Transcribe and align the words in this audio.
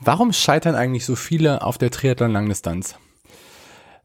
Warum 0.00 0.32
scheitern 0.32 0.74
eigentlich 0.74 1.04
so 1.04 1.16
viele 1.16 1.62
auf 1.62 1.76
der 1.76 1.90
Triathlon-Langdistanz? 1.90 2.96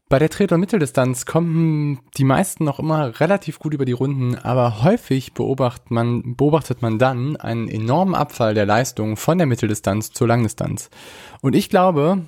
Bei 0.08 0.18
der 0.18 0.28
Triathlon-Mitteldistanz 0.28 1.24
kommen 1.24 2.00
die 2.16 2.24
meisten 2.24 2.64
noch 2.64 2.78
immer 2.78 3.20
relativ 3.20 3.58
gut 3.58 3.74
über 3.74 3.84
die 3.84 3.92
Runden, 3.92 4.36
aber 4.36 4.82
häufig 4.82 5.32
beobachtet 5.32 5.90
man, 5.90 6.36
beobachtet 6.36 6.82
man 6.82 6.98
dann 6.98 7.36
einen 7.36 7.68
enormen 7.68 8.14
Abfall 8.14 8.54
der 8.54 8.66
Leistung 8.66 9.16
von 9.16 9.38
der 9.38 9.46
Mitteldistanz 9.46 10.10
zur 10.10 10.28
Langdistanz. 10.28 10.90
Und 11.40 11.54
ich 11.54 11.70
glaube, 11.70 12.22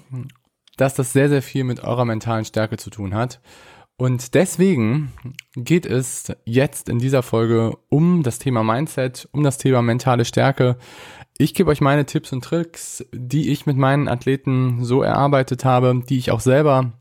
dass 0.77 0.95
das 0.95 1.13
sehr, 1.13 1.29
sehr 1.29 1.43
viel 1.43 1.65
mit 1.65 1.81
eurer 1.81 2.05
mentalen 2.05 2.45
Stärke 2.45 2.77
zu 2.77 2.91
tun 2.91 3.15
hat. 3.15 3.41
Und 3.99 4.35
deswegen 4.35 5.13
geht 5.55 5.87
es 5.87 6.33
jetzt 6.45 6.91
in 6.91 6.99
dieser 6.99 7.23
Folge 7.23 7.79
um 7.89 8.23
das 8.23 8.39
Thema 8.39 8.63
Mindset, 8.63 9.27
um 9.33 9.43
das 9.43 9.57
Thema 9.57 9.81
mentale 9.81 10.27
Stärke. 10.27 10.77
Ich 11.39 11.55
gebe 11.55 11.71
euch 11.71 11.81
meine 11.81 12.05
Tipps 12.05 12.33
und 12.33 12.45
Tricks, 12.45 13.07
die 13.13 13.51
ich 13.51 13.65
mit 13.65 13.79
meinen 13.79 14.09
Athleten 14.09 14.85
so 14.85 15.03
erarbeitet 15.03 15.65
habe, 15.65 16.03
die 16.07 16.19
ich 16.19 16.31
auch 16.31 16.41
selber 16.41 16.93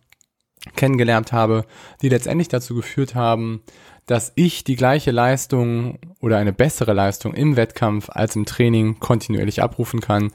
kennengelernt 0.77 1.33
habe, 1.33 1.65
die 2.01 2.09
letztendlich 2.09 2.47
dazu 2.47 2.75
geführt 2.75 3.13
haben, 3.13 3.61
dass 4.05 4.31
ich 4.35 4.63
die 4.63 4.75
gleiche 4.75 5.11
Leistung 5.11 5.99
oder 6.21 6.37
eine 6.37 6.53
bessere 6.53 6.93
Leistung 6.93 7.33
im 7.33 7.55
Wettkampf 7.57 8.09
als 8.09 8.35
im 8.35 8.45
Training 8.45 8.99
kontinuierlich 8.99 9.61
abrufen 9.61 9.99
kann 9.99 10.31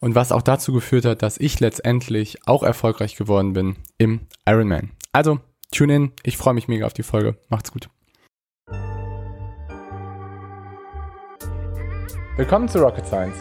und 0.00 0.14
was 0.14 0.32
auch 0.32 0.42
dazu 0.42 0.72
geführt 0.72 1.04
hat, 1.04 1.22
dass 1.22 1.38
ich 1.38 1.60
letztendlich 1.60 2.46
auch 2.46 2.64
erfolgreich 2.64 3.16
geworden 3.16 3.52
bin 3.52 3.76
im 3.98 4.20
Ironman. 4.46 4.90
Also, 5.12 5.40
tune 5.72 5.94
in, 5.94 6.12
ich 6.22 6.36
freue 6.36 6.54
mich 6.54 6.68
mega 6.68 6.86
auf 6.86 6.92
die 6.92 7.02
Folge. 7.02 7.36
Macht's 7.48 7.72
gut. 7.72 7.88
Willkommen 12.36 12.68
zu 12.68 12.78
Rocket 12.78 13.06
Science, 13.06 13.36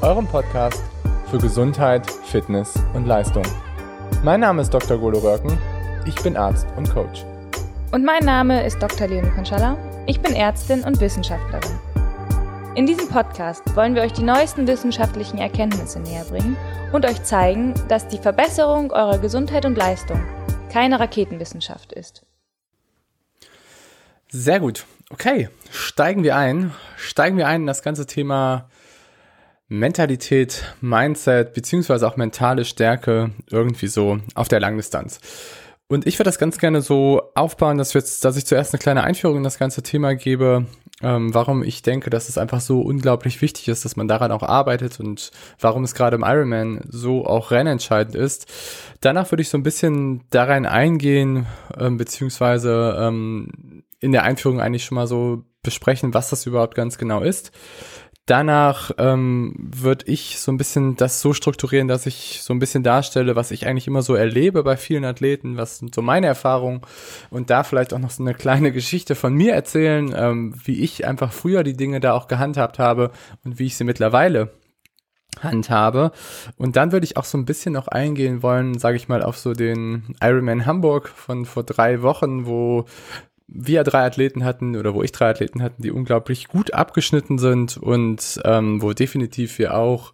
eurem 0.00 0.26
Podcast 0.26 0.82
für 1.30 1.38
Gesundheit, 1.38 2.08
Fitness 2.10 2.74
und 2.94 3.06
Leistung. 3.06 3.42
Mein 4.22 4.40
Name 4.40 4.62
ist 4.62 4.72
Dr. 4.72 4.98
Golo 4.98 5.18
Röhrken, 5.18 5.58
ich 6.06 6.14
bin 6.22 6.36
Arzt 6.36 6.66
und 6.76 6.92
Coach. 6.92 7.24
Und 7.90 8.04
mein 8.04 8.24
Name 8.24 8.64
ist 8.64 8.80
Dr. 8.80 9.08
Leonie 9.08 9.30
Konschalla, 9.30 9.76
ich 10.06 10.20
bin 10.20 10.34
Ärztin 10.34 10.84
und 10.84 11.00
Wissenschaftlerin. 11.00 11.78
In 12.74 12.86
diesem 12.86 13.08
Podcast 13.08 13.62
wollen 13.76 13.94
wir 13.94 14.02
euch 14.02 14.12
die 14.12 14.22
neuesten 14.22 14.66
wissenschaftlichen 14.66 15.38
Erkenntnisse 15.38 16.00
näher 16.00 16.24
bringen 16.24 16.56
und 16.92 17.04
euch 17.04 17.22
zeigen, 17.22 17.74
dass 17.88 18.08
die 18.08 18.18
Verbesserung 18.18 18.92
eurer 18.92 19.18
Gesundheit 19.18 19.66
und 19.66 19.76
Leistung 19.76 20.20
keine 20.72 20.98
Raketenwissenschaft 20.98 21.92
ist. 21.92 22.24
Sehr 24.28 24.60
gut. 24.60 24.86
Okay, 25.10 25.50
steigen 25.70 26.22
wir 26.22 26.36
ein. 26.36 26.72
Steigen 26.96 27.36
wir 27.36 27.46
ein 27.46 27.62
in 27.62 27.66
das 27.66 27.82
ganze 27.82 28.06
Thema 28.06 28.70
Mentalität, 29.68 30.74
Mindset, 30.80 31.52
beziehungsweise 31.52 32.06
auch 32.08 32.16
mentale 32.16 32.64
Stärke 32.64 33.32
irgendwie 33.50 33.88
so 33.88 34.20
auf 34.34 34.48
der 34.48 34.60
Langdistanz. 34.60 35.20
Und 35.88 36.06
ich 36.06 36.18
würde 36.18 36.28
das 36.28 36.38
ganz 36.38 36.58
gerne 36.58 36.80
so 36.80 37.30
aufbauen, 37.34 37.76
dass, 37.76 37.92
wir 37.92 38.00
jetzt, 38.00 38.24
dass 38.24 38.38
ich 38.38 38.46
zuerst 38.46 38.72
eine 38.72 38.80
kleine 38.80 39.04
Einführung 39.04 39.38
in 39.38 39.44
das 39.44 39.58
ganze 39.58 39.82
Thema 39.82 40.14
gebe, 40.14 40.66
ähm, 41.02 41.34
warum 41.34 41.62
ich 41.62 41.82
denke, 41.82 42.10
dass 42.10 42.28
es 42.28 42.38
einfach 42.38 42.60
so 42.60 42.80
unglaublich 42.80 43.42
wichtig 43.42 43.68
ist, 43.68 43.84
dass 43.84 43.96
man 43.96 44.08
daran 44.08 44.32
auch 44.32 44.42
arbeitet 44.42 45.00
und 45.00 45.30
warum 45.60 45.84
es 45.84 45.94
gerade 45.94 46.16
im 46.16 46.24
Ironman 46.24 46.80
so 46.88 47.26
auch 47.26 47.50
rennentscheidend 47.50 48.14
ist. 48.14 48.46
Danach 49.00 49.30
würde 49.30 49.42
ich 49.42 49.48
so 49.48 49.58
ein 49.58 49.62
bisschen 49.62 50.22
darein 50.30 50.66
eingehen, 50.66 51.46
ähm, 51.78 51.96
beziehungsweise 51.96 52.96
ähm, 52.98 53.82
in 54.00 54.12
der 54.12 54.24
Einführung 54.24 54.60
eigentlich 54.60 54.84
schon 54.84 54.96
mal 54.96 55.06
so 55.06 55.44
besprechen, 55.62 56.12
was 56.12 56.30
das 56.30 56.46
überhaupt 56.46 56.74
ganz 56.74 56.98
genau 56.98 57.20
ist. 57.20 57.52
Danach 58.26 58.92
ähm, 58.98 59.52
würde 59.56 60.06
ich 60.06 60.38
so 60.38 60.52
ein 60.52 60.56
bisschen 60.56 60.94
das 60.94 61.20
so 61.20 61.32
strukturieren, 61.32 61.88
dass 61.88 62.06
ich 62.06 62.40
so 62.42 62.54
ein 62.54 62.60
bisschen 62.60 62.84
darstelle, 62.84 63.34
was 63.34 63.50
ich 63.50 63.66
eigentlich 63.66 63.88
immer 63.88 64.02
so 64.02 64.14
erlebe 64.14 64.62
bei 64.62 64.76
vielen 64.76 65.04
Athleten, 65.04 65.56
was 65.56 65.78
sind 65.78 65.92
so 65.92 66.02
meine 66.02 66.28
Erfahrungen 66.28 66.82
und 67.30 67.50
da 67.50 67.64
vielleicht 67.64 67.92
auch 67.92 67.98
noch 67.98 68.10
so 68.10 68.22
eine 68.22 68.34
kleine 68.34 68.70
Geschichte 68.70 69.16
von 69.16 69.34
mir 69.34 69.54
erzählen, 69.54 70.14
ähm, 70.16 70.54
wie 70.64 70.82
ich 70.82 71.04
einfach 71.04 71.32
früher 71.32 71.64
die 71.64 71.76
Dinge 71.76 71.98
da 71.98 72.12
auch 72.12 72.28
gehandhabt 72.28 72.78
habe 72.78 73.10
und 73.44 73.58
wie 73.58 73.66
ich 73.66 73.76
sie 73.76 73.84
mittlerweile 73.84 74.52
handhabe. 75.40 76.12
Und 76.56 76.76
dann 76.76 76.92
würde 76.92 77.04
ich 77.04 77.16
auch 77.16 77.24
so 77.24 77.38
ein 77.38 77.44
bisschen 77.44 77.72
noch 77.72 77.88
eingehen 77.88 78.42
wollen, 78.42 78.78
sage 78.78 78.96
ich 78.96 79.08
mal, 79.08 79.22
auf 79.22 79.36
so 79.36 79.52
den 79.52 80.14
Ironman 80.22 80.66
Hamburg 80.66 81.08
von 81.08 81.44
vor 81.44 81.64
drei 81.64 82.02
Wochen, 82.02 82.46
wo 82.46 82.84
wir 83.54 83.84
drei 83.84 84.04
Athleten 84.04 84.44
hatten 84.44 84.76
oder 84.76 84.94
wo 84.94 85.02
ich 85.02 85.12
drei 85.12 85.30
Athleten 85.30 85.62
hatten, 85.62 85.82
die 85.82 85.90
unglaublich 85.90 86.48
gut 86.48 86.72
abgeschnitten 86.74 87.38
sind 87.38 87.76
und 87.76 88.40
ähm, 88.44 88.82
wo 88.82 88.92
definitiv 88.92 89.58
wir 89.58 89.74
auch 89.76 90.12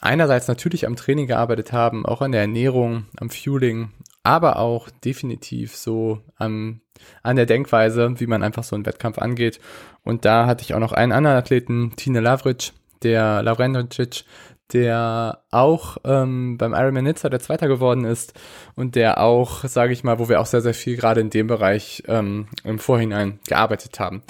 einerseits 0.00 0.48
natürlich 0.48 0.86
am 0.86 0.96
Training 0.96 1.26
gearbeitet 1.26 1.72
haben, 1.72 2.04
auch 2.04 2.20
an 2.20 2.32
der 2.32 2.42
Ernährung, 2.42 3.06
am 3.16 3.30
Fueling, 3.30 3.90
aber 4.22 4.58
auch 4.58 4.90
definitiv 5.04 5.76
so 5.76 6.20
am, 6.36 6.80
an 7.22 7.36
der 7.36 7.46
Denkweise, 7.46 8.18
wie 8.18 8.26
man 8.26 8.42
einfach 8.42 8.64
so 8.64 8.74
einen 8.74 8.86
Wettkampf 8.86 9.18
angeht. 9.18 9.60
Und 10.02 10.24
da 10.24 10.46
hatte 10.46 10.62
ich 10.62 10.74
auch 10.74 10.80
noch 10.80 10.92
einen 10.92 11.12
anderen 11.12 11.36
Athleten, 11.36 11.92
Tine 11.96 12.20
Lavric, 12.20 12.72
der 13.02 13.42
Lavrenovic, 13.42 14.24
der 14.72 15.42
auch 15.50 15.98
ähm, 16.04 16.56
beim 16.58 16.72
Ironman 16.72 17.04
Nizza 17.04 17.28
der 17.28 17.40
Zweiter 17.40 17.68
geworden 17.68 18.04
ist 18.04 18.32
und 18.74 18.94
der 18.94 19.20
auch, 19.20 19.64
sage 19.64 19.92
ich 19.92 20.04
mal, 20.04 20.18
wo 20.18 20.28
wir 20.28 20.40
auch 20.40 20.46
sehr, 20.46 20.62
sehr 20.62 20.74
viel 20.74 20.96
gerade 20.96 21.20
in 21.20 21.30
dem 21.30 21.46
Bereich 21.46 22.02
ähm, 22.08 22.48
im 22.64 22.78
Vorhinein 22.78 23.40
gearbeitet 23.46 24.00
haben. 24.00 24.22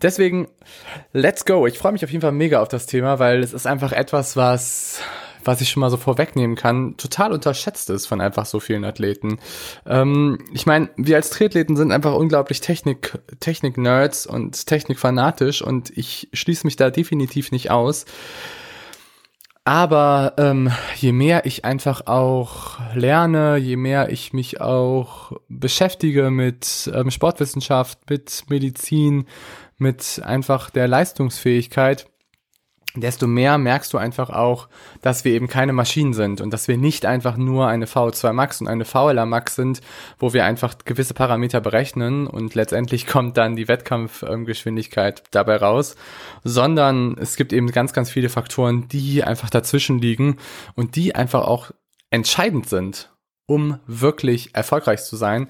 Deswegen, 0.00 0.48
let's 1.12 1.44
go. 1.44 1.66
Ich 1.66 1.78
freue 1.78 1.92
mich 1.92 2.04
auf 2.04 2.10
jeden 2.10 2.22
Fall 2.22 2.32
mega 2.32 2.60
auf 2.62 2.68
das 2.68 2.86
Thema, 2.86 3.18
weil 3.18 3.42
es 3.42 3.52
ist 3.52 3.66
einfach 3.66 3.92
etwas, 3.92 4.36
was 4.36 5.02
was 5.44 5.60
ich 5.60 5.70
schon 5.70 5.80
mal 5.80 5.90
so 5.90 5.96
vorwegnehmen 5.96 6.56
kann, 6.56 6.96
total 6.96 7.32
unterschätzt 7.32 7.90
ist 7.90 8.06
von 8.06 8.20
einfach 8.20 8.46
so 8.46 8.60
vielen 8.60 8.84
Athleten. 8.84 9.38
Ähm, 9.86 10.38
ich 10.52 10.66
meine, 10.66 10.90
wir 10.96 11.16
als 11.16 11.30
Triathleten 11.30 11.76
sind 11.76 11.92
einfach 11.92 12.14
unglaublich 12.14 12.60
Technik, 12.60 13.18
Technik-Nerds 13.40 14.26
und 14.26 14.66
Technik-fanatisch 14.66 15.62
und 15.62 15.96
ich 15.96 16.28
schließe 16.32 16.66
mich 16.66 16.76
da 16.76 16.90
definitiv 16.90 17.52
nicht 17.52 17.70
aus. 17.70 18.04
Aber 19.64 20.34
ähm, 20.38 20.72
je 20.96 21.12
mehr 21.12 21.44
ich 21.44 21.64
einfach 21.64 22.06
auch 22.06 22.78
lerne, 22.94 23.56
je 23.58 23.76
mehr 23.76 24.10
ich 24.10 24.32
mich 24.32 24.60
auch 24.60 25.32
beschäftige 25.48 26.30
mit 26.30 26.90
ähm, 26.94 27.10
Sportwissenschaft, 27.10 28.08
mit 28.08 28.44
Medizin, 28.48 29.26
mit 29.76 30.20
einfach 30.24 30.70
der 30.70 30.88
Leistungsfähigkeit, 30.88 32.09
desto 32.94 33.26
mehr 33.26 33.58
merkst 33.58 33.92
du 33.92 33.98
einfach 33.98 34.30
auch, 34.30 34.68
dass 35.00 35.24
wir 35.24 35.32
eben 35.32 35.48
keine 35.48 35.72
Maschinen 35.72 36.12
sind 36.12 36.40
und 36.40 36.52
dass 36.52 36.66
wir 36.66 36.76
nicht 36.76 37.06
einfach 37.06 37.36
nur 37.36 37.68
eine 37.68 37.86
VO2 37.86 38.32
Max 38.32 38.60
und 38.60 38.68
eine 38.68 38.84
VLA 38.84 39.26
Max 39.26 39.54
sind, 39.54 39.80
wo 40.18 40.32
wir 40.32 40.44
einfach 40.44 40.74
gewisse 40.84 41.14
Parameter 41.14 41.60
berechnen 41.60 42.26
und 42.26 42.54
letztendlich 42.54 43.06
kommt 43.06 43.36
dann 43.36 43.56
die 43.56 43.68
Wettkampfgeschwindigkeit 43.68 45.22
dabei 45.30 45.56
raus, 45.56 45.94
sondern 46.42 47.16
es 47.18 47.36
gibt 47.36 47.52
eben 47.52 47.70
ganz, 47.70 47.92
ganz 47.92 48.10
viele 48.10 48.28
Faktoren, 48.28 48.88
die 48.88 49.22
einfach 49.22 49.50
dazwischen 49.50 49.98
liegen 49.98 50.38
und 50.74 50.96
die 50.96 51.14
einfach 51.14 51.46
auch 51.46 51.70
entscheidend 52.10 52.68
sind, 52.68 53.10
um 53.46 53.78
wirklich 53.86 54.54
erfolgreich 54.54 55.04
zu 55.04 55.16
sein 55.16 55.48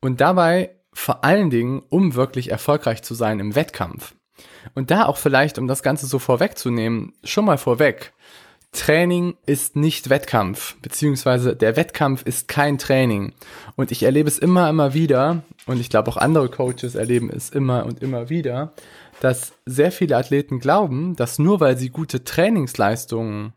und 0.00 0.20
dabei 0.20 0.70
vor 0.92 1.24
allen 1.24 1.50
Dingen, 1.50 1.82
um 1.90 2.14
wirklich 2.14 2.50
erfolgreich 2.50 3.02
zu 3.02 3.14
sein 3.14 3.38
im 3.38 3.54
Wettkampf. 3.54 4.15
Und 4.74 4.90
da 4.90 5.06
auch 5.06 5.16
vielleicht, 5.16 5.58
um 5.58 5.66
das 5.66 5.82
Ganze 5.82 6.06
so 6.06 6.18
vorwegzunehmen, 6.18 7.12
schon 7.24 7.44
mal 7.44 7.58
vorweg. 7.58 8.12
Training 8.72 9.36
ist 9.46 9.74
nicht 9.74 10.10
Wettkampf, 10.10 10.76
beziehungsweise 10.82 11.56
der 11.56 11.76
Wettkampf 11.76 12.22
ist 12.22 12.46
kein 12.46 12.78
Training. 12.78 13.32
Und 13.74 13.90
ich 13.90 14.02
erlebe 14.02 14.28
es 14.28 14.38
immer, 14.38 14.68
immer 14.68 14.92
wieder, 14.92 15.42
und 15.66 15.80
ich 15.80 15.88
glaube 15.88 16.10
auch 16.10 16.16
andere 16.18 16.50
Coaches 16.50 16.94
erleben 16.94 17.30
es 17.30 17.50
immer 17.50 17.86
und 17.86 18.02
immer 18.02 18.28
wieder, 18.28 18.72
dass 19.20 19.52
sehr 19.64 19.90
viele 19.92 20.16
Athleten 20.16 20.60
glauben, 20.60 21.16
dass 21.16 21.38
nur 21.38 21.60
weil 21.60 21.78
sie 21.78 21.88
gute 21.88 22.24
Trainingsleistungen 22.24 23.54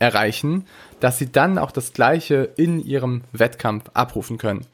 erreichen, 0.00 0.66
dass 0.98 1.18
sie 1.18 1.30
dann 1.30 1.58
auch 1.58 1.70
das 1.70 1.92
Gleiche 1.92 2.50
in 2.56 2.84
ihrem 2.84 3.22
Wettkampf 3.32 3.84
abrufen 3.94 4.38
können. 4.38 4.66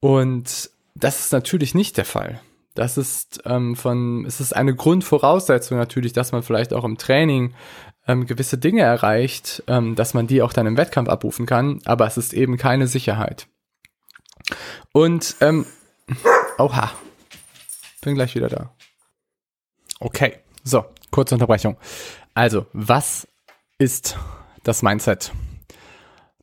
Und 0.00 0.70
das 0.94 1.20
ist 1.20 1.32
natürlich 1.32 1.74
nicht 1.74 1.96
der 1.96 2.04
Fall. 2.04 2.40
Das 2.78 2.96
ist 2.96 3.40
ähm, 3.44 3.74
von, 3.74 4.24
es 4.24 4.38
ist 4.38 4.54
eine 4.54 4.72
Grundvoraussetzung 4.72 5.76
natürlich, 5.76 6.12
dass 6.12 6.30
man 6.30 6.44
vielleicht 6.44 6.72
auch 6.72 6.84
im 6.84 6.96
Training 6.96 7.52
ähm, 8.06 8.24
gewisse 8.24 8.56
Dinge 8.56 8.82
erreicht, 8.82 9.64
ähm, 9.66 9.96
dass 9.96 10.14
man 10.14 10.28
die 10.28 10.42
auch 10.42 10.52
dann 10.52 10.68
im 10.68 10.76
Wettkampf 10.76 11.08
abrufen 11.08 11.44
kann, 11.44 11.80
aber 11.86 12.06
es 12.06 12.16
ist 12.16 12.32
eben 12.32 12.56
keine 12.56 12.86
Sicherheit. 12.86 13.48
Und 14.92 15.34
ähm, 15.40 15.66
oha, 16.56 16.92
bin 18.00 18.14
gleich 18.14 18.36
wieder 18.36 18.48
da. 18.48 18.72
Okay, 19.98 20.36
so, 20.62 20.84
kurze 21.10 21.34
Unterbrechung. 21.34 21.76
Also, 22.32 22.66
was 22.72 23.26
ist 23.78 24.16
das 24.62 24.82
Mindset? 24.82 25.32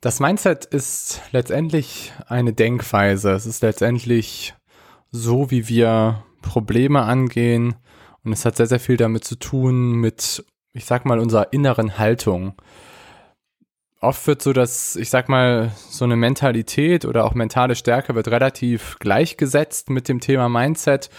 Das 0.02 0.20
Mindset 0.20 0.66
ist 0.66 1.22
letztendlich 1.32 2.12
eine 2.28 2.52
Denkweise. 2.52 3.32
Es 3.32 3.46
ist 3.46 3.62
letztendlich 3.62 4.52
so, 5.10 5.50
wie 5.50 5.68
wir 5.68 6.25
Probleme 6.42 7.02
angehen. 7.02 7.74
Und 8.24 8.32
es 8.32 8.44
hat 8.44 8.56
sehr, 8.56 8.66
sehr 8.66 8.80
viel 8.80 8.96
damit 8.96 9.24
zu 9.24 9.36
tun, 9.36 9.92
mit, 9.92 10.44
ich 10.72 10.84
sag 10.84 11.04
mal, 11.04 11.18
unserer 11.18 11.52
inneren 11.52 11.98
Haltung. 11.98 12.54
oft 14.00 14.26
wird 14.26 14.42
so, 14.42 14.52
dass, 14.52 14.96
ich 14.96 15.10
sag 15.10 15.28
mal, 15.28 15.72
so 15.76 16.04
eine 16.04 16.16
Mentalität 16.16 17.04
oder 17.04 17.24
auch 17.24 17.34
mentale 17.34 17.74
Stärke 17.74 18.14
wird 18.14 18.28
relativ 18.28 18.98
gleichgesetzt 18.98 19.90
mit 19.90 20.08
dem 20.08 20.20
Thema 20.20 20.48
Mindset. 20.48 21.10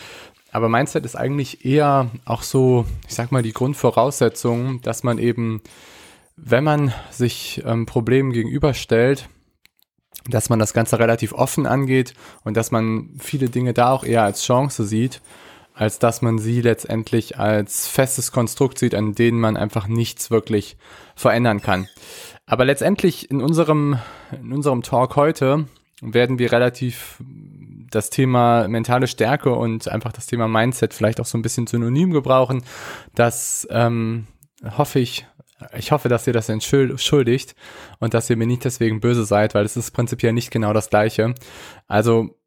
Aber 0.51 0.69
Mindset 0.69 1.05
ist 1.05 1.15
eigentlich 1.15 1.65
eher 1.65 2.09
auch 2.25 2.41
so, 2.41 2.85
ich 3.07 3.15
sag 3.15 3.31
mal, 3.31 3.43
die 3.43 3.53
Grundvoraussetzung, 3.53 4.81
dass 4.81 5.03
man 5.03 5.17
eben, 5.17 5.61
wenn 6.35 6.63
man 6.63 6.93
sich 7.11 7.61
ähm, 7.65 7.85
Problemen 7.85 8.31
gegenüberstellt, 8.31 9.29
dass 10.29 10.49
man 10.49 10.59
das 10.59 10.73
Ganze 10.73 10.99
relativ 10.99 11.33
offen 11.33 11.65
angeht 11.65 12.13
und 12.43 12.57
dass 12.57 12.71
man 12.71 13.09
viele 13.19 13.49
Dinge 13.49 13.73
da 13.73 13.91
auch 13.91 14.03
eher 14.03 14.23
als 14.23 14.43
Chance 14.43 14.85
sieht, 14.85 15.21
als 15.73 15.99
dass 15.99 16.21
man 16.21 16.39
sie 16.39 16.61
letztendlich 16.61 17.37
als 17.37 17.87
festes 17.87 18.31
Konstrukt 18.31 18.79
sieht, 18.79 18.95
an 18.95 19.13
denen 19.13 19.39
man 19.39 19.57
einfach 19.57 19.87
nichts 19.87 20.31
wirklich 20.31 20.77
verändern 21.15 21.61
kann. 21.61 21.87
Aber 22.45 22.65
letztendlich 22.65 23.29
in 23.29 23.41
unserem, 23.41 23.99
in 24.31 24.53
unserem 24.53 24.81
Talk 24.81 25.15
heute 25.15 25.65
werden 26.01 26.39
wir 26.39 26.51
relativ 26.51 27.21
das 27.91 28.09
Thema 28.09 28.67
mentale 28.67 29.07
Stärke 29.07 29.53
und 29.53 29.87
einfach 29.87 30.11
das 30.11 30.25
Thema 30.25 30.47
Mindset 30.47 30.93
vielleicht 30.93 31.21
auch 31.21 31.25
so 31.25 31.37
ein 31.37 31.41
bisschen 31.41 31.67
synonym 31.67 32.11
gebrauchen. 32.11 32.63
Das 33.15 33.67
ähm, 33.69 34.27
hoffe 34.77 34.99
ich, 34.99 35.25
ich 35.75 35.91
hoffe, 35.91 36.09
dass 36.09 36.27
ihr 36.27 36.33
das 36.33 36.49
entschuldigt 36.49 37.55
und 37.99 38.13
dass 38.13 38.29
ihr 38.29 38.37
mir 38.37 38.47
nicht 38.47 38.65
deswegen 38.65 38.99
böse 38.99 39.25
seid, 39.25 39.55
weil 39.55 39.65
es 39.65 39.77
ist 39.77 39.91
prinzipiell 39.91 40.33
nicht 40.33 40.51
genau 40.51 40.73
das 40.73 40.89
gleiche. 40.89 41.33
Also 41.87 42.37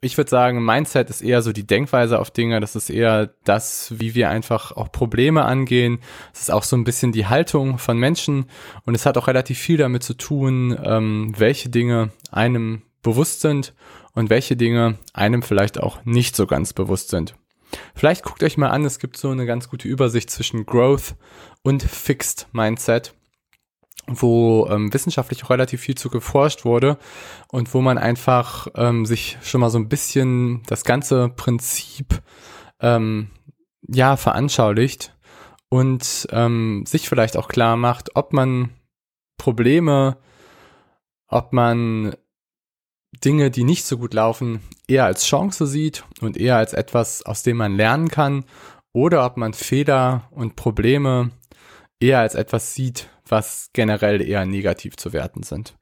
ich 0.00 0.18
würde 0.18 0.28
sagen, 0.28 0.62
Mindset 0.62 1.08
ist 1.08 1.22
eher 1.22 1.40
so 1.40 1.52
die 1.52 1.66
Denkweise 1.66 2.18
auf 2.18 2.30
Dinge, 2.30 2.60
das 2.60 2.76
ist 2.76 2.90
eher 2.90 3.30
das, 3.44 3.94
wie 3.98 4.14
wir 4.14 4.28
einfach 4.28 4.72
auch 4.72 4.92
Probleme 4.92 5.44
angehen. 5.44 5.98
Es 6.34 6.42
ist 6.42 6.50
auch 6.50 6.62
so 6.62 6.76
ein 6.76 6.84
bisschen 6.84 7.12
die 7.12 7.26
Haltung 7.26 7.78
von 7.78 7.96
Menschen 7.98 8.50
und 8.84 8.94
es 8.94 9.06
hat 9.06 9.16
auch 9.16 9.28
relativ 9.28 9.58
viel 9.58 9.78
damit 9.78 10.02
zu 10.02 10.14
tun, 10.14 10.78
ähm, 10.84 11.32
welche 11.36 11.70
Dinge 11.70 12.10
einem 12.30 12.82
bewusst 13.02 13.40
sind 13.40 13.74
und 14.12 14.28
welche 14.28 14.56
Dinge 14.56 14.98
einem 15.12 15.42
vielleicht 15.42 15.80
auch 15.80 16.04
nicht 16.04 16.36
so 16.36 16.46
ganz 16.46 16.72
bewusst 16.72 17.08
sind. 17.08 17.34
Vielleicht 17.94 18.24
guckt 18.24 18.42
euch 18.42 18.56
mal 18.56 18.70
an, 18.70 18.84
es 18.84 18.98
gibt 18.98 19.16
so 19.16 19.30
eine 19.30 19.46
ganz 19.46 19.68
gute 19.68 19.88
Übersicht 19.88 20.30
zwischen 20.30 20.66
Growth 20.66 21.14
und 21.64 21.82
Fixed 21.82 22.46
Mindset 22.52 23.12
wo 24.06 24.68
ähm, 24.70 24.92
wissenschaftlich 24.92 25.48
relativ 25.48 25.80
viel 25.80 25.94
zu 25.94 26.10
geforscht 26.10 26.64
wurde 26.64 26.98
und 27.48 27.72
wo 27.72 27.80
man 27.80 27.98
einfach 27.98 28.66
ähm, 28.74 29.06
sich 29.06 29.38
schon 29.42 29.60
mal 29.60 29.70
so 29.70 29.78
ein 29.78 29.88
bisschen 29.88 30.62
das 30.66 30.84
ganze 30.84 31.30
Prinzip 31.30 32.22
ähm, 32.80 33.30
ja 33.88 34.16
veranschaulicht 34.16 35.16
und 35.70 36.28
ähm, 36.30 36.84
sich 36.86 37.08
vielleicht 37.08 37.36
auch 37.36 37.48
klar 37.48 37.76
macht, 37.76 38.14
ob 38.14 38.32
man 38.32 38.70
Probleme, 39.38 40.18
ob 41.28 41.52
man 41.52 42.14
Dinge, 43.24 43.50
die 43.50 43.64
nicht 43.64 43.84
so 43.84 43.96
gut 43.96 44.12
laufen, 44.12 44.60
eher 44.86 45.04
als 45.04 45.24
Chance 45.24 45.66
sieht 45.66 46.04
und 46.20 46.36
eher 46.36 46.56
als 46.56 46.72
etwas, 46.74 47.22
aus 47.22 47.42
dem 47.42 47.56
man 47.56 47.76
lernen 47.76 48.08
kann, 48.08 48.44
oder 48.92 49.24
ob 49.24 49.36
man 49.36 49.54
Fehler 49.54 50.28
und 50.30 50.56
Probleme 50.56 51.30
eher 52.04 52.20
als 52.20 52.34
etwas 52.34 52.74
sieht, 52.74 53.08
was 53.26 53.70
generell 53.72 54.20
eher 54.20 54.44
negativ 54.44 54.96
zu 54.96 55.12
werten 55.12 55.42
sind. 55.42 55.74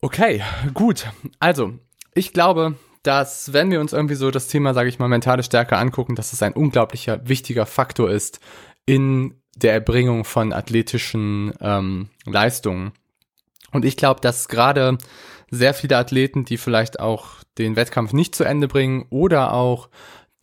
Okay, 0.00 0.42
gut. 0.74 1.06
Also, 1.40 1.72
ich 2.14 2.32
glaube, 2.32 2.76
dass 3.02 3.52
wenn 3.52 3.70
wir 3.70 3.80
uns 3.80 3.92
irgendwie 3.92 4.14
so 4.14 4.30
das 4.30 4.48
Thema, 4.48 4.72
sage 4.72 4.88
ich 4.88 4.98
mal, 4.98 5.08
mentale 5.08 5.42
Stärke 5.42 5.76
angucken, 5.76 6.14
dass 6.14 6.32
es 6.32 6.42
ein 6.42 6.52
unglaublicher 6.52 7.28
wichtiger 7.28 7.66
Faktor 7.66 8.10
ist 8.10 8.38
in 8.86 9.40
der 9.56 9.72
Erbringung 9.72 10.24
von 10.24 10.52
athletischen 10.52 11.52
ähm, 11.60 12.08
Leistungen. 12.24 12.92
Und 13.72 13.84
ich 13.84 13.96
glaube, 13.96 14.20
dass 14.20 14.48
gerade 14.48 14.98
sehr 15.50 15.74
viele 15.74 15.96
Athleten, 15.96 16.44
die 16.44 16.58
vielleicht 16.58 17.00
auch 17.00 17.42
den 17.58 17.76
Wettkampf 17.76 18.12
nicht 18.12 18.34
zu 18.34 18.44
Ende 18.44 18.68
bringen 18.68 19.06
oder 19.10 19.52
auch 19.52 19.88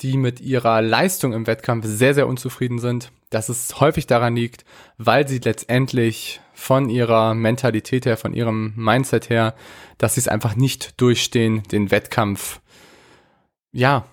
die 0.02 0.18
mit 0.18 0.42
ihrer 0.42 0.82
Leistung 0.82 1.34
im 1.34 1.48
Wettkampf 1.48 1.86
sehr, 1.88 2.14
sehr 2.14 2.28
unzufrieden 2.28 2.80
sind, 2.80 3.12
dass 3.30 3.50
es 3.50 3.80
häufig 3.80 4.08
daran 4.08 4.36
liegt, 4.36 4.66
weil 4.98 5.28
sie 5.28 5.40
letztendlich 5.40 6.42
von 6.54 6.90
ihrer 6.90 7.34
Mentalität 7.34 8.06
her, 8.06 8.18
von 8.18 8.34
ihrem 8.34 8.74
Mindset 8.76 9.30
her, 9.30 9.56
dass 9.98 10.16
sie 10.16 10.22
es 10.22 10.28
einfach 10.28 10.56
nicht 10.56 11.00
durchstehen, 11.00 11.64
den 11.72 11.92
Wettkampf, 11.92 12.60
ja, 13.72 14.06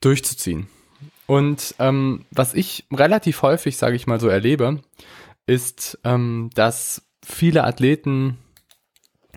durchzuziehen. 0.00 0.68
Und 1.26 1.74
ähm, 1.78 2.26
was 2.30 2.52
ich 2.54 2.84
relativ 2.92 3.42
häufig, 3.42 3.76
sage 3.76 3.96
ich 3.96 4.06
mal 4.06 4.20
so, 4.20 4.28
erlebe, 4.28 4.80
ist, 5.46 5.98
ähm, 6.04 6.50
dass 6.54 7.02
viele 7.24 7.64
Athleten 7.64 8.38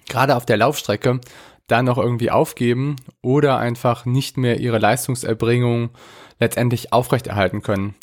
gerade 0.10 0.36
auf 0.36 0.46
der 0.46 0.58
Laufstrecke 0.58 1.22
dann 1.68 1.86
noch 1.86 1.98
irgendwie 1.98 2.32
aufgeben 2.32 2.96
oder 3.22 3.58
einfach 3.58 4.06
nicht 4.06 4.38
mehr 4.38 4.60
ihre 4.60 4.80
Leistungserbringung 4.80 5.90
letztendlich 6.40 6.94
aufrechterhalten 6.94 7.62
können. 7.62 7.96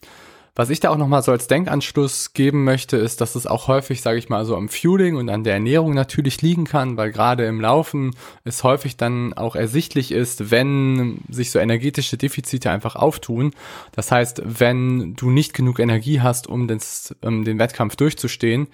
Was 0.56 0.70
ich 0.70 0.78
da 0.78 0.90
auch 0.90 0.96
nochmal 0.96 1.22
so 1.22 1.32
als 1.32 1.49
Denkanschluss 1.49 2.32
geben 2.32 2.62
möchte, 2.62 2.96
ist, 2.96 3.20
dass 3.20 3.34
es 3.34 3.44
auch 3.44 3.66
häufig, 3.66 4.02
sage 4.02 4.19
ich 4.19 4.28
mal, 4.28 4.44
so 4.44 4.56
am 4.56 4.69
Fueling 4.69 5.16
und 5.16 5.28
an 5.28 5.43
der 5.43 5.55
Ernährung 5.55 5.94
natürlich 5.94 6.43
liegen 6.43 6.64
kann, 6.64 6.96
weil 6.96 7.11
gerade 7.11 7.44
im 7.44 7.61
Laufen 7.61 8.14
es 8.44 8.62
häufig 8.62 8.96
dann 8.96 9.32
auch 9.32 9.56
ersichtlich 9.56 10.12
ist, 10.12 10.52
wenn 10.52 11.19
sich 11.28 11.50
so 11.50 11.58
energetische 11.58 12.16
Defizite 12.16 12.70
einfach 12.70 12.94
auftun. 12.94 13.50
Das 13.90 14.12
heißt, 14.12 14.43
wenn 14.44 15.14
du 15.16 15.31
nicht 15.31 15.55
genug 15.55 15.81
Energie 15.81 16.20
hast, 16.20 16.46
um, 16.46 16.69
das, 16.69 17.16
um 17.20 17.44
den 17.44 17.58
Wettkampf 17.58 17.96
durchzustehen. 17.96 18.69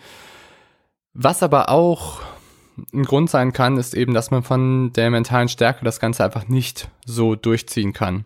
Was 1.15 1.43
aber 1.43 1.71
auch 1.71 2.21
ein 2.93 3.05
Grund 3.05 3.31
sein 3.31 3.53
kann, 3.53 3.77
ist 3.77 3.95
eben, 3.95 4.15
dass 4.15 4.31
man 4.31 4.43
von 4.43 4.93
der 4.93 5.11
mentalen 5.11 5.49
Stärke 5.49 5.85
das 5.85 6.01
Ganze 6.01 6.25
einfach 6.25 6.49
nicht 6.49 6.89
so 7.05 7.35
durchziehen 7.35 7.93
kann. 7.93 8.25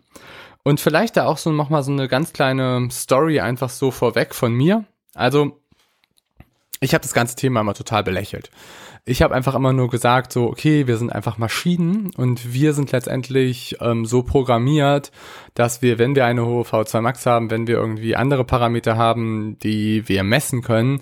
Und 0.63 0.79
vielleicht 0.79 1.15
da 1.15 1.25
auch 1.25 1.37
so 1.37 1.51
nochmal 1.51 1.83
so 1.83 1.91
eine 1.91 2.07
ganz 2.07 2.33
kleine 2.33 2.87
Story 2.91 3.39
einfach 3.39 3.69
so 3.69 3.91
vorweg 3.91 4.33
von 4.33 4.53
mir. 4.53 4.83
Also, 5.13 5.59
ich 6.79 6.93
habe 6.93 7.03
das 7.03 7.13
ganze 7.13 7.35
Thema 7.35 7.61
immer 7.61 7.73
total 7.73 8.03
belächelt. 8.03 8.49
Ich 9.07 9.21
habe 9.21 9.35
einfach 9.35 9.53
immer 9.53 9.71
nur 9.71 9.89
gesagt, 9.91 10.33
so, 10.33 10.47
okay, 10.47 10.87
wir 10.87 10.97
sind 10.97 11.13
einfach 11.13 11.37
Maschinen 11.37 12.11
und 12.17 12.53
wir 12.53 12.73
sind 12.73 12.91
letztendlich 12.91 13.77
ähm, 13.79 14.05
so 14.05 14.23
programmiert, 14.23 15.11
dass 15.53 15.83
wir, 15.83 15.99
wenn 15.99 16.15
wir 16.15 16.25
eine 16.25 16.43
hohe 16.43 16.63
V2 16.63 17.01
Max 17.01 17.27
haben, 17.27 17.51
wenn 17.51 17.67
wir 17.67 17.75
irgendwie 17.75 18.15
andere 18.15 18.43
Parameter 18.43 18.97
haben, 18.97 19.59
die 19.59 20.07
wir 20.09 20.23
messen 20.23 20.63
können, 20.63 21.01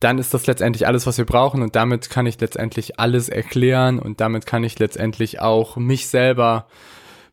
dann 0.00 0.18
ist 0.18 0.34
das 0.34 0.46
letztendlich 0.46 0.86
alles, 0.86 1.06
was 1.06 1.18
wir 1.18 1.26
brauchen 1.26 1.62
und 1.62 1.76
damit 1.76 2.10
kann 2.10 2.26
ich 2.26 2.40
letztendlich 2.40 2.98
alles 2.98 3.28
erklären 3.28 3.98
und 3.98 4.20
damit 4.20 4.46
kann 4.46 4.64
ich 4.64 4.78
letztendlich 4.78 5.40
auch 5.40 5.76
mich 5.76 6.08
selber 6.08 6.66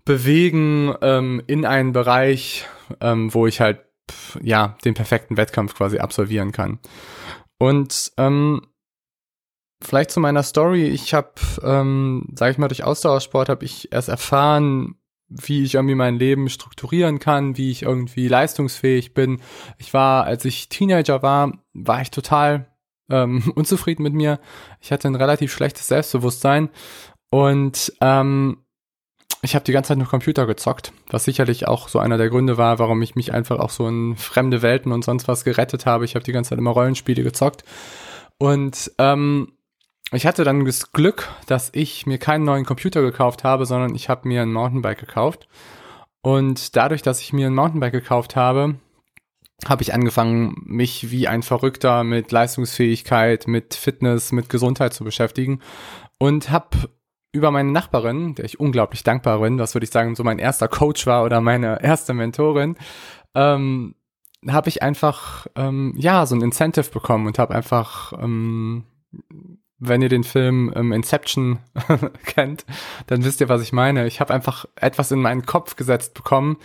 bewegen 0.06 0.94
ähm, 1.02 1.42
in 1.48 1.66
einen 1.66 1.94
Bereich, 1.94 2.66
ähm, 3.02 3.34
wo 3.34 3.48
ich 3.48 3.62
halt 3.62 3.80
ja 4.42 4.78
den 4.86 4.94
perfekten 4.94 5.38
Wettkampf 5.38 5.76
quasi 5.76 6.00
absolvieren 6.00 6.52
kann. 6.52 6.80
Und 7.58 8.12
ähm, 8.18 8.62
vielleicht 9.82 10.12
zu 10.12 10.20
meiner 10.20 10.44
Story. 10.44 10.88
Ich 10.88 11.14
habe, 11.14 11.34
ähm, 11.64 12.28
sage 12.36 12.52
ich 12.52 12.58
mal, 12.58 12.68
durch 12.68 12.84
Ausdauersport 12.84 13.50
habe 13.50 13.66
ich 13.66 13.92
erst 13.92 14.10
erfahren, 14.10 14.96
wie 15.30 15.64
ich 15.64 15.76
irgendwie 15.76 15.96
mein 15.96 16.18
Leben 16.18 16.50
strukturieren 16.50 17.20
kann, 17.20 17.58
wie 17.58 17.72
ich 17.72 17.84
irgendwie 17.84 18.28
leistungsfähig 18.28 19.14
bin. 19.14 19.42
Ich 19.78 19.94
war, 19.94 20.24
als 20.24 20.46
ich 20.46 20.70
Teenager 20.70 21.22
war, 21.22 21.54
war 21.74 22.02
ich 22.02 22.12
total 22.12 22.68
ähm, 23.10 23.52
unzufrieden 23.56 24.04
mit 24.04 24.14
mir. 24.14 24.40
Ich 24.80 24.92
hatte 24.92 25.08
ein 25.08 25.16
relativ 25.16 25.52
schlechtes 25.52 25.88
Selbstbewusstsein 25.88 26.70
und 27.30 27.94
ähm, 28.02 28.64
ich 29.42 29.54
habe 29.54 29.66
die 29.66 29.72
ganze 29.72 29.90
Zeit 29.90 29.98
nur 29.98 30.08
Computer 30.08 30.48
gezockt, 30.48 30.94
was 31.10 31.26
sicherlich 31.26 31.68
auch 31.68 31.90
so 31.90 32.00
einer 32.00 32.18
der 32.18 32.30
Gründe 32.30 32.58
war, 32.58 32.80
warum 32.80 33.02
ich 33.02 33.16
mich 33.16 33.34
einfach 33.34 33.60
auch 33.60 33.70
so 33.70 33.88
in 33.88 34.16
fremde 34.16 34.62
Welten 34.62 34.92
und 34.92 35.04
sonst 35.04 35.28
was 35.28 35.44
gerettet 35.44 35.86
habe. 35.86 36.06
Ich 36.06 36.16
habe 36.16 36.26
die 36.26 36.32
ganze 36.32 36.50
Zeit 36.50 36.60
immer 36.60 36.72
Rollenspiele 36.72 37.24
gezockt. 37.24 37.64
Und 38.40 38.92
ähm, 38.98 39.54
ich 40.12 40.26
hatte 40.26 40.44
dann 40.44 40.66
das 40.66 40.92
Glück, 40.92 41.30
dass 41.48 41.70
ich 41.74 42.06
mir 42.06 42.18
keinen 42.18 42.46
neuen 42.46 42.66
Computer 42.66 43.02
gekauft 43.02 43.44
habe, 43.44 43.66
sondern 43.66 43.96
ich 43.96 44.10
habe 44.10 44.28
mir 44.28 44.42
ein 44.42 44.54
Mountainbike 44.54 45.00
gekauft. 45.00 45.48
Und 46.22 46.76
dadurch, 46.76 47.02
dass 47.02 47.22
ich 47.22 47.34
mir 47.34 47.48
ein 47.48 47.56
Mountainbike 47.56 47.92
gekauft 47.92 48.36
habe, 48.36 48.76
habe 49.66 49.82
ich 49.82 49.94
angefangen, 49.94 50.56
mich 50.66 51.12
wie 51.12 51.28
ein 51.28 51.42
Verrückter 51.42 52.04
mit 52.04 52.32
Leistungsfähigkeit, 52.32 53.48
mit 53.48 53.74
Fitness, 53.74 54.32
mit 54.32 54.50
Gesundheit 54.50 54.94
zu 54.94 55.04
beschäftigen 55.04 55.62
und 56.20 56.52
habe 56.52 56.90
über 57.32 57.52
meine 57.52 57.72
Nachbarin, 57.72 58.36
der 58.36 58.46
ich 58.46 58.60
unglaublich 58.60 59.04
dankbar 59.04 59.40
bin, 59.40 59.60
was 59.60 59.76
würde 59.76 59.86
ich 59.86 59.92
sagen, 59.92 60.16
so 60.16 60.24
mein 60.24 60.40
erster 60.40 60.68
Coach 60.68 61.06
war 61.06 61.24
oder 61.24 61.42
meine 61.42 61.82
erste 61.84 62.14
Mentorin, 62.14 62.78
ähm, 63.36 63.96
habe 64.48 64.70
ich 64.70 64.82
einfach 64.84 65.48
ähm, 65.56 65.94
ja 65.98 66.26
so 66.26 66.36
ein 66.36 66.42
Incentive 66.42 66.90
bekommen 66.92 67.28
und 67.28 67.40
habe 67.40 67.56
einfach, 67.56 68.14
ähm, 68.14 68.86
wenn 69.80 70.02
ihr 70.02 70.10
den 70.10 70.24
Film 70.24 70.74
ähm, 70.76 70.92
Inception 70.92 71.60
kennt, 72.26 72.66
dann 73.08 73.24
wisst 73.24 73.42
ihr, 73.42 73.50
was 73.50 73.62
ich 73.62 73.74
meine. 73.74 74.08
Ich 74.08 74.20
habe 74.20 74.34
einfach 74.34 74.66
etwas 74.76 75.12
in 75.12 75.22
meinen 75.22 75.46
Kopf 75.46 75.76
gesetzt 75.76 76.14
bekommen, 76.14 76.58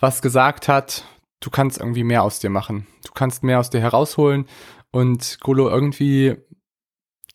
was 0.00 0.22
gesagt 0.22 0.68
hat, 0.68 1.04
du 1.40 1.50
kannst 1.50 1.78
irgendwie 1.78 2.04
mehr 2.04 2.22
aus 2.22 2.40
dir 2.40 2.50
machen, 2.50 2.86
du 3.04 3.12
kannst 3.12 3.44
mehr 3.44 3.60
aus 3.60 3.70
dir 3.70 3.80
herausholen 3.80 4.46
und 4.90 5.38
Golo, 5.40 5.68
irgendwie, 5.68 6.36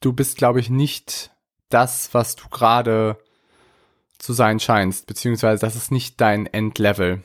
du 0.01 0.13
bist, 0.13 0.37
glaube 0.37 0.59
ich, 0.59 0.69
nicht 0.69 1.31
das, 1.69 2.13
was 2.13 2.35
du 2.35 2.49
gerade 2.49 3.17
zu 4.17 4.33
sein 4.33 4.59
scheinst, 4.59 5.07
beziehungsweise 5.07 5.61
das 5.61 5.75
ist 5.75 5.91
nicht 5.91 6.19
dein 6.21 6.45
Endlevel. 6.45 7.23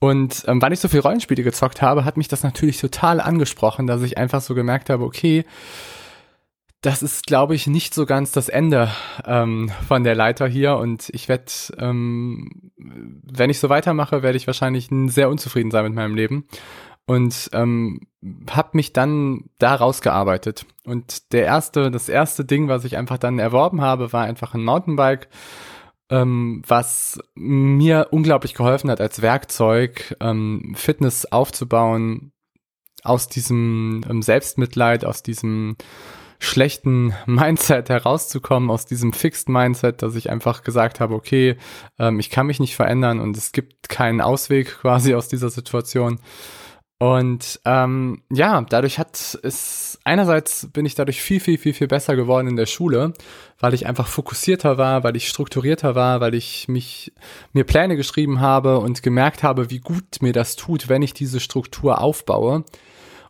Und 0.00 0.44
ähm, 0.48 0.60
weil 0.60 0.72
ich 0.72 0.80
so 0.80 0.88
viel 0.88 1.00
Rollenspiele 1.00 1.44
gezockt 1.44 1.80
habe, 1.80 2.04
hat 2.04 2.16
mich 2.16 2.26
das 2.26 2.42
natürlich 2.42 2.80
total 2.80 3.20
angesprochen, 3.20 3.86
dass 3.86 4.02
ich 4.02 4.18
einfach 4.18 4.40
so 4.40 4.54
gemerkt 4.54 4.90
habe, 4.90 5.04
okay, 5.04 5.44
das 6.82 7.02
ist, 7.02 7.26
glaube 7.26 7.54
ich, 7.54 7.66
nicht 7.66 7.94
so 7.94 8.06
ganz 8.06 8.32
das 8.32 8.48
Ende 8.48 8.90
ähm, 9.24 9.70
von 9.86 10.04
der 10.04 10.14
Leiter 10.14 10.46
hier. 10.46 10.76
Und 10.76 11.08
ich 11.12 11.28
werde, 11.28 11.52
ähm, 11.78 12.72
wenn 12.76 13.50
ich 13.50 13.60
so 13.60 13.68
weitermache, 13.68 14.22
werde 14.22 14.36
ich 14.36 14.46
wahrscheinlich 14.46 14.88
sehr 15.06 15.30
unzufrieden 15.30 15.70
sein 15.70 15.84
mit 15.84 15.94
meinem 15.94 16.14
Leben. 16.14 16.46
Und 17.06 17.50
ähm, 17.52 18.00
habe 18.50 18.70
mich 18.74 18.92
dann 18.92 19.44
da 19.58 19.74
rausgearbeitet. 19.74 20.66
Und 20.84 21.32
der 21.32 21.44
erste, 21.44 21.90
das 21.90 22.08
erste 22.08 22.44
Ding, 22.44 22.68
was 22.68 22.84
ich 22.84 22.96
einfach 22.96 23.18
dann 23.18 23.38
erworben 23.38 23.80
habe, 23.80 24.12
war 24.12 24.24
einfach 24.24 24.54
ein 24.54 24.64
Mountainbike 24.64 25.28
ähm, 26.12 26.62
was 26.66 27.18
mir 27.34 28.08
unglaublich 28.10 28.52
geholfen 28.52 28.90
hat 28.90 29.00
als 29.00 29.22
Werkzeug, 29.22 30.14
ähm, 30.20 30.74
Fitness 30.76 31.24
aufzubauen, 31.32 32.32
aus 33.02 33.28
diesem 33.28 34.02
ähm, 34.08 34.20
Selbstmitleid, 34.20 35.06
aus 35.06 35.22
diesem 35.22 35.76
schlechten 36.42 37.14
Mindset 37.26 37.88
herauszukommen, 37.88 38.70
aus 38.70 38.86
diesem 38.86 39.12
Fixed 39.12 39.48
Mindset, 39.48 40.02
dass 40.02 40.14
ich 40.14 40.30
einfach 40.30 40.62
gesagt 40.62 41.00
habe, 41.00 41.14
okay, 41.14 41.56
ähm, 41.98 42.18
ich 42.20 42.30
kann 42.30 42.46
mich 42.46 42.60
nicht 42.60 42.76
verändern 42.76 43.20
und 43.20 43.36
es 43.36 43.52
gibt 43.52 43.88
keinen 43.88 44.20
Ausweg 44.20 44.78
quasi 44.80 45.14
aus 45.14 45.28
dieser 45.28 45.50
Situation. 45.50 46.18
Und 46.98 47.60
ähm, 47.64 48.22
ja, 48.30 48.60
dadurch 48.60 49.00
hat 49.00 49.36
es, 49.42 49.98
einerseits 50.04 50.68
bin 50.72 50.86
ich 50.86 50.94
dadurch 50.94 51.20
viel, 51.20 51.40
viel, 51.40 51.58
viel, 51.58 51.74
viel 51.74 51.88
besser 51.88 52.14
geworden 52.14 52.46
in 52.46 52.54
der 52.54 52.66
Schule, 52.66 53.12
weil 53.58 53.74
ich 53.74 53.86
einfach 53.86 54.06
fokussierter 54.06 54.78
war, 54.78 55.02
weil 55.02 55.16
ich 55.16 55.28
strukturierter 55.28 55.96
war, 55.96 56.20
weil 56.20 56.34
ich 56.34 56.68
mich, 56.68 57.12
mir 57.52 57.64
Pläne 57.64 57.96
geschrieben 57.96 58.40
habe 58.40 58.78
und 58.78 59.02
gemerkt 59.02 59.42
habe, 59.42 59.68
wie 59.68 59.80
gut 59.80 60.22
mir 60.22 60.32
das 60.32 60.54
tut, 60.54 60.88
wenn 60.88 61.02
ich 61.02 61.12
diese 61.12 61.40
Struktur 61.40 62.00
aufbaue. 62.00 62.62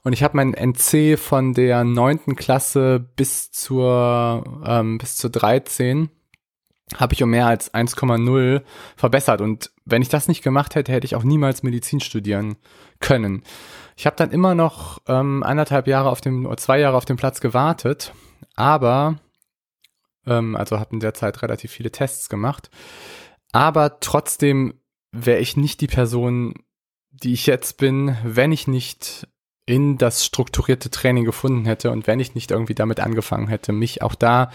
Und 0.04 0.12
ich 0.12 0.22
habe 0.22 0.36
mein 0.36 0.54
NC 0.54 1.16
von 1.16 1.54
der 1.54 1.84
neunten 1.84 2.34
Klasse 2.34 2.98
bis 3.16 3.52
zur, 3.52 4.62
ähm, 4.66 4.98
bis 4.98 5.16
zur 5.16 5.30
13 5.30 6.10
habe 6.96 7.14
ich 7.14 7.22
um 7.22 7.30
mehr 7.30 7.46
als 7.46 7.72
1,0 7.72 8.62
verbessert. 8.96 9.40
Und 9.40 9.70
wenn 9.84 10.02
ich 10.02 10.08
das 10.08 10.28
nicht 10.28 10.42
gemacht 10.42 10.74
hätte, 10.74 10.92
hätte 10.92 11.06
ich 11.06 11.14
auch 11.14 11.22
niemals 11.22 11.62
Medizin 11.62 12.00
studieren 12.00 12.56
können. 13.00 13.42
Ich 13.96 14.06
habe 14.06 14.16
dann 14.16 14.30
immer 14.30 14.54
noch 14.54 15.00
ähm, 15.06 15.42
anderthalb 15.42 15.86
Jahre 15.86 16.10
auf 16.10 16.20
dem, 16.20 16.46
oder 16.46 16.56
zwei 16.56 16.80
Jahre 16.80 16.96
auf 16.96 17.04
dem 17.04 17.16
Platz 17.16 17.40
gewartet, 17.40 18.12
aber, 18.56 19.18
ähm, 20.26 20.56
also 20.56 20.78
habe 20.78 20.94
in 20.94 21.00
der 21.00 21.14
Zeit 21.14 21.42
relativ 21.42 21.70
viele 21.70 21.92
Tests 21.92 22.28
gemacht, 22.28 22.70
aber 23.52 24.00
trotzdem 24.00 24.74
wäre 25.12 25.40
ich 25.40 25.56
nicht 25.56 25.80
die 25.80 25.86
Person, 25.86 26.54
die 27.10 27.34
ich 27.34 27.46
jetzt 27.46 27.76
bin, 27.76 28.16
wenn 28.24 28.52
ich 28.52 28.66
nicht 28.66 29.28
in 29.72 29.96
das 29.96 30.26
strukturierte 30.26 30.90
Training 30.90 31.24
gefunden 31.24 31.64
hätte 31.64 31.90
und 31.90 32.06
wenn 32.06 32.20
ich 32.20 32.34
nicht 32.34 32.50
irgendwie 32.50 32.74
damit 32.74 33.00
angefangen 33.00 33.48
hätte, 33.48 33.72
mich 33.72 34.02
auch 34.02 34.14
da 34.14 34.50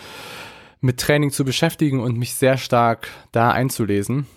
mit 0.80 1.00
Training 1.00 1.32
zu 1.32 1.44
beschäftigen 1.44 2.00
und 2.00 2.18
mich 2.18 2.36
sehr 2.36 2.58
stark 2.58 3.08
da 3.32 3.50
einzulesen. 3.50 4.28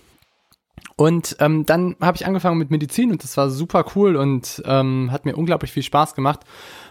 Und 0.96 1.36
ähm, 1.38 1.66
dann 1.66 1.96
habe 2.00 2.16
ich 2.16 2.24
angefangen 2.24 2.56
mit 2.56 2.70
Medizin 2.70 3.10
und 3.10 3.22
das 3.22 3.36
war 3.36 3.50
super 3.50 3.84
cool 3.94 4.16
und 4.16 4.62
ähm, 4.64 5.10
hat 5.12 5.26
mir 5.26 5.36
unglaublich 5.36 5.70
viel 5.70 5.82
Spaß 5.82 6.14
gemacht. 6.14 6.40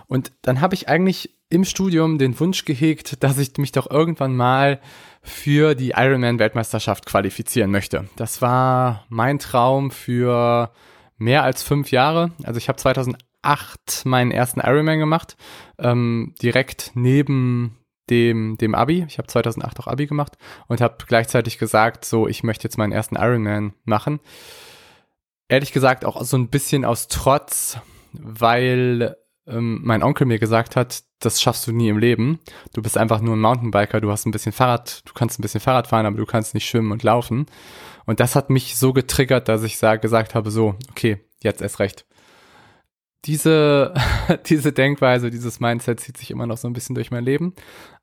Und 0.05 0.31
dann 0.43 0.61
habe 0.61 0.75
ich 0.75 0.87
eigentlich 0.87 1.35
im 1.49 1.65
Studium 1.65 2.19
den 2.19 2.39
Wunsch 2.39 2.65
gehegt, 2.65 3.23
dass 3.23 3.39
ich 3.39 3.57
mich 3.57 3.71
doch 3.71 3.89
irgendwann 3.89 4.35
mal 4.35 4.79
für 5.23 5.73
die 5.73 5.93
Ironman-Weltmeisterschaft 5.95 7.07
qualifizieren 7.07 7.71
möchte. 7.71 8.07
Das 8.17 8.39
war 8.43 9.05
mein 9.09 9.39
Traum 9.39 9.89
für 9.89 10.71
mehr 11.17 11.41
als 11.41 11.63
fünf 11.63 11.89
Jahre. 11.89 12.31
Also 12.43 12.59
ich 12.59 12.69
habe 12.69 12.79
2008 13.43 14.05
meinen 14.05 14.31
ersten 14.31 14.59
Ironman 14.59 14.99
gemacht, 14.99 15.37
ähm, 15.77 16.33
direkt 16.41 16.91
neben 16.95 17.77
dem, 18.09 18.57
dem 18.57 18.75
Abi. 18.75 19.05
Ich 19.07 19.17
habe 19.17 19.27
2008 19.27 19.79
auch 19.79 19.87
Abi 19.87 20.07
gemacht 20.07 20.37
und 20.67 20.81
habe 20.81 20.97
gleichzeitig 21.07 21.57
gesagt, 21.57 22.05
so, 22.05 22.27
ich 22.27 22.43
möchte 22.43 22.63
jetzt 22.63 22.77
meinen 22.77 22.91
ersten 22.91 23.15
Ironman 23.15 23.73
machen. 23.83 24.19
Ehrlich 25.47 25.71
gesagt 25.71 26.05
auch 26.05 26.21
so 26.23 26.37
ein 26.37 26.49
bisschen 26.49 26.85
aus 26.85 27.07
Trotz, 27.07 27.79
weil 28.13 29.15
ähm, 29.47 29.81
mein 29.83 30.03
Onkel 30.03 30.27
mir 30.27 30.39
gesagt 30.39 30.75
hat, 30.75 31.03
das 31.19 31.41
schaffst 31.41 31.67
du 31.67 31.71
nie 31.71 31.89
im 31.89 31.97
Leben. 31.97 32.39
Du 32.73 32.81
bist 32.81 32.97
einfach 32.97 33.19
nur 33.19 33.35
ein 33.35 33.41
Mountainbiker, 33.41 33.99
du 33.99 34.11
hast 34.11 34.25
ein 34.25 34.31
bisschen 34.31 34.51
Fahrrad, 34.51 35.01
du 35.07 35.13
kannst 35.13 35.39
ein 35.39 35.41
bisschen 35.41 35.59
Fahrrad 35.59 35.87
fahren, 35.87 36.05
aber 36.05 36.17
du 36.17 36.25
kannst 36.25 36.53
nicht 36.53 36.67
schwimmen 36.67 36.91
und 36.91 37.03
laufen. 37.03 37.47
Und 38.05 38.19
das 38.19 38.35
hat 38.35 38.49
mich 38.49 38.75
so 38.75 38.93
getriggert, 38.93 39.47
dass 39.49 39.63
ich 39.63 39.77
sag, 39.77 40.01
gesagt 40.01 40.33
habe, 40.35 40.51
so, 40.51 40.75
okay, 40.91 41.19
jetzt 41.41 41.61
erst 41.61 41.79
recht 41.79 42.05
diese, 43.25 43.93
diese 44.45 44.71
Denkweise, 44.71 45.29
dieses 45.29 45.59
Mindset 45.59 45.99
zieht 45.99 46.17
sich 46.17 46.31
immer 46.31 46.47
noch 46.47 46.57
so 46.57 46.67
ein 46.67 46.73
bisschen 46.73 46.95
durch 46.95 47.11
mein 47.11 47.23
Leben. 47.23 47.53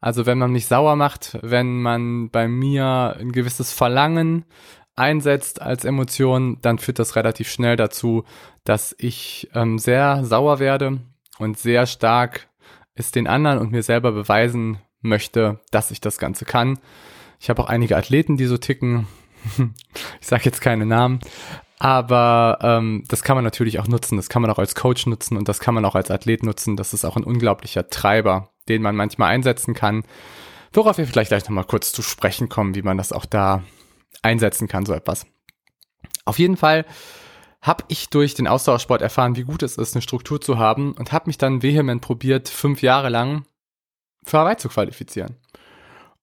Also 0.01 0.27
wenn 0.27 0.39
man 0.39 0.53
mich 0.53 0.67
sauer 0.67 0.97
macht, 0.97 1.39
wenn 1.43 1.83
man 1.83 2.31
bei 2.31 2.49
mir 2.49 3.17
ein 3.19 3.33
gewisses 3.33 3.73
Verlangen 3.73 4.45
einsetzt 4.95 5.61
als 5.61 5.85
Emotion, 5.85 6.59
dann 6.63 6.79
führt 6.79 6.99
das 6.99 7.17
relativ 7.17 7.51
schnell 7.51 7.77
dazu, 7.77 8.25
dass 8.65 8.95
ich 8.99 9.49
ähm, 9.55 9.79
sehr 9.79 10.25
sauer 10.25 10.59
werde 10.59 11.01
und 11.39 11.59
sehr 11.59 11.87
stark 11.87 12.49
es 12.95 13.11
den 13.11 13.27
anderen 13.27 13.59
und 13.59 13.73
mir 13.73 13.83
selber 13.83 14.13
beweisen 14.13 14.79
möchte, 15.03 15.61
dass 15.71 15.91
ich 15.91 16.01
das 16.01 16.19
Ganze 16.19 16.47
kann. 16.47 16.79
Ich 17.39 17.51
habe 17.51 17.63
auch 17.63 17.69
einige 17.69 17.97
Athleten, 17.97 18.39
die 18.39 18.47
so 18.47 18.57
ticken. 18.57 19.07
ich 20.21 20.27
sage 20.27 20.45
jetzt 20.47 20.63
keine 20.63 20.87
Namen, 20.87 21.21
aber 21.79 22.59
ähm, 22.63 23.05
das 23.09 23.23
kann 23.23 23.37
man 23.37 23.45
natürlich 23.45 23.79
auch 23.79 23.87
nutzen, 23.87 24.17
das 24.17 24.29
kann 24.29 24.43
man 24.43 24.51
auch 24.51 24.59
als 24.59 24.75
Coach 24.75 25.07
nutzen 25.07 25.37
und 25.37 25.49
das 25.49 25.61
kann 25.61 25.75
man 25.75 25.85
auch 25.85 25.95
als 25.95 26.11
Athlet 26.11 26.43
nutzen. 26.43 26.77
Das 26.77 26.95
ist 26.95 27.05
auch 27.05 27.17
ein 27.17 27.25
unglaublicher 27.25 27.89
Treiber, 27.89 28.51
den 28.69 28.83
man 28.83 28.97
manchmal 28.97 29.31
einsetzen 29.31 29.75
kann. 29.75 30.05
Worauf 30.73 30.99
wir 30.99 31.07
vielleicht 31.07 31.31
gleich 31.31 31.45
nochmal 31.45 31.65
kurz 31.65 31.93
zu 31.93 32.03
sprechen 32.03 32.49
kommen, 32.49 32.75
wie 32.75 32.83
man 32.83 32.97
das 32.97 33.13
auch 33.13 33.27
da 33.27 33.63
einsetzen 34.23 34.69
kann, 34.69 34.87
so 34.87 34.95
etwas. 34.95 35.27
Auf 36.25 36.39
jeden 36.39 36.57
Fall 36.57 36.87
habe 37.63 37.85
ich 37.89 38.11
durch 38.11 38.35
den 38.35 38.47
Ausdauersport 38.47 39.03
erfahren, 39.03 39.37
wie 39.37 39.45
gut 39.45 39.63
es 39.63 39.77
ist, 39.77 39.95
eine 39.95 40.03
Struktur 40.03 40.41
zu 40.41 40.59
haben 40.59 40.93
und 40.93 41.13
habe 41.13 41.29
mich 41.29 41.39
dann 41.39 41.63
vehement 41.63 42.01
probiert, 42.01 42.49
fünf 42.49 42.83
Jahre 42.83 43.09
lang 43.09 43.45
für 44.25 44.39
Hawaii 44.39 44.57
zu 44.57 44.69
qualifizieren. 44.69 45.37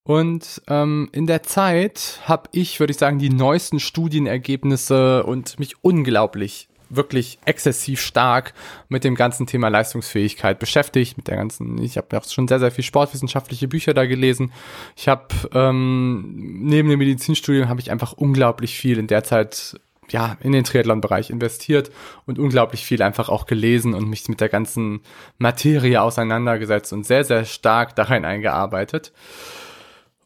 Und 0.03 0.61
ähm, 0.67 1.09
in 1.13 1.27
der 1.27 1.43
Zeit 1.43 2.19
habe 2.25 2.49
ich, 2.51 2.79
würde 2.79 2.91
ich 2.91 2.97
sagen, 2.97 3.19
die 3.19 3.29
neuesten 3.29 3.79
Studienergebnisse 3.79 5.23
und 5.23 5.59
mich 5.59 5.75
unglaublich, 5.81 6.67
wirklich 6.89 7.39
exzessiv 7.45 8.01
stark 8.01 8.53
mit 8.89 9.05
dem 9.05 9.15
ganzen 9.15 9.47
Thema 9.47 9.69
Leistungsfähigkeit 9.69 10.59
beschäftigt. 10.59 11.15
Mit 11.15 11.29
der 11.29 11.37
ganzen, 11.37 11.81
ich 11.81 11.95
habe 11.95 12.17
auch 12.17 12.25
schon 12.25 12.49
sehr, 12.49 12.59
sehr 12.59 12.71
viel 12.71 12.83
sportwissenschaftliche 12.83 13.69
Bücher 13.69 13.93
da 13.93 14.05
gelesen. 14.05 14.51
Ich 14.97 15.07
habe 15.07 15.27
ähm, 15.53 16.33
neben 16.35 16.89
dem 16.89 16.99
Medizinstudium 16.99 17.69
habe 17.69 17.79
ich 17.79 17.89
einfach 17.89 18.11
unglaublich 18.13 18.75
viel 18.75 18.99
in 18.99 19.07
der 19.07 19.23
Zeit 19.23 19.79
ja, 20.09 20.37
in 20.41 20.51
den 20.51 20.65
Triathlon-Bereich 20.65 21.29
investiert 21.29 21.89
und 22.25 22.37
unglaublich 22.37 22.85
viel 22.85 23.01
einfach 23.01 23.29
auch 23.29 23.45
gelesen 23.45 23.93
und 23.93 24.09
mich 24.09 24.27
mit 24.27 24.41
der 24.41 24.49
ganzen 24.49 24.99
Materie 25.37 26.01
auseinandergesetzt 26.01 26.91
und 26.91 27.05
sehr, 27.05 27.23
sehr 27.23 27.45
stark 27.45 27.95
darin 27.95 28.25
eingearbeitet. 28.25 29.13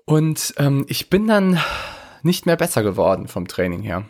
Und 0.08 0.54
ähm, 0.58 0.86
ich 0.88 1.10
bin 1.10 1.28
dann 1.28 1.60
nicht 2.24 2.46
mehr 2.46 2.56
besser 2.56 2.82
geworden 2.82 3.28
vom 3.28 3.46
Training 3.46 3.82
her. 3.82 4.06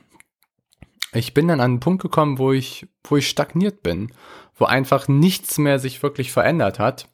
Ich 1.12 1.34
bin 1.34 1.48
dann 1.48 1.60
an 1.60 1.72
einen 1.72 1.80
Punkt 1.80 2.04
gekommen, 2.04 2.38
wo 2.38 2.52
ich, 2.52 2.88
wo 3.04 3.18
ich 3.18 3.28
stagniert 3.28 3.82
bin, 3.82 4.14
wo 4.56 4.66
einfach 4.66 5.08
nichts 5.08 5.58
mehr 5.58 5.80
sich 5.80 6.04
wirklich 6.04 6.32
verändert 6.32 6.78
hat. 6.78 7.10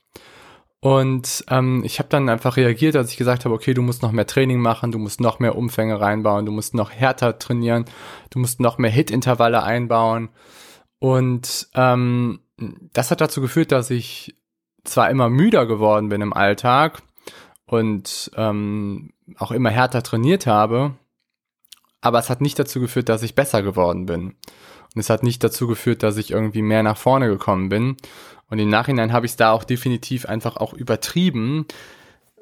Und 0.81 1.45
ähm, 1.47 1.83
ich 1.85 1.99
habe 1.99 2.09
dann 2.09 2.27
einfach 2.27 2.57
reagiert, 2.57 2.97
als 2.97 3.11
ich 3.11 3.17
gesagt 3.17 3.45
habe, 3.45 3.55
okay, 3.55 3.73
du 3.73 3.81
musst 3.81 4.01
noch 4.01 4.11
mehr 4.11 4.27
Training 4.27 4.59
machen, 4.59 4.91
du 4.91 4.99
musst 4.99 5.21
noch 5.21 5.39
mehr 5.39 5.55
Umfänge 5.55 6.01
reinbauen, 6.01 6.45
du 6.45 6.51
musst 6.51 6.73
noch 6.73 6.91
härter 6.91 7.39
trainieren, 7.39 7.85
du 8.31 8.39
musst 8.39 8.59
noch 8.59 8.77
mehr 8.77 8.91
Hit-Intervalle 8.91 9.63
einbauen. 9.63 10.27
Und 10.99 11.69
ähm, 11.73 12.41
das 12.91 13.11
hat 13.11 13.21
dazu 13.21 13.39
geführt, 13.39 13.71
dass 13.71 13.91
ich 13.91 14.35
zwar 14.83 15.09
immer 15.09 15.29
müder 15.29 15.65
geworden 15.67 16.09
bin 16.09 16.19
im 16.19 16.33
Alltag, 16.33 17.01
und 17.73 18.31
ähm, 18.35 19.11
auch 19.37 19.51
immer 19.51 19.69
härter 19.69 20.03
trainiert 20.03 20.45
habe, 20.45 20.93
aber 22.01 22.19
es 22.19 22.29
hat 22.29 22.41
nicht 22.41 22.59
dazu 22.59 22.79
geführt, 22.79 23.09
dass 23.09 23.23
ich 23.23 23.35
besser 23.35 23.63
geworden 23.63 24.05
bin. 24.05 24.35
Und 24.93 24.99
es 24.99 25.09
hat 25.09 25.23
nicht 25.23 25.43
dazu 25.43 25.67
geführt, 25.67 26.03
dass 26.03 26.17
ich 26.17 26.31
irgendwie 26.31 26.61
mehr 26.61 26.83
nach 26.83 26.97
vorne 26.97 27.27
gekommen 27.27 27.69
bin. 27.69 27.97
Und 28.49 28.59
im 28.59 28.69
Nachhinein 28.69 29.11
habe 29.11 29.25
ich 29.25 29.31
es 29.31 29.37
da 29.37 29.51
auch 29.51 29.63
definitiv 29.63 30.25
einfach 30.25 30.57
auch 30.57 30.73
übertrieben, 30.73 31.65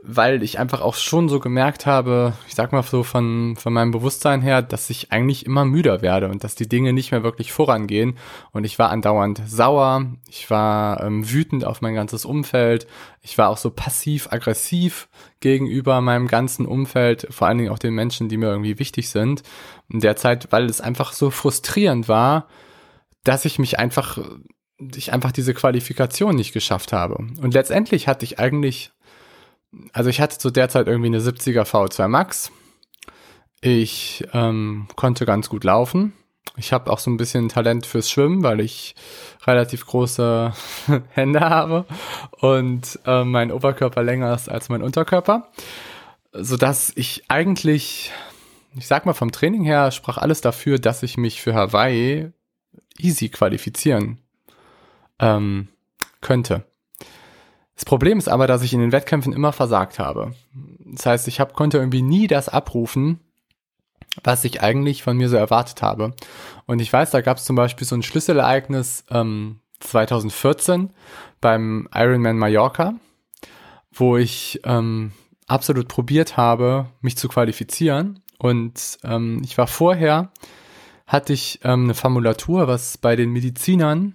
weil 0.03 0.41
ich 0.41 0.57
einfach 0.57 0.81
auch 0.81 0.95
schon 0.95 1.29
so 1.29 1.39
gemerkt 1.39 1.85
habe, 1.85 2.33
ich 2.47 2.55
sag 2.55 2.71
mal 2.71 2.81
so 2.81 3.03
von, 3.03 3.55
von 3.55 3.71
meinem 3.71 3.91
Bewusstsein 3.91 4.41
her, 4.41 4.63
dass 4.63 4.89
ich 4.89 5.11
eigentlich 5.11 5.45
immer 5.45 5.63
müder 5.63 6.01
werde 6.01 6.29
und 6.29 6.43
dass 6.43 6.55
die 6.55 6.67
Dinge 6.67 6.91
nicht 6.91 7.11
mehr 7.11 7.21
wirklich 7.21 7.51
vorangehen. 7.51 8.17
Und 8.51 8.63
ich 8.63 8.79
war 8.79 8.89
andauernd 8.89 9.41
sauer, 9.45 10.07
ich 10.27 10.49
war 10.49 11.03
ähm, 11.03 11.29
wütend 11.29 11.65
auf 11.65 11.81
mein 11.81 11.93
ganzes 11.93 12.25
Umfeld, 12.25 12.87
ich 13.21 13.37
war 13.37 13.49
auch 13.49 13.57
so 13.57 13.69
passiv-aggressiv 13.69 15.07
gegenüber 15.39 16.01
meinem 16.01 16.27
ganzen 16.27 16.65
Umfeld, 16.65 17.27
vor 17.29 17.47
allen 17.47 17.59
Dingen 17.59 17.71
auch 17.71 17.79
den 17.79 17.93
Menschen, 17.93 18.27
die 18.27 18.37
mir 18.37 18.49
irgendwie 18.49 18.79
wichtig 18.79 19.09
sind. 19.09 19.43
In 19.87 19.99
der 19.99 20.15
Zeit, 20.15 20.51
weil 20.51 20.65
es 20.65 20.81
einfach 20.81 21.13
so 21.13 21.29
frustrierend 21.29 22.07
war, 22.07 22.47
dass 23.23 23.45
ich 23.45 23.59
mich 23.59 23.77
einfach, 23.77 24.17
ich 24.95 25.13
einfach 25.13 25.31
diese 25.31 25.53
Qualifikation 25.53 26.35
nicht 26.35 26.53
geschafft 26.53 26.91
habe. 26.91 27.15
Und 27.15 27.53
letztendlich 27.53 28.07
hatte 28.07 28.25
ich 28.25 28.39
eigentlich 28.39 28.91
also 29.93 30.09
ich 30.09 30.19
hatte 30.21 30.37
zu 30.37 30.51
der 30.51 30.69
Zeit 30.69 30.87
irgendwie 30.87 31.07
eine 31.07 31.19
70er 31.19 31.63
V2 31.63 32.07
Max. 32.07 32.51
Ich 33.61 34.25
ähm, 34.33 34.87
konnte 34.95 35.25
ganz 35.25 35.49
gut 35.49 35.63
laufen. 35.63 36.13
Ich 36.57 36.73
habe 36.73 36.91
auch 36.91 36.99
so 36.99 37.09
ein 37.09 37.17
bisschen 37.17 37.47
Talent 37.47 37.85
fürs 37.85 38.09
Schwimmen, 38.09 38.43
weil 38.43 38.59
ich 38.59 38.95
relativ 39.45 39.85
große 39.85 40.51
Hände 41.09 41.39
habe 41.39 41.85
und 42.39 42.99
äh, 43.05 43.23
mein 43.23 43.51
Oberkörper 43.51 44.03
länger 44.03 44.33
ist 44.33 44.49
als 44.49 44.67
mein 44.67 44.81
Unterkörper, 44.81 45.49
sodass 46.33 46.91
ich 46.95 47.23
eigentlich, 47.29 48.11
ich 48.75 48.87
sag 48.87 49.05
mal 49.05 49.13
vom 49.13 49.31
Training 49.31 49.63
her, 49.63 49.91
sprach 49.91 50.17
alles 50.17 50.41
dafür, 50.41 50.77
dass 50.77 51.03
ich 51.03 51.15
mich 51.15 51.41
für 51.41 51.53
Hawaii 51.53 52.31
easy 52.97 53.29
qualifizieren 53.29 54.19
ähm, 55.19 55.69
könnte. 56.19 56.65
Das 57.81 57.85
Problem 57.85 58.19
ist 58.19 58.29
aber, 58.29 58.45
dass 58.45 58.61
ich 58.61 58.75
in 58.75 58.79
den 58.79 58.91
Wettkämpfen 58.91 59.33
immer 59.33 59.53
versagt 59.53 59.97
habe. 59.97 60.35
Das 60.85 61.07
heißt, 61.07 61.27
ich 61.27 61.39
hab, 61.39 61.53
konnte 61.53 61.79
irgendwie 61.79 62.03
nie 62.03 62.27
das 62.27 62.47
abrufen, 62.47 63.19
was 64.23 64.43
ich 64.43 64.61
eigentlich 64.61 65.01
von 65.01 65.17
mir 65.17 65.29
so 65.29 65.35
erwartet 65.35 65.81
habe. 65.81 66.13
Und 66.67 66.79
ich 66.79 66.93
weiß, 66.93 67.09
da 67.09 67.21
gab 67.21 67.37
es 67.37 67.45
zum 67.45 67.55
Beispiel 67.55 67.87
so 67.87 67.95
ein 67.95 68.03
Schlüsselereignis 68.03 69.03
ähm, 69.09 69.61
2014 69.79 70.91
beim 71.41 71.89
Ironman 71.91 72.37
Mallorca, 72.37 72.93
wo 73.91 74.15
ich 74.15 74.61
ähm, 74.63 75.13
absolut 75.47 75.87
probiert 75.87 76.37
habe, 76.37 76.85
mich 77.01 77.17
zu 77.17 77.29
qualifizieren. 77.29 78.19
Und 78.37 78.99
ähm, 79.03 79.41
ich 79.43 79.57
war 79.57 79.65
vorher, 79.65 80.31
hatte 81.07 81.33
ich 81.33 81.61
ähm, 81.63 81.85
eine 81.85 81.95
Formulatur, 81.95 82.67
was 82.67 82.99
bei 82.99 83.15
den 83.15 83.31
Medizinern 83.31 84.13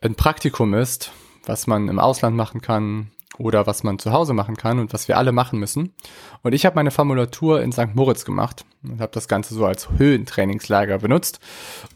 ein 0.00 0.16
Praktikum 0.16 0.74
ist, 0.74 1.12
was 1.44 1.66
man 1.66 1.88
im 1.88 1.98
Ausland 1.98 2.36
machen 2.36 2.60
kann 2.60 3.10
oder 3.38 3.66
was 3.66 3.82
man 3.82 3.98
zu 3.98 4.12
Hause 4.12 4.34
machen 4.34 4.56
kann 4.56 4.78
und 4.78 4.92
was 4.92 5.08
wir 5.08 5.16
alle 5.16 5.32
machen 5.32 5.58
müssen. 5.58 5.94
Und 6.42 6.52
ich 6.52 6.66
habe 6.66 6.76
meine 6.76 6.90
Formulatur 6.90 7.62
in 7.62 7.72
St. 7.72 7.94
Moritz 7.94 8.24
gemacht 8.24 8.64
und 8.82 9.00
habe 9.00 9.12
das 9.12 9.28
Ganze 9.28 9.54
so 9.54 9.64
als 9.64 9.88
Höhentrainingslager 9.96 10.98
benutzt. 10.98 11.40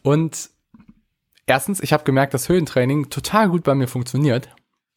Und 0.02 0.50
erstens, 1.46 1.80
ich 1.80 1.92
habe 1.92 2.04
gemerkt, 2.04 2.34
dass 2.34 2.48
Höhentraining 2.48 3.10
total 3.10 3.48
gut 3.48 3.64
bei 3.64 3.74
mir 3.74 3.88
funktioniert. 3.88 4.48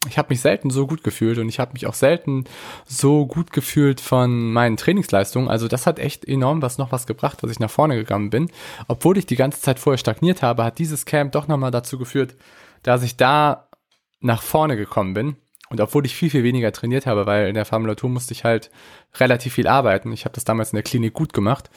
Ich 0.08 0.18
habe 0.18 0.30
mich 0.30 0.40
selten 0.40 0.70
so 0.70 0.88
gut 0.88 1.04
gefühlt 1.04 1.40
und 1.40 1.50
ich 1.50 1.60
habe 1.60 1.74
mich 1.74 1.86
auch 1.86 1.94
selten 1.94 2.46
so 2.86 3.26
gut 3.26 3.52
gefühlt 3.52 4.00
von 4.00 4.54
meinen 4.54 4.78
Trainingsleistungen. 4.78 5.50
Also 5.50 5.68
das 5.68 5.86
hat 5.86 6.00
echt 6.00 6.24
enorm 6.24 6.62
was 6.62 6.78
noch 6.78 6.94
was 6.94 7.06
gebracht, 7.06 7.44
dass 7.44 7.52
ich 7.52 7.60
nach 7.60 7.70
vorne 7.70 7.98
gegangen 7.98 8.30
bin. 8.30 8.50
Obwohl 8.88 9.18
ich 9.18 9.26
die 9.26 9.36
ganze 9.36 9.60
Zeit 9.60 9.78
vorher 9.78 9.98
stagniert 9.98 10.42
habe, 10.42 10.64
hat 10.64 10.80
dieses 10.80 11.06
Camp 11.06 11.34
doch 11.34 11.50
nochmal 11.50 11.72
dazu 11.72 11.98
geführt, 11.98 12.38
dass 12.82 13.04
ich 13.04 13.18
da 13.18 13.69
nach 14.22 14.42
vorne 14.42 14.78
gekommen 14.78 15.14
bin. 15.14 15.36
Und 15.70 15.80
obwohl 15.82 16.06
ich 16.06 16.16
viel, 16.16 16.32
viel 16.32 16.44
weniger 16.44 16.72
trainiert 16.72 17.06
habe, 17.06 17.26
weil 17.28 17.48
in 17.48 17.54
der 17.54 17.66
Formulatur 17.66 18.10
musste 18.10 18.34
ich 18.34 18.44
halt 18.44 18.72
relativ 19.20 19.54
viel 19.54 19.68
arbeiten. 19.68 20.12
Ich 20.12 20.26
habe 20.26 20.34
das 20.34 20.44
damals 20.44 20.72
in 20.72 20.78
der 20.78 20.84
Klinik 20.84 21.14
gut 21.14 21.32
gemacht. 21.32 21.70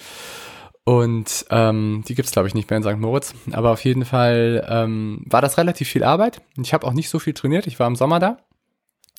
Und 0.85 1.45
ähm, 1.51 2.03
die 2.09 2.15
gibt's 2.15 2.33
glaube 2.33 2.49
ich, 2.49 2.55
nicht 2.55 2.71
mehr 2.71 2.79
in 2.79 2.83
St. 2.83 2.99
Moritz. 2.99 3.35
Aber 3.53 3.71
auf 3.71 3.85
jeden 3.85 4.05
Fall 4.05 4.67
ähm, 4.69 5.23
war 5.27 5.43
das 5.43 5.59
relativ 5.59 5.89
viel 5.89 6.05
Arbeit. 6.05 6.41
Ich 6.61 6.73
habe 6.73 6.87
auch 6.87 6.95
nicht 6.95 7.11
so 7.11 7.19
viel 7.19 7.35
trainiert. 7.35 7.67
Ich 7.67 7.79
war 7.79 7.87
im 7.87 7.97
Sommer 7.97 8.19
da. 8.19 8.39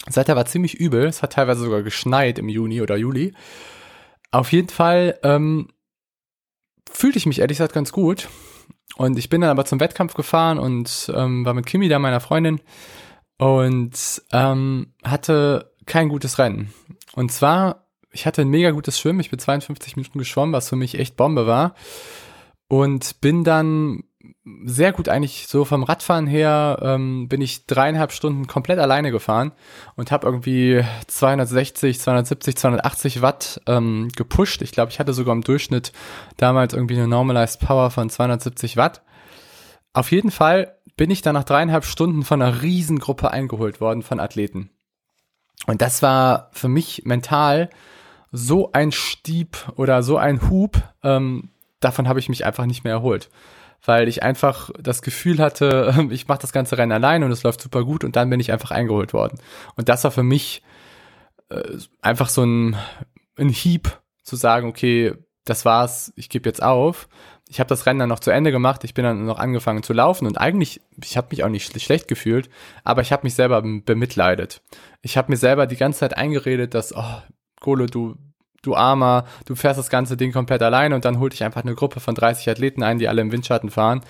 Das 0.06 0.18
Wetter 0.18 0.36
war 0.36 0.46
ziemlich 0.46 0.74
übel. 0.76 1.06
Es 1.06 1.22
hat 1.22 1.34
teilweise 1.34 1.62
sogar 1.62 1.84
geschneit 1.84 2.40
im 2.40 2.50
Juni 2.50 2.82
oder 2.82 2.98
Juli. 2.98 3.34
Auf 4.32 4.52
jeden 4.52 4.70
Fall 4.70 5.20
ähm, 5.24 5.70
fühlte 6.92 7.20
ich 7.20 7.28
mich 7.28 7.40
ehrlich 7.40 7.58
gesagt 7.58 7.74
ganz 7.74 7.92
gut. 7.92 8.28
Und 8.98 9.18
ich 9.18 9.30
bin 9.30 9.42
dann 9.42 9.52
aber 9.52 9.66
zum 9.66 9.80
Wettkampf 9.80 10.16
gefahren 10.16 10.60
und 10.60 11.12
ähm, 11.16 11.46
war 11.46 11.54
mit 11.54 11.66
Kimi 11.66 11.88
da, 11.88 12.00
meiner 12.00 12.20
Freundin 12.20 12.60
und 13.44 14.22
ähm, 14.32 14.94
hatte 15.04 15.74
kein 15.86 16.08
gutes 16.08 16.40
Rennen. 16.40 16.74
Und 17.14 17.30
zwar, 17.30 17.88
ich 18.12 18.26
hatte 18.26 18.42
ein 18.42 18.48
mega 18.48 18.72
gutes 18.72 18.98
Schwimmen, 18.98 19.20
ich 19.20 19.30
bin 19.30 19.40
52 19.40 19.98
Minuten 19.98 20.18
geschwommen, 20.18 20.54
was 20.54 20.70
für 20.70 20.78
mich 20.78 20.98
echt 20.98 21.18
Bombe 21.18 21.46
war. 21.46 21.76
Und 22.70 23.20
bin 23.20 23.44
dann 23.44 24.04
sehr 24.64 24.94
gut 24.94 25.10
eigentlich 25.10 25.48
so 25.48 25.66
vom 25.66 25.84
Radfahren 25.84 26.26
her 26.26 26.80
ähm, 26.82 27.28
bin 27.28 27.42
ich 27.42 27.66
dreieinhalb 27.66 28.14
Stunden 28.14 28.48
komplett 28.48 28.80
alleine 28.80 29.12
gefahren 29.12 29.52
und 29.96 30.12
habe 30.12 30.26
irgendwie 30.26 30.82
260, 31.08 32.00
270, 32.00 32.56
280 32.56 33.22
Watt 33.22 33.62
ähm, 33.68 34.08
gepusht. 34.16 34.62
Ich 34.62 34.72
glaube, 34.72 34.92
ich 34.92 35.00
hatte 35.00 35.14
sogar 35.14 35.36
im 35.36 35.42
Durchschnitt 35.42 35.92
damals 36.38 36.74
irgendwie 36.74 36.96
eine 36.96 37.10
Normalized 37.10 37.60
Power 37.60 37.92
von 37.92 38.10
270 38.10 38.78
Watt. 38.78 39.02
Auf 39.92 40.12
jeden 40.12 40.32
Fall 40.32 40.78
bin 40.96 41.12
ich 41.12 41.22
dann 41.22 41.34
nach 41.34 41.44
dreieinhalb 41.44 41.86
Stunden 41.86 42.24
von 42.24 42.42
einer 42.42 42.62
Riesengruppe 42.62 43.32
eingeholt 43.32 43.82
worden 43.82 44.04
von 44.04 44.20
Athleten. 44.20 44.70
Und 45.66 45.82
das 45.82 46.02
war 46.02 46.50
für 46.52 46.68
mich 46.68 47.04
mental 47.06 47.70
so 48.32 48.72
ein 48.74 48.92
Stieb 48.92 49.58
oder 49.76 50.04
so 50.04 50.18
ein 50.18 50.50
Hub, 50.50 50.82
ähm, 51.04 51.50
davon 51.80 52.08
habe 52.08 52.20
ich 52.20 52.30
mich 52.30 52.46
einfach 52.46 52.66
nicht 52.66 52.84
mehr 52.84 52.94
erholt. 52.94 53.30
Weil 53.86 54.08
ich 54.08 54.24
einfach 54.24 54.72
das 54.80 55.02
Gefühl 55.02 55.40
hatte, 55.40 56.08
ich 56.10 56.28
mache 56.28 56.40
das 56.40 56.52
ganze 56.52 56.78
Rennen 56.78 56.92
allein 56.92 57.24
und 57.24 57.32
es 57.32 57.44
läuft 57.44 57.62
super 57.62 57.84
gut 57.84 58.04
und 58.04 58.16
dann 58.16 58.30
bin 58.30 58.40
ich 58.40 58.52
einfach 58.52 58.72
eingeholt 58.72 59.14
worden. 59.14 59.40
Und 59.76 59.90
das 59.90 60.04
war 60.04 60.12
für 60.12 60.24
mich 60.24 60.64
äh, 61.50 61.78
einfach 62.02 62.30
so 62.30 62.44
ein, 62.44 62.76
ein 63.38 63.50
Hieb 63.50 64.02
zu 64.24 64.36
sagen, 64.36 64.68
okay, 64.68 65.14
das 65.46 65.66
war's, 65.66 66.14
ich 66.16 66.30
gebe 66.30 66.50
jetzt 66.50 66.64
auf 66.64 67.08
ich 67.54 67.60
habe 67.60 67.68
das 67.68 67.86
Rennen 67.86 68.00
dann 68.00 68.10
noch 68.10 68.20
zu 68.20 68.32
Ende 68.32 68.52
gemacht, 68.52 68.84
ich 68.84 68.96
bin 68.96 69.06
dann 69.06 69.26
noch 69.26 69.38
angefangen 69.38 69.84
zu 69.84 69.94
laufen 69.94 70.26
und 70.26 70.40
eigentlich, 70.40 70.82
ich 71.04 71.18
habe 71.18 71.28
mich 71.30 71.44
auch 71.44 71.50
nicht 71.50 71.72
schlecht 71.80 72.08
gefühlt, 72.08 72.50
aber 72.84 73.02
ich 73.02 73.12
habe 73.12 73.24
mich 73.24 73.36
selber 73.36 73.62
bemitleidet. 73.62 74.64
Ich 75.04 75.18
habe 75.18 75.32
mir 75.32 75.38
selber 75.38 75.68
die 75.68 75.76
ganze 75.76 76.00
Zeit 76.00 76.18
eingeredet, 76.18 76.74
dass, 76.74 76.96
oh, 76.96 77.22
Kohle, 77.62 77.86
du, 77.86 78.16
du 78.64 78.76
Armer, 78.76 79.26
du 79.46 79.54
fährst 79.54 79.78
das 79.78 79.92
ganze 79.92 80.18
Ding 80.18 80.32
komplett 80.32 80.64
alleine 80.64 80.96
und 80.96 81.06
dann 81.06 81.20
holt 81.20 81.34
dich 81.34 81.44
einfach 81.44 81.62
eine 81.62 81.76
Gruppe 81.76 82.00
von 82.00 82.16
30 82.16 82.50
Athleten 82.50 82.82
ein, 82.82 82.98
die 82.98 83.08
alle 83.08 83.22
im 83.22 83.32
Windschatten 83.32 83.70
fahren. 83.70 84.02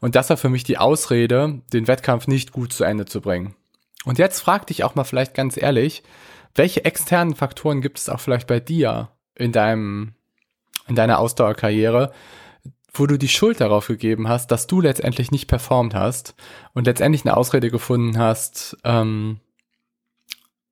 Und 0.00 0.16
das 0.16 0.28
war 0.28 0.36
für 0.36 0.48
mich 0.48 0.64
die 0.64 0.78
Ausrede, 0.78 1.62
den 1.72 1.86
Wettkampf 1.86 2.26
nicht 2.26 2.50
gut 2.50 2.72
zu 2.72 2.82
Ende 2.82 3.04
zu 3.04 3.20
bringen. 3.20 3.54
Und 4.04 4.18
jetzt 4.18 4.40
frag 4.40 4.66
dich 4.66 4.82
auch 4.82 4.96
mal 4.96 5.04
vielleicht 5.04 5.34
ganz 5.34 5.56
ehrlich, 5.56 6.02
welche 6.56 6.84
externen 6.84 7.36
Faktoren 7.36 7.82
gibt 7.82 7.98
es 7.98 8.08
auch 8.08 8.18
vielleicht 8.18 8.48
bei 8.48 8.58
dir 8.58 9.10
in 9.36 9.52
deinem, 9.52 10.14
in 10.88 10.96
deiner 10.96 11.20
Ausdauerkarriere, 11.20 12.12
wo 12.92 13.06
du 13.06 13.18
die 13.18 13.28
Schuld 13.28 13.60
darauf 13.60 13.86
gegeben 13.86 14.28
hast, 14.28 14.50
dass 14.50 14.66
du 14.66 14.80
letztendlich 14.80 15.30
nicht 15.30 15.46
performt 15.46 15.94
hast 15.94 16.34
und 16.74 16.86
letztendlich 16.86 17.24
eine 17.24 17.36
Ausrede 17.36 17.70
gefunden 17.70 18.18
hast, 18.18 18.76
ähm, 18.84 19.40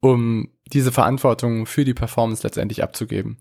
um 0.00 0.48
diese 0.66 0.92
Verantwortung 0.92 1.66
für 1.66 1.84
die 1.84 1.94
Performance 1.94 2.46
letztendlich 2.46 2.82
abzugeben. 2.82 3.38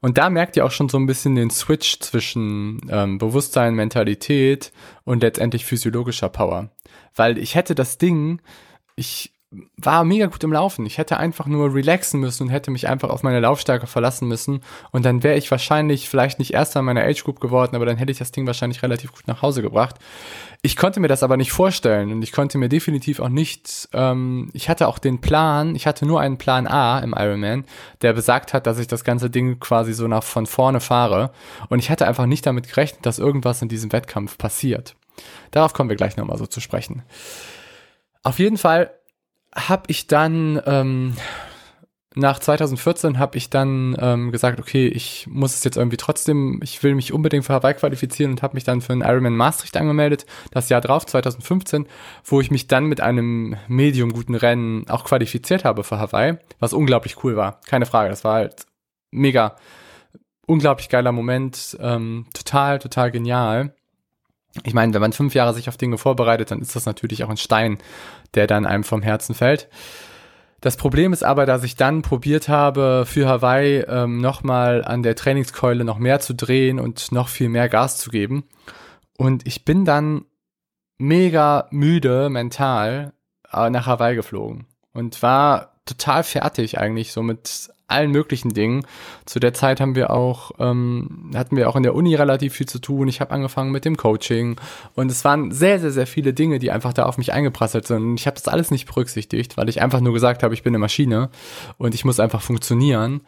Und 0.00 0.16
da 0.16 0.30
merkt 0.30 0.56
ihr 0.56 0.64
auch 0.64 0.70
schon 0.70 0.88
so 0.88 0.96
ein 0.96 1.06
bisschen 1.06 1.34
den 1.34 1.50
Switch 1.50 1.98
zwischen 1.98 2.80
ähm, 2.88 3.18
Bewusstsein, 3.18 3.74
Mentalität 3.74 4.72
und 5.04 5.22
letztendlich 5.22 5.64
physiologischer 5.64 6.28
Power. 6.28 6.70
Weil 7.16 7.36
ich 7.36 7.56
hätte 7.56 7.74
das 7.74 7.98
Ding, 7.98 8.40
ich 8.94 9.32
war 9.78 10.04
mega 10.04 10.26
gut 10.26 10.44
im 10.44 10.52
Laufen. 10.52 10.84
Ich 10.84 10.98
hätte 10.98 11.16
einfach 11.16 11.46
nur 11.46 11.74
relaxen 11.74 12.20
müssen 12.20 12.44
und 12.44 12.48
hätte 12.50 12.70
mich 12.70 12.86
einfach 12.86 13.08
auf 13.08 13.22
meine 13.22 13.40
Laufstärke 13.40 13.86
verlassen 13.86 14.28
müssen. 14.28 14.60
Und 14.90 15.06
dann 15.06 15.22
wäre 15.22 15.38
ich 15.38 15.50
wahrscheinlich 15.50 16.08
vielleicht 16.08 16.38
nicht 16.38 16.52
erster 16.52 16.80
in 16.80 16.86
meiner 16.86 17.04
Age 17.04 17.24
Group 17.24 17.40
geworden, 17.40 17.74
aber 17.74 17.86
dann 17.86 17.96
hätte 17.96 18.12
ich 18.12 18.18
das 18.18 18.30
Ding 18.30 18.46
wahrscheinlich 18.46 18.82
relativ 18.82 19.12
gut 19.12 19.26
nach 19.26 19.40
Hause 19.40 19.62
gebracht. 19.62 19.96
Ich 20.60 20.76
konnte 20.76 21.00
mir 21.00 21.08
das 21.08 21.22
aber 21.22 21.38
nicht 21.38 21.52
vorstellen 21.52 22.12
und 22.12 22.20
ich 22.22 22.32
konnte 22.32 22.58
mir 22.58 22.68
definitiv 22.68 23.20
auch 23.20 23.30
nicht, 23.30 23.88
ähm, 23.94 24.50
ich 24.52 24.68
hatte 24.68 24.86
auch 24.86 24.98
den 24.98 25.20
Plan, 25.20 25.74
ich 25.74 25.86
hatte 25.86 26.04
nur 26.04 26.20
einen 26.20 26.36
Plan 26.36 26.66
A 26.66 26.98
im 26.98 27.14
Ironman, 27.16 27.64
der 28.02 28.12
besagt 28.12 28.52
hat, 28.52 28.66
dass 28.66 28.78
ich 28.78 28.88
das 28.88 29.04
ganze 29.04 29.30
Ding 29.30 29.60
quasi 29.60 29.94
so 29.94 30.08
nach 30.08 30.24
von 30.24 30.46
vorne 30.46 30.80
fahre. 30.80 31.30
Und 31.70 31.78
ich 31.78 31.88
hatte 31.88 32.06
einfach 32.06 32.26
nicht 32.26 32.44
damit 32.44 32.68
gerechnet, 32.68 33.06
dass 33.06 33.18
irgendwas 33.18 33.62
in 33.62 33.68
diesem 33.68 33.92
Wettkampf 33.92 34.36
passiert. 34.36 34.94
Darauf 35.52 35.72
kommen 35.72 35.88
wir 35.88 35.96
gleich 35.96 36.18
nochmal 36.18 36.36
so 36.38 36.46
zu 36.46 36.60
sprechen. 36.60 37.02
Auf 38.22 38.38
jeden 38.38 38.58
Fall 38.58 38.90
habe 39.54 39.84
ich 39.88 40.06
dann 40.06 40.60
ähm, 40.66 41.16
nach 42.18 42.40
2014 42.40 43.18
habe 43.18 43.36
ich 43.36 43.48
dann 43.48 43.96
ähm, 44.00 44.32
gesagt, 44.32 44.58
okay, 44.58 44.88
ich 44.88 45.26
muss 45.28 45.54
es 45.54 45.62
jetzt 45.62 45.76
irgendwie 45.76 45.96
trotzdem, 45.96 46.58
ich 46.64 46.82
will 46.82 46.94
mich 46.94 47.12
unbedingt 47.12 47.44
für 47.44 47.52
Hawaii 47.52 47.74
qualifizieren 47.74 48.32
und 48.32 48.42
habe 48.42 48.54
mich 48.54 48.64
dann 48.64 48.80
für 48.80 48.92
einen 48.92 49.02
Ironman 49.02 49.36
Maastricht 49.36 49.76
angemeldet, 49.76 50.26
das 50.50 50.68
Jahr 50.68 50.80
drauf, 50.80 51.06
2015, 51.06 51.86
wo 52.24 52.40
ich 52.40 52.50
mich 52.50 52.66
dann 52.66 52.86
mit 52.86 53.00
einem 53.00 53.56
medium 53.68 54.12
guten 54.12 54.34
Rennen 54.34 54.88
auch 54.88 55.04
qualifiziert 55.04 55.64
habe 55.64 55.84
für 55.84 55.98
Hawaii, 56.00 56.38
was 56.58 56.72
unglaublich 56.72 57.22
cool 57.22 57.36
war. 57.36 57.60
Keine 57.66 57.86
Frage, 57.86 58.10
das 58.10 58.24
war 58.24 58.34
halt 58.34 58.66
mega, 59.12 59.56
unglaublich 60.46 60.88
geiler 60.88 61.12
Moment, 61.12 61.76
ähm, 61.80 62.26
total, 62.34 62.80
total 62.80 63.12
genial. 63.12 63.74
Ich 64.64 64.74
meine, 64.74 64.92
wenn 64.94 65.00
man 65.00 65.12
fünf 65.12 65.34
Jahre 65.34 65.54
sich 65.54 65.68
auf 65.68 65.76
Dinge 65.76 65.98
vorbereitet, 65.98 66.50
dann 66.50 66.60
ist 66.60 66.74
das 66.74 66.86
natürlich 66.86 67.22
auch 67.22 67.28
ein 67.28 67.36
Stein, 67.36 67.78
der 68.34 68.46
dann 68.46 68.66
einem 68.66 68.84
vom 68.84 69.02
Herzen 69.02 69.34
fällt. 69.34 69.68
Das 70.60 70.76
Problem 70.76 71.12
ist 71.12 71.22
aber, 71.22 71.46
dass 71.46 71.62
ich 71.62 71.76
dann 71.76 72.02
probiert 72.02 72.48
habe, 72.48 73.04
für 73.06 73.28
Hawaii 73.28 73.84
ähm, 73.86 74.20
nochmal 74.20 74.84
an 74.84 75.04
der 75.04 75.14
Trainingskeule 75.14 75.84
noch 75.84 75.98
mehr 75.98 76.18
zu 76.18 76.34
drehen 76.34 76.80
und 76.80 77.12
noch 77.12 77.28
viel 77.28 77.48
mehr 77.48 77.68
Gas 77.68 77.98
zu 77.98 78.10
geben. 78.10 78.44
Und 79.16 79.46
ich 79.46 79.64
bin 79.64 79.84
dann 79.84 80.24
mega 80.98 81.68
müde 81.70 82.28
mental 82.28 83.12
äh, 83.52 83.70
nach 83.70 83.86
Hawaii 83.86 84.16
geflogen 84.16 84.66
und 84.92 85.22
war 85.22 85.80
total 85.84 86.24
fertig 86.24 86.78
eigentlich, 86.78 87.12
so 87.12 87.22
mit 87.22 87.70
allen 87.88 88.10
möglichen 88.10 88.50
Dingen. 88.50 88.86
Zu 89.24 89.40
der 89.40 89.54
Zeit 89.54 89.80
haben 89.80 89.94
wir 89.94 90.10
auch, 90.10 90.52
ähm, 90.58 91.30
hatten 91.34 91.56
wir 91.56 91.68
auch 91.68 91.76
in 91.76 91.82
der 91.82 91.94
Uni 91.94 92.14
relativ 92.14 92.54
viel 92.54 92.68
zu 92.68 92.78
tun. 92.78 93.08
Ich 93.08 93.20
habe 93.20 93.32
angefangen 93.32 93.72
mit 93.72 93.84
dem 93.84 93.96
Coaching 93.96 94.56
und 94.94 95.10
es 95.10 95.24
waren 95.24 95.50
sehr, 95.50 95.80
sehr, 95.80 95.90
sehr 95.90 96.06
viele 96.06 96.34
Dinge, 96.34 96.58
die 96.58 96.70
einfach 96.70 96.92
da 96.92 97.06
auf 97.06 97.18
mich 97.18 97.32
eingeprasselt 97.32 97.86
sind. 97.86 98.20
Ich 98.20 98.26
habe 98.26 98.36
das 98.36 98.46
alles 98.46 98.70
nicht 98.70 98.86
berücksichtigt, 98.86 99.56
weil 99.56 99.68
ich 99.68 99.82
einfach 99.82 100.00
nur 100.00 100.12
gesagt 100.12 100.42
habe, 100.42 100.54
ich 100.54 100.62
bin 100.62 100.72
eine 100.72 100.78
Maschine 100.78 101.30
und 101.78 101.94
ich 101.94 102.04
muss 102.04 102.20
einfach 102.20 102.42
funktionieren. 102.42 103.22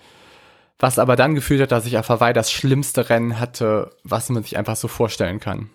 Was 0.79 0.99
aber 0.99 1.17
dann 1.17 1.35
gefühlt 1.35 1.61
hat, 1.61 1.73
dass 1.73 1.87
ich 1.87 1.99
auf 1.99 2.09
Hawaii 2.09 2.33
das 2.33 2.51
schlimmste 2.51 3.11
Rennen 3.11 3.39
hatte, 3.39 3.91
was 4.05 4.31
man 4.31 4.43
sich 4.43 4.57
einfach 4.57 4.77
so 4.77 4.89
vorstellen 4.89 5.41
kann. 5.41 5.69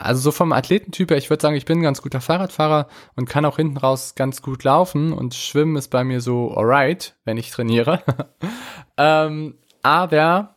Also 0.00 0.20
so 0.22 0.32
vom 0.32 0.52
Athletentyp 0.52 1.10
her, 1.10 1.18
ich 1.18 1.30
würde 1.30 1.42
sagen, 1.42 1.56
ich 1.56 1.64
bin 1.64 1.78
ein 1.78 1.82
ganz 1.82 2.00
guter 2.02 2.20
Fahrradfahrer 2.20 2.88
und 3.16 3.28
kann 3.28 3.44
auch 3.44 3.56
hinten 3.56 3.76
raus 3.76 4.14
ganz 4.14 4.42
gut 4.42 4.64
laufen 4.64 5.12
und 5.12 5.34
Schwimmen 5.34 5.76
ist 5.76 5.88
bei 5.88 6.04
mir 6.04 6.20
so 6.20 6.52
alright, 6.54 7.16
wenn 7.24 7.36
ich 7.36 7.50
trainiere. 7.50 8.02
ähm, 8.96 9.58
aber 9.82 10.54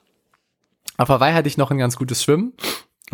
auf 0.98 1.10
Hawaii 1.10 1.34
hatte 1.34 1.48
ich 1.48 1.58
noch 1.58 1.72
ein 1.72 1.78
ganz 1.78 1.98
gutes 1.98 2.24
Schwimmen 2.24 2.54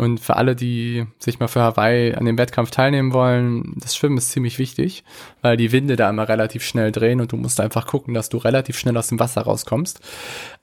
und 0.00 0.18
für 0.18 0.36
alle, 0.36 0.56
die 0.56 1.06
sich 1.18 1.40
mal 1.40 1.46
für 1.46 1.60
Hawaii 1.60 2.14
an 2.14 2.24
dem 2.24 2.38
Wettkampf 2.38 2.70
teilnehmen 2.70 3.12
wollen, 3.12 3.74
das 3.76 3.94
Schwimmen 3.94 4.16
ist 4.16 4.30
ziemlich 4.30 4.58
wichtig, 4.58 5.04
weil 5.42 5.58
die 5.58 5.72
Winde 5.72 5.94
da 5.96 6.08
immer 6.08 6.26
relativ 6.26 6.64
schnell 6.64 6.90
drehen 6.90 7.20
und 7.20 7.32
du 7.32 7.36
musst 7.36 7.60
einfach 7.60 7.86
gucken, 7.86 8.14
dass 8.14 8.30
du 8.30 8.38
relativ 8.38 8.78
schnell 8.78 8.96
aus 8.96 9.08
dem 9.08 9.20
Wasser 9.20 9.42
rauskommst. 9.42 10.00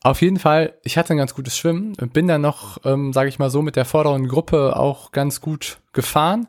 Auf 0.01 0.23
jeden 0.23 0.39
Fall, 0.39 0.73
ich 0.83 0.97
hatte 0.97 1.13
ein 1.13 1.17
ganz 1.17 1.35
gutes 1.35 1.55
Schwimmen 1.55 1.93
und 2.01 2.13
bin 2.13 2.27
dann 2.27 2.41
noch, 2.41 2.79
ähm, 2.83 3.13
sage 3.13 3.29
ich 3.29 3.37
mal 3.37 3.51
so, 3.51 3.61
mit 3.61 3.75
der 3.75 3.85
vorderen 3.85 4.27
Gruppe 4.27 4.75
auch 4.75 5.11
ganz 5.11 5.39
gut 5.39 5.77
gefahren. 5.93 6.47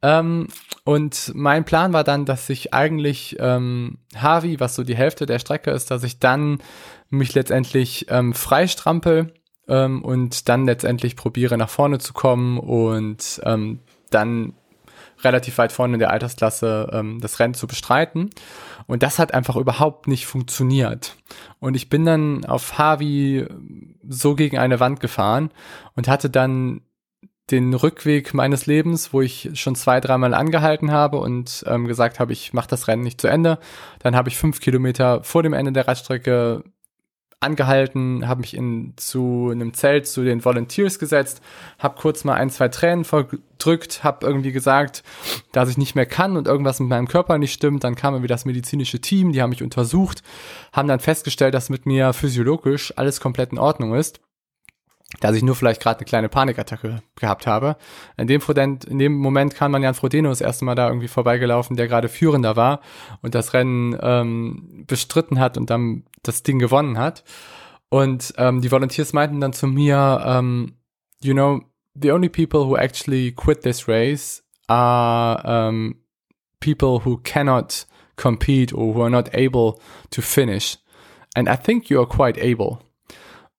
Ähm, 0.00 0.46
und 0.84 1.32
mein 1.34 1.64
Plan 1.64 1.92
war 1.92 2.04
dann, 2.04 2.24
dass 2.24 2.48
ich 2.50 2.72
eigentlich 2.72 3.34
ähm, 3.40 3.98
Harvey, 4.14 4.60
was 4.60 4.76
so 4.76 4.84
die 4.84 4.96
Hälfte 4.96 5.26
der 5.26 5.40
Strecke 5.40 5.72
ist, 5.72 5.90
dass 5.90 6.04
ich 6.04 6.20
dann 6.20 6.58
mich 7.10 7.34
letztendlich 7.34 8.06
ähm, 8.10 8.32
freistrampel 8.32 9.34
ähm, 9.72 10.04
und 10.04 10.48
dann 10.50 10.66
letztendlich 10.66 11.16
probiere 11.16 11.56
nach 11.56 11.70
vorne 11.70 11.98
zu 11.98 12.12
kommen 12.12 12.58
und 12.58 13.40
ähm, 13.44 13.80
dann 14.10 14.52
relativ 15.24 15.56
weit 15.58 15.72
vorne 15.72 15.94
in 15.94 15.98
der 16.00 16.10
Altersklasse 16.10 16.90
ähm, 16.92 17.20
das 17.20 17.40
Rennen 17.40 17.54
zu 17.54 17.66
bestreiten. 17.66 18.30
Und 18.86 19.02
das 19.02 19.18
hat 19.18 19.32
einfach 19.32 19.56
überhaupt 19.56 20.08
nicht 20.08 20.26
funktioniert. 20.26 21.16
Und 21.58 21.74
ich 21.74 21.88
bin 21.88 22.04
dann 22.04 22.44
auf 22.44 22.76
Harvey 22.76 23.46
so 24.06 24.34
gegen 24.34 24.58
eine 24.58 24.80
Wand 24.80 25.00
gefahren 25.00 25.50
und 25.94 26.08
hatte 26.08 26.28
dann 26.28 26.82
den 27.50 27.72
Rückweg 27.74 28.34
meines 28.34 28.66
Lebens, 28.66 29.12
wo 29.12 29.20
ich 29.20 29.50
schon 29.54 29.74
zwei, 29.74 30.00
dreimal 30.00 30.34
angehalten 30.34 30.90
habe 30.90 31.18
und 31.18 31.64
ähm, 31.66 31.86
gesagt 31.86 32.20
habe, 32.20 32.32
ich 32.32 32.52
mache 32.52 32.68
das 32.68 32.88
Rennen 32.88 33.02
nicht 33.02 33.20
zu 33.20 33.28
Ende. 33.28 33.58
Dann 34.00 34.16
habe 34.16 34.28
ich 34.28 34.36
fünf 34.36 34.60
Kilometer 34.60 35.22
vor 35.24 35.42
dem 35.42 35.52
Ende 35.52 35.72
der 35.72 35.88
Radstrecke 35.88 36.64
angehalten, 37.42 38.28
habe 38.28 38.40
mich 38.40 38.54
in 38.54 38.94
zu 38.96 39.50
einem 39.50 39.74
Zelt 39.74 40.06
zu 40.06 40.24
den 40.24 40.44
Volunteers 40.44 40.98
gesetzt, 40.98 41.42
habe 41.78 41.96
kurz 42.00 42.24
mal 42.24 42.34
ein, 42.34 42.50
zwei 42.50 42.68
Tränen 42.68 43.04
verdrückt, 43.04 44.04
habe 44.04 44.26
irgendwie 44.26 44.52
gesagt, 44.52 45.02
dass 45.52 45.68
ich 45.68 45.78
nicht 45.78 45.94
mehr 45.94 46.06
kann 46.06 46.36
und 46.36 46.46
irgendwas 46.46 46.80
mit 46.80 46.88
meinem 46.88 47.08
Körper 47.08 47.38
nicht 47.38 47.52
stimmt. 47.52 47.84
Dann 47.84 47.94
kam 47.94 48.14
irgendwie 48.14 48.28
das 48.28 48.44
medizinische 48.44 49.00
Team, 49.00 49.32
die 49.32 49.42
haben 49.42 49.50
mich 49.50 49.62
untersucht, 49.62 50.22
haben 50.72 50.88
dann 50.88 51.00
festgestellt, 51.00 51.54
dass 51.54 51.70
mit 51.70 51.86
mir 51.86 52.12
physiologisch 52.12 52.92
alles 52.96 53.20
komplett 53.20 53.52
in 53.52 53.58
Ordnung 53.58 53.94
ist 53.94 54.20
dass 55.20 55.36
ich 55.36 55.42
nur 55.42 55.54
vielleicht 55.54 55.82
gerade 55.82 55.98
eine 56.00 56.06
kleine 56.06 56.28
Panikattacke 56.28 57.02
gehabt 57.16 57.46
habe. 57.46 57.76
In 58.16 58.26
dem, 58.26 58.40
Moment, 58.46 58.84
in 58.84 58.98
dem 58.98 59.14
Moment 59.14 59.54
kam 59.54 59.72
man 59.72 59.82
Jan 59.82 59.94
Frodeno 59.94 60.30
das 60.30 60.40
erste 60.40 60.64
Mal 60.64 60.74
da 60.74 60.88
irgendwie 60.88 61.08
vorbeigelaufen, 61.08 61.76
der 61.76 61.88
gerade 61.88 62.08
Führender 62.08 62.56
war 62.56 62.80
und 63.20 63.34
das 63.34 63.52
Rennen 63.52 63.96
ähm, 64.00 64.84
bestritten 64.86 65.38
hat 65.38 65.56
und 65.56 65.70
dann 65.70 66.04
das 66.22 66.42
Ding 66.42 66.58
gewonnen 66.58 66.98
hat. 66.98 67.24
Und 67.88 68.32
ähm, 68.38 68.62
die 68.62 68.70
Volunteers 68.70 69.12
meinten 69.12 69.40
dann 69.40 69.52
zu 69.52 69.66
mir, 69.66 70.22
ähm, 70.24 70.76
you 71.20 71.34
know, 71.34 71.60
the 71.94 72.10
only 72.10 72.28
people 72.28 72.66
who 72.66 72.76
actually 72.76 73.32
quit 73.32 73.62
this 73.62 73.86
race 73.86 74.42
are 74.66 75.68
um, 75.68 75.96
people 76.60 77.04
who 77.04 77.18
cannot 77.18 77.86
compete 78.16 78.74
or 78.74 78.94
who 78.94 79.02
are 79.02 79.10
not 79.10 79.34
able 79.34 79.78
to 80.10 80.22
finish. 80.22 80.78
And 81.34 81.48
I 81.48 81.56
think 81.56 81.90
you 81.90 81.98
are 81.98 82.08
quite 82.08 82.40
able. 82.40 82.78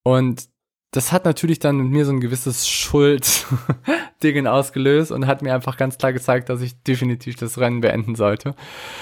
Und 0.03 0.47
das 0.93 1.11
hat 1.11 1.25
natürlich 1.25 1.57
dann 1.57 1.77
mit 1.77 1.87
mir 1.87 2.05
so 2.05 2.11
ein 2.11 2.21
gewisses 2.21 2.67
Schuld-Dingen 2.67 4.47
ausgelöst 4.47 5.11
und 5.11 5.25
hat 5.25 5.41
mir 5.41 5.53
einfach 5.53 5.75
ganz 5.75 5.97
klar 5.97 6.13
gezeigt, 6.13 6.49
dass 6.49 6.61
ich 6.61 6.81
definitiv 6.83 7.35
das 7.35 7.57
Rennen 7.57 7.81
beenden 7.81 8.13
sollte. 8.13 8.55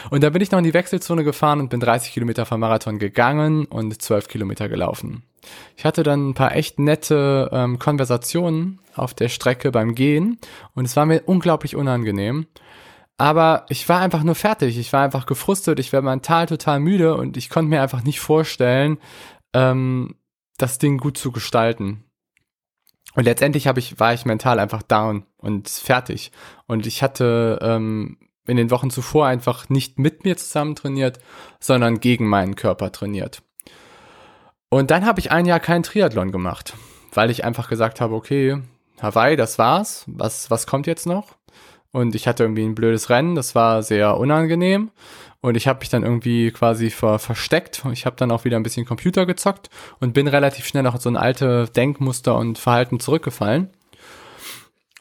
Und 0.10 0.23
da 0.23 0.30
bin 0.30 0.41
ich 0.41 0.51
noch 0.51 0.60
in 0.60 0.63
die 0.63 0.73
Wechselzone 0.73 1.25
gefahren 1.25 1.60
und 1.60 1.69
bin 1.69 1.82
30 1.82 2.13
Kilometer 2.13 2.45
vom 2.45 2.62
Marathon 2.62 2.97
gegangen 2.97 3.65
und 3.65 4.01
12 4.01 4.30
Kilometer 4.30 4.69
gelaufen. 4.69 5.23
Ich 5.75 5.84
hatte 5.84 6.04
dann 6.04 6.30
ein 6.30 6.34
paar 6.34 6.56
echt 6.56 6.80
nette 6.80 7.49
ähm, 7.51 7.77
Konversationen 7.77 8.80
auf 8.95 9.13
der 9.13 9.27
Strecke 9.27 9.71
beim 9.71 9.93
Gehen 9.93 10.39
und 10.73 10.86
es 10.86 10.95
war 10.95 11.06
mir 11.06 11.23
unglaublich 11.25 11.75
unangenehm. 11.75 12.47
Aber 13.17 13.65
ich 13.67 13.88
war 13.89 13.99
einfach 13.99 14.23
nur 14.23 14.36
fertig. 14.36 14.80
Ich 14.80 14.93
war 14.93 15.04
einfach 15.04 15.25
gefrustet. 15.25 15.77
Ich 15.80 15.93
war 15.93 16.01
mental 16.01 16.47
total 16.47 16.80
müde 16.80 17.15
und 17.15 17.38
ich 17.38 17.49
konnte 17.49 17.69
mir 17.69 17.82
einfach 17.82 18.04
nicht 18.04 18.19
vorstellen, 18.19 18.97
ähm, 19.54 20.15
das 20.62 20.78
Ding 20.78 20.97
gut 20.97 21.17
zu 21.17 21.32
gestalten. 21.32 22.04
Und 23.13 23.26
letztendlich 23.26 23.67
habe 23.67 23.80
ich, 23.80 24.00
war 24.00 24.13
ich 24.13 24.26
mental 24.26 24.60
einfach 24.60 24.84
down 24.84 25.26
und 25.38 25.67
fertig. 25.69 26.32
Und 26.67 26.86
ich 26.86 27.04
hatte 27.04 27.60
ähm, 27.62 28.17
in 28.47 28.58
den 28.58 28.71
Wochen 28.71 28.89
zuvor 28.89 29.28
einfach 29.28 29.69
nicht 29.69 30.00
mit 30.00 30.24
mir 30.24 30.38
zusammen 30.38 30.76
trainiert, 30.76 31.19
sondern 31.60 32.00
gegen 32.00 32.28
meinen 32.28 32.56
Körper 32.56 32.91
trainiert. 32.91 33.43
Und 34.69 34.91
dann 34.91 35.06
habe 35.06 35.19
ich 35.19 35.32
ein 35.32 35.45
Jahr 35.45 35.60
keinen 35.60 35.84
Triathlon 35.84 36.32
gemacht, 36.32 36.74
weil 37.13 37.30
ich 37.30 37.43
einfach 37.43 37.67
gesagt 37.67 38.00
habe, 38.00 38.15
okay, 38.15 38.62
Hawaii, 39.02 39.36
das 39.36 39.58
war's. 39.58 40.06
Was, 40.08 40.50
was 40.50 40.65
kommt 40.65 40.88
jetzt 40.88 41.06
noch? 41.06 41.36
Und 41.91 42.15
ich 42.15 42.28
hatte 42.28 42.43
irgendwie 42.43 42.63
ein 42.63 42.76
blödes 42.76 43.10
Rennen, 43.10 43.36
das 43.36 43.54
war 43.54 43.84
sehr 43.84 44.17
unangenehm. 44.17 44.91
Und 45.41 45.58
ich 45.58 45.67
habe 45.67 45.80
mich 45.80 45.89
dann 45.89 46.04
irgendwie 46.04 46.51
quasi 46.51 46.91
ver 46.91 47.17
versteckt. 47.17 47.84
Ich 47.91 48.06
habe 48.06 48.15
dann 48.15 48.32
auch 48.32 48.45
wieder 48.45 48.58
ein 48.58 48.63
bisschen 48.63 48.86
Computer 48.86 49.25
gezockt 49.25 49.69
und 49.99 50.13
bin 50.13 50.27
relativ 50.27 50.67
schnell 50.67 50.86
auch 50.86 50.95
in 50.95 51.01
so 51.01 51.10
ein 51.10 51.17
alte 51.17 51.65
Denkmuster 51.75 52.38
und 52.38 52.60
Verhalten 52.60 52.99
zurückgefallen. 52.99 53.69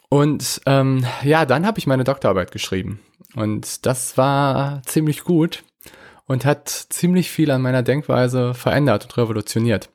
Und 0.08 0.62
ähm, 0.66 1.06
ja, 1.22 1.44
dann 1.44 1.66
habe 1.66 1.78
ich 1.78 1.86
meine 1.86 2.04
Doktorarbeit 2.04 2.52
geschrieben. 2.52 3.00
Und 3.36 3.86
das 3.86 4.16
war 4.16 4.82
ziemlich 4.84 5.24
gut 5.24 5.62
und 6.26 6.44
hat 6.44 6.68
ziemlich 6.68 7.30
viel 7.30 7.50
an 7.50 7.62
meiner 7.62 7.82
Denkweise 7.82 8.54
verändert 8.54 9.04
und 9.04 9.16
revolutioniert. 9.16 9.90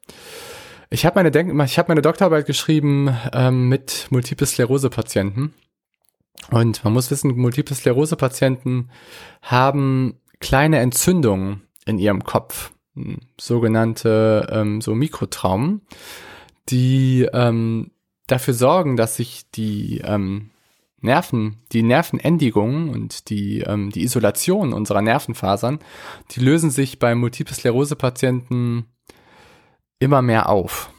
Ich 0.89 1.05
habe 1.05 1.15
meine, 1.15 1.31
Denk 1.31 1.51
ich 1.63 1.79
hab 1.79 1.89
meine 1.89 2.01
Doktorarbeit 2.01 2.45
geschrieben 2.45 3.15
ähm, 3.33 3.67
mit 3.67 4.07
Multiple 4.09 4.45
Sklerose-Patienten. 4.45 5.53
Und 6.51 6.83
man 6.83 6.93
muss 6.93 7.09
wissen, 7.09 7.35
Multiple 7.35 7.75
Sklerose-Patienten 7.75 8.89
haben 9.41 10.19
kleine 10.45 10.77
Entzündungen 10.77 11.63
in 11.87 11.97
ihrem 11.97 12.23
Kopf, 12.23 12.71
hm, 12.93 13.17
sogenannte 13.41 14.47
ähm, 14.51 14.79
so 14.79 14.93
Mikrotraumen, 14.93 15.81
die 16.69 17.27
ähm, 17.33 17.89
dafür 18.27 18.53
sorgen, 18.53 18.95
dass 18.95 19.15
sich 19.15 19.49
die 19.49 20.01
ähm, 20.05 20.51
Nerven, 21.01 21.63
die 21.71 21.81
Nervenendigungen 21.81 22.89
und 22.89 23.31
die, 23.31 23.61
ähm, 23.61 23.89
die 23.89 24.03
Isolation 24.03 24.71
unserer 24.71 25.01
Nervenfasern, 25.01 25.79
die 26.29 26.41
lösen 26.41 26.69
sich 26.69 26.99
bei 26.99 27.15
Multiple 27.15 27.55
Sklerose-Patienten 27.55 28.85
immer 29.97 30.21
mehr 30.21 30.49
auf. 30.49 30.91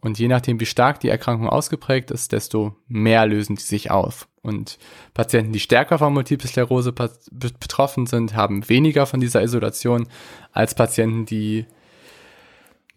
Und 0.00 0.18
je 0.18 0.28
nachdem, 0.28 0.58
wie 0.58 0.66
stark 0.66 1.00
die 1.00 1.08
Erkrankung 1.08 1.48
ausgeprägt 1.48 2.10
ist, 2.10 2.32
desto 2.32 2.76
mehr 2.88 3.26
lösen 3.26 3.56
die 3.56 3.62
sich 3.62 3.90
auf. 3.90 4.28
Und 4.42 4.78
Patienten, 5.14 5.52
die 5.52 5.60
stärker 5.60 5.98
von 5.98 6.12
Multiple 6.12 6.48
Sklerose 6.48 6.92
betroffen 6.92 8.06
sind, 8.06 8.34
haben 8.34 8.68
weniger 8.68 9.06
von 9.06 9.20
dieser 9.20 9.42
Isolation 9.42 10.08
als 10.50 10.74
Patienten, 10.74 11.26
die 11.26 11.66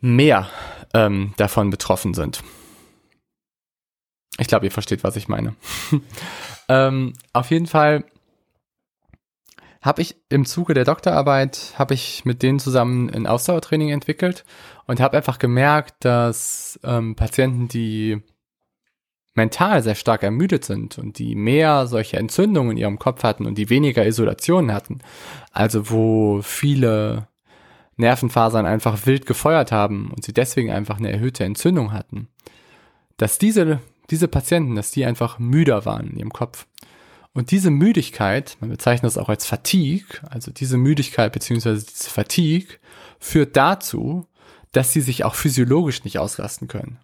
mehr 0.02 0.50
ähm, 0.94 1.34
davon 1.38 1.70
betroffen 1.70 2.16
sind. 2.16 2.44
Ich 4.38 4.48
glaube, 4.48 4.66
ihr 4.66 4.72
versteht, 4.72 5.04
was 5.04 5.16
ich 5.16 5.28
meine. 5.28 5.56
ähm, 6.70 7.14
auf 7.32 7.52
jeden 7.52 7.68
Fall 7.68 8.04
habe 9.82 10.02
ich 10.02 10.16
im 10.30 10.46
Zuge 10.46 10.74
der 10.74 10.84
Doktorarbeit, 10.84 11.74
habe 11.78 11.94
ich 11.94 12.26
mit 12.26 12.42
denen 12.42 12.60
zusammen 12.60 13.10
ein 13.12 13.28
Ausdauertraining 13.28 13.90
entwickelt 13.90 14.44
und 14.88 15.00
habe 15.00 15.18
einfach 15.18 15.40
gemerkt, 15.40 16.06
dass 16.06 16.80
ähm, 16.84 17.16
Patienten, 17.16 17.68
die 17.68 18.22
mental 19.36 19.84
sehr 19.84 19.96
stark 19.96 20.24
ermüdet 20.24 20.64
sind 20.64 20.98
und 20.98 21.20
die 21.20 21.36
mehr 21.36 21.88
solche 21.88 22.18
Entzündungen 22.18 22.72
in 22.72 22.78
ihrem 22.78 23.00
Kopf 23.00 23.24
hatten 23.24 23.46
und 23.46 23.58
die 23.58 23.70
weniger 23.70 24.06
Isolation 24.06 24.72
hatten, 24.72 25.00
also 25.52 25.90
wo 25.90 26.42
viele 26.42 27.28
Nervenfasern 27.98 28.66
einfach 28.66 29.06
wild 29.06 29.26
gefeuert 29.26 29.72
haben 29.72 30.12
und 30.12 30.24
sie 30.24 30.34
deswegen 30.34 30.72
einfach 30.72 30.98
eine 30.98 31.12
erhöhte 31.12 31.44
Entzündung 31.44 31.92
hatten, 31.92 32.30
dass 33.18 33.38
diese, 33.38 33.80
diese 34.10 34.28
Patienten, 34.28 34.76
dass 34.76 34.92
die 34.92 35.06
einfach 35.06 35.38
müder 35.38 35.86
waren 35.86 36.08
in 36.12 36.18
ihrem 36.18 36.34
Kopf. 36.34 36.66
Und 37.34 37.52
diese 37.52 37.70
Müdigkeit, 37.70 38.56
man 38.62 38.70
bezeichnet 38.70 39.08
das 39.08 39.18
auch 39.18 39.28
als 39.28 39.46
Fatigue, 39.46 40.22
also 40.30 40.52
diese 40.52 40.78
Müdigkeit 40.78 41.34
beziehungsweise 41.34 41.86
diese 41.86 42.10
Fatigue 42.10 42.78
führt 43.20 43.58
dazu, 43.58 44.26
dass 44.76 44.92
sie 44.92 45.02
sich 45.02 45.24
auch 45.24 45.36
physiologisch 45.36 46.04
nicht 46.04 46.20
auslasten 46.20 46.68
können. 46.68 47.00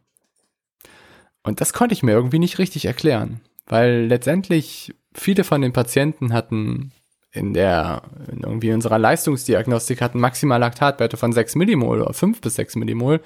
Und 1.44 1.62
das 1.62 1.74
konnte 1.74 1.94
ich 1.94 2.04
mir 2.04 2.12
irgendwie 2.12 2.40
nicht 2.40 2.60
richtig 2.60 2.86
erklären, 2.86 3.42
weil 3.66 4.06
letztendlich 4.06 4.94
viele 5.14 5.44
von 5.44 5.62
den 5.62 5.74
Patienten 5.74 6.34
hatten 6.34 6.92
in 7.32 7.54
der, 7.54 8.04
in 8.32 8.42
irgendwie 8.42 8.74
unserer 8.74 9.00
Leistungsdiagnostik 9.00 10.02
hatten 10.02 10.20
maximal 10.20 10.60
Laktatwerte 10.60 11.16
von 11.18 11.32
6 11.32 11.56
Millimol 11.56 12.02
oder 12.02 12.14
5 12.14 12.42
bis 12.42 12.56
6 12.56 12.76
Millimol. 12.76 13.22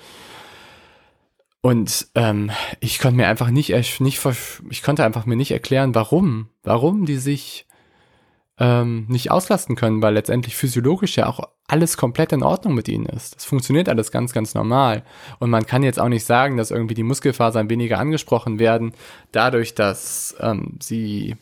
Und 1.61 2.07
ähm, 2.13 2.51
ich 2.79 2.99
konnte 2.99 3.17
mir 3.17 3.27
einfach 3.27 3.49
nicht, 3.49 3.69
nicht, 3.99 4.21
ich 4.69 4.83
konnte 4.83 5.03
einfach 5.03 5.25
mir 5.25 5.35
nicht 5.35 5.49
erklären, 5.49 5.95
warum, 5.95 6.49
warum 6.61 7.07
die 7.07 7.17
sich 7.17 7.65
ähm, 8.57 9.05
nicht 9.07 9.31
auslasten 9.31 9.75
können, 9.75 10.01
weil 10.01 10.13
letztendlich 10.13 10.55
physiologisch 10.55 11.17
ja 11.17 11.27
auch 11.27 11.41
alles 11.67 11.97
komplett 11.97 12.31
in 12.31 12.43
Ordnung 12.43 12.73
mit 12.73 12.87
ihnen 12.87 13.05
ist. 13.05 13.35
Das 13.35 13.45
funktioniert 13.45 13.89
alles 13.89 14.11
ganz, 14.11 14.31
ganz 14.31 14.53
normal. 14.53 15.03
Und 15.39 15.49
man 15.49 15.65
kann 15.65 15.83
jetzt 15.83 15.99
auch 15.99 16.09
nicht 16.09 16.25
sagen, 16.25 16.57
dass 16.57 16.71
irgendwie 16.71 16.93
die 16.93 17.03
Muskelfasern 17.03 17.69
weniger 17.69 17.99
angesprochen 17.99 18.59
werden, 18.59 18.93
dadurch, 19.31 19.75
dass 19.75 20.35
ähm, 20.39 20.77
sie 20.81 21.35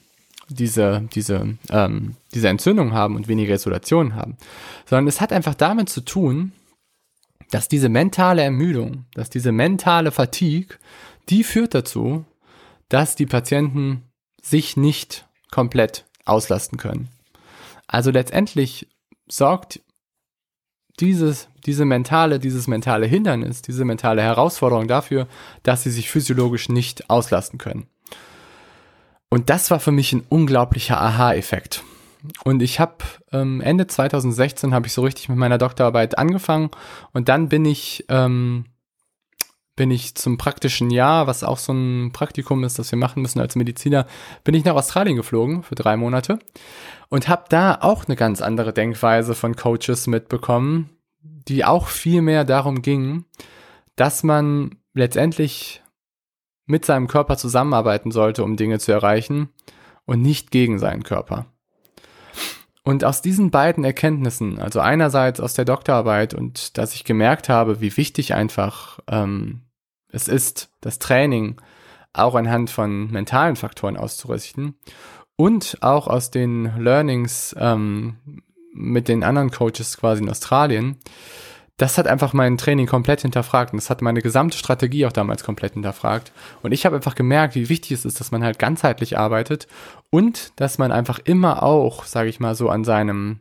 diese, 0.49 1.07
diese, 1.13 1.57
ähm, 1.69 2.15
diese 2.33 2.49
Entzündung 2.49 2.93
haben 2.93 3.15
und 3.15 3.27
weniger 3.27 3.53
Isolation 3.53 4.15
haben. 4.15 4.37
Sondern 4.85 5.07
es 5.07 5.21
hat 5.21 5.31
einfach 5.31 5.55
damit 5.55 5.89
zu 5.89 6.01
tun, 6.01 6.51
dass 7.51 7.67
diese 7.67 7.89
mentale 7.89 8.41
Ermüdung, 8.41 9.05
dass 9.13 9.29
diese 9.29 9.51
mentale 9.51 10.11
Fatigue, 10.11 10.77
die 11.29 11.43
führt 11.43 11.75
dazu, 11.75 12.25
dass 12.89 13.15
die 13.15 13.25
Patienten 13.25 14.03
sich 14.41 14.75
nicht 14.77 15.27
komplett 15.51 16.05
auslasten 16.25 16.77
können. 16.77 17.09
Also 17.87 18.11
letztendlich 18.11 18.87
sorgt 19.27 19.81
dieses, 20.99 21.47
diese 21.65 21.85
mentale, 21.85 22.39
dieses 22.39 22.67
mentale 22.67 23.05
Hindernis, 23.05 23.61
diese 23.61 23.85
mentale 23.85 24.21
Herausforderung 24.21 24.87
dafür, 24.87 25.27
dass 25.63 25.83
sie 25.83 25.91
sich 25.91 26.09
physiologisch 26.09 26.69
nicht 26.69 27.09
auslasten 27.09 27.57
können. 27.57 27.87
Und 29.29 29.49
das 29.49 29.71
war 29.71 29.79
für 29.79 29.91
mich 29.91 30.13
ein 30.13 30.23
unglaublicher 30.29 31.01
Aha-Effekt. 31.01 31.83
Und 32.43 32.61
ich 32.61 32.79
habe 32.79 32.97
ähm, 33.31 33.59
Ende 33.61 33.87
2016 33.87 34.73
habe 34.73 34.87
ich 34.87 34.93
so 34.93 35.01
richtig 35.01 35.27
mit 35.27 35.37
meiner 35.37 35.57
Doktorarbeit 35.57 36.17
angefangen 36.17 36.69
und 37.11 37.27
dann 37.27 37.49
bin 37.49 37.65
ich 37.65 38.05
ähm, 38.07 38.65
bin 39.75 39.89
ich 39.89 40.15
zum 40.15 40.37
praktischen 40.37 40.91
Jahr, 40.91 41.25
was 41.27 41.43
auch 41.43 41.57
so 41.57 41.73
ein 41.73 42.11
Praktikum 42.11 42.63
ist, 42.63 42.77
das 42.77 42.91
wir 42.91 42.99
machen 42.99 43.21
müssen 43.21 43.39
als 43.39 43.55
Mediziner, 43.55 44.05
bin 44.43 44.53
ich 44.53 44.65
nach 44.65 44.75
Australien 44.75 45.15
geflogen 45.15 45.63
für 45.63 45.75
drei 45.75 45.97
Monate 45.97 46.39
und 47.09 47.27
habe 47.27 47.45
da 47.49 47.79
auch 47.81 48.05
eine 48.05 48.15
ganz 48.15 48.41
andere 48.41 48.73
Denkweise 48.73 49.33
von 49.33 49.55
Coaches 49.55 50.07
mitbekommen, 50.07 50.89
die 51.21 51.65
auch 51.65 51.87
viel 51.87 52.21
mehr 52.21 52.45
darum 52.45 52.81
ging, 52.81 53.25
dass 53.95 54.23
man 54.23 54.77
letztendlich 54.93 55.81
mit 56.65 56.85
seinem 56.85 57.07
Körper 57.07 57.37
zusammenarbeiten 57.37 58.11
sollte, 58.11 58.43
um 58.43 58.55
Dinge 58.55 58.79
zu 58.79 58.91
erreichen 58.91 59.49
und 60.05 60.21
nicht 60.21 60.51
gegen 60.51 60.79
seinen 60.79 61.03
Körper. 61.03 61.47
Und 62.83 63.05
aus 63.05 63.21
diesen 63.21 63.49
beiden 63.49 63.85
Erkenntnissen, 63.85 64.59
also 64.59 64.81
einerseits 64.81 65.39
aus 65.39 65.53
der 65.53 65.63
Doktorarbeit 65.63 66.33
und 66.33 66.77
dass 66.77 66.95
ich 66.95 67.05
gemerkt 67.05 67.47
habe, 67.47 67.79
wie 67.79 67.95
wichtig 67.95 68.33
einfach 68.33 68.99
ähm, 69.07 69.61
es 70.09 70.27
ist, 70.27 70.69
das 70.81 70.99
Training 70.99 71.61
auch 72.11 72.35
anhand 72.35 72.69
von 72.69 73.09
mentalen 73.09 73.55
Faktoren 73.55 73.95
auszurichten 73.97 74.75
und 75.37 75.77
auch 75.81 76.07
aus 76.07 76.29
den 76.29 76.77
Learnings 76.77 77.55
ähm, 77.57 78.43
mit 78.73 79.07
den 79.07 79.23
anderen 79.23 79.49
Coaches 79.49 79.97
quasi 79.97 80.21
in 80.21 80.29
Australien, 80.29 80.97
das 81.77 81.97
hat 81.97 82.07
einfach 82.07 82.33
mein 82.33 82.57
Training 82.57 82.85
komplett 82.85 83.21
hinterfragt 83.21 83.73
und 83.73 83.77
das 83.77 83.89
hat 83.89 84.01
meine 84.01 84.21
gesamte 84.21 84.57
Strategie 84.57 85.05
auch 85.05 85.11
damals 85.11 85.43
komplett 85.43 85.73
hinterfragt. 85.73 86.31
Und 86.61 86.71
ich 86.71 86.85
habe 86.85 86.95
einfach 86.95 87.15
gemerkt, 87.15 87.55
wie 87.55 87.69
wichtig 87.69 87.91
es 87.93 88.05
ist, 88.05 88.19
dass 88.19 88.31
man 88.31 88.43
halt 88.43 88.59
ganzheitlich 88.59 89.17
arbeitet 89.17 89.67
und 90.11 90.51
dass 90.57 90.77
man 90.77 90.91
einfach 90.91 91.19
immer 91.23 91.63
auch, 91.63 92.05
sage 92.05 92.29
ich 92.29 92.39
mal 92.39 92.53
so, 92.53 92.69
an 92.69 92.83
seinem, 92.83 93.39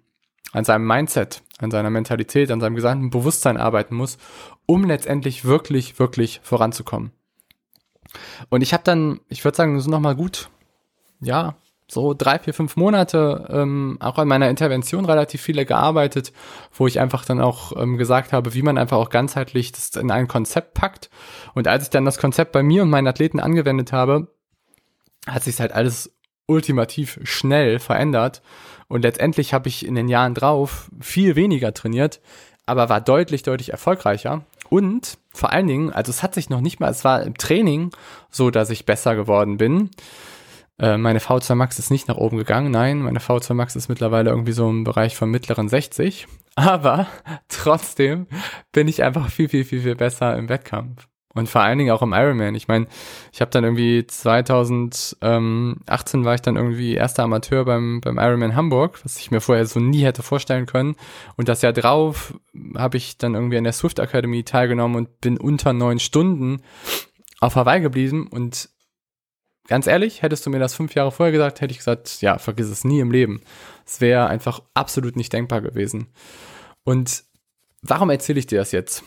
an 0.53 0.65
seinem 0.65 0.87
Mindset, 0.87 1.43
an 1.59 1.71
seiner 1.71 1.91
Mentalität, 1.91 2.51
an 2.51 2.61
seinem 2.61 2.75
gesamten 2.75 3.11
Bewusstsein 3.11 3.59
arbeiten 3.59 3.95
muss, 3.95 4.17
um 4.65 4.85
letztendlich 4.85 5.45
wirklich, 5.45 5.99
wirklich 5.99 6.41
voranzukommen. 6.43 7.13
Und 8.49 8.63
ich 8.63 8.73
habe 8.73 8.85
dann, 8.85 9.21
ich 9.29 9.45
würde 9.45 9.57
sagen, 9.57 9.79
so 9.81 9.91
nochmal 9.91 10.17
gut, 10.17 10.49
ja, 11.21 11.57
so 11.89 12.15
drei, 12.15 12.39
vier, 12.39 12.55
fünf 12.55 12.77
Monate 12.77 13.47
ähm, 13.51 13.99
auch 14.01 14.19
an 14.19 14.29
meiner 14.29 14.49
Intervention 14.49 15.05
relativ 15.05 15.43
viele 15.43 15.67
gearbeitet, 15.67 16.33
wo 16.73 16.87
ich 16.87 17.01
einfach 17.01 17.25
dann 17.25 17.41
auch 17.41 17.77
ähm, 17.77 17.99
gesagt 17.99 18.33
habe, 18.33 18.55
wie 18.55 18.63
man 18.63 18.79
einfach 18.79 18.97
auch 18.97 19.11
ganzheitlich 19.11 19.73
das 19.73 19.91
in 19.91 20.11
ein 20.11 20.29
Konzept 20.29 20.75
packt. 20.75 21.11
Und 21.55 21.69
als 21.69 21.85
ich 21.85 21.91
dann 21.91 22.05
das 22.05 22.19
Konzept 22.19 22.53
bei 22.53 22.63
mir 22.63 22.83
und 22.83 22.91
meinen 22.91 23.09
Athleten 23.09 23.41
angewendet 23.41 23.93
habe, 23.93 24.29
hat 25.27 25.45
sich 25.45 25.61
halt 25.61 25.73
alles 25.73 26.15
ultimativ 26.47 27.21
schnell 27.25 27.79
verändert. 27.79 28.43
Und 28.89 29.03
letztendlich 29.03 29.55
habe 29.55 29.69
ich 29.69 29.87
in 29.87 29.95
den 29.95 30.09
Jahren 30.09 30.35
drauf 30.35 30.91
viel 31.01 31.37
weniger 31.37 31.73
trainiert, 31.73 32.21
aber 32.67 32.89
war 32.89 33.01
deutlich, 33.01 33.43
deutlich 33.43 33.71
erfolgreicher. 33.71 34.45
Und 34.69 35.19
vor 35.33 35.53
allen 35.53 35.67
Dingen, 35.67 35.93
also 35.93 36.11
es 36.11 36.23
hat 36.23 36.35
sich 36.35 36.49
noch 36.49 36.61
nicht 36.61 36.81
mal, 36.81 36.91
es 36.91 37.05
war 37.05 37.23
im 37.23 37.37
Training 37.37 37.91
so, 38.31 38.51
dass 38.51 38.71
ich 38.71 38.87
besser 38.87 39.15
geworden 39.15 39.59
bin. 39.59 39.91
Äh, 40.79 40.97
meine 40.97 41.21
V2 41.21 41.55
Max 41.55 41.79
ist 41.79 41.91
nicht 41.91 42.09
nach 42.09 42.17
oben 42.17 42.39
gegangen. 42.39 42.71
Nein, 42.71 43.01
meine 43.01 43.21
V2 43.21 43.55
Max 43.55 43.77
ist 43.77 43.89
mittlerweile 43.89 44.31
irgendwie 44.31 44.53
so 44.53 44.69
im 44.69 44.85
Bereich 44.85 45.17
von 45.17 45.31
mittleren 45.31 45.69
60. 45.69 46.27
Aber 46.55 47.07
trotzdem 47.49 48.27
bin 48.73 48.89
ich 48.89 49.03
einfach 49.03 49.31
viel, 49.31 49.49
viel, 49.49 49.65
viel, 49.65 49.81
viel 49.81 49.97
besser 49.97 50.37
im 50.37 50.49
Wettkampf. 50.49 51.09
Und 51.35 51.49
vor 51.49 51.63
allen 51.63 51.79
Dingen 51.79 51.93
auch 51.93 52.03
im 52.03 52.13
Ironman. 52.13 52.55
Ich 52.55 52.69
meine, 52.69 52.87
ich 53.33 53.41
habe 53.41 53.51
dann 53.51 53.65
irgendwie 53.65 54.07
2018 54.07 56.25
war 56.25 56.35
ich 56.35 56.43
dann 56.43 56.57
irgendwie 56.57 56.95
erster 56.95 57.23
Amateur 57.23 57.65
beim, 57.65 58.03
beim 58.03 58.19
Ironman 58.19 58.55
Hamburg, 58.55 59.01
was 59.03 59.19
ich 59.19 59.31
mir 59.31 59.41
vorher 59.41 59.65
so 59.65 59.81
nie 59.81 60.05
hätte 60.05 60.23
vorstellen 60.23 60.67
können. 60.67 60.95
Und 61.37 61.49
das 61.49 61.63
Jahr 61.63 61.73
drauf 61.73 62.35
habe 62.77 62.99
ich 62.99 63.17
dann 63.17 63.35
irgendwie 63.35 63.57
an 63.57 63.65
der 63.65 63.73
Swift 63.73 63.99
Academy 63.99 64.45
teilgenommen 64.45 64.97
und 64.97 65.23
bin 65.23 65.39
unter 65.39 65.73
neun 65.73 66.01
Stunden 66.01 66.61
auf 67.41 67.57
Hawaii 67.57 67.81
geblieben. 67.81 68.29
Und 68.31 68.69
ganz 69.69 69.87
ehrlich, 69.87 70.23
hättest 70.23 70.45
du 70.47 70.51
mir 70.51 70.59
das 70.59 70.75
fünf 70.75 70.95
Jahre 70.95 71.13
vorher 71.13 71.33
gesagt, 71.33 71.61
hätte 71.61 71.73
ich 71.73 71.79
gesagt, 71.79 72.21
ja, 72.21 72.39
vergiss 72.39 72.69
es 72.69 72.85
nie 72.85 73.01
im 73.01 73.11
Leben. 73.11 73.43
Es 73.87 74.01
wäre 74.01 74.27
einfach 74.27 74.63
absolut 74.75 75.17
nicht 75.17 75.33
denkbar 75.33 75.61
gewesen. 75.61 76.09
Und 76.85 77.25
warum 77.83 78.11
erzähle 78.11 78.39
ich 78.39 78.47
dir 78.47 78.59
das 78.59 78.73
jetzt? 78.73 79.05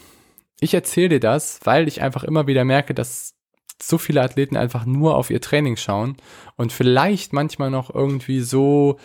Ich 0.59 0.73
erzähle 0.73 1.09
dir 1.09 1.19
das, 1.19 1.59
weil 1.63 1.87
ich 1.87 2.01
einfach 2.01 2.23
immer 2.23 2.47
wieder 2.47 2.63
merke, 2.63 2.93
dass 2.93 3.35
so 3.81 3.97
viele 3.97 4.21
Athleten 4.21 4.55
einfach 4.55 4.85
nur 4.85 5.15
auf 5.15 5.29
ihr 5.29 5.41
Training 5.41 5.75
schauen 5.75 6.15
und 6.55 6.71
vielleicht 6.71 7.33
manchmal 7.33 7.69
noch 7.69 7.93
irgendwie 7.93 8.39
so, 8.39 8.97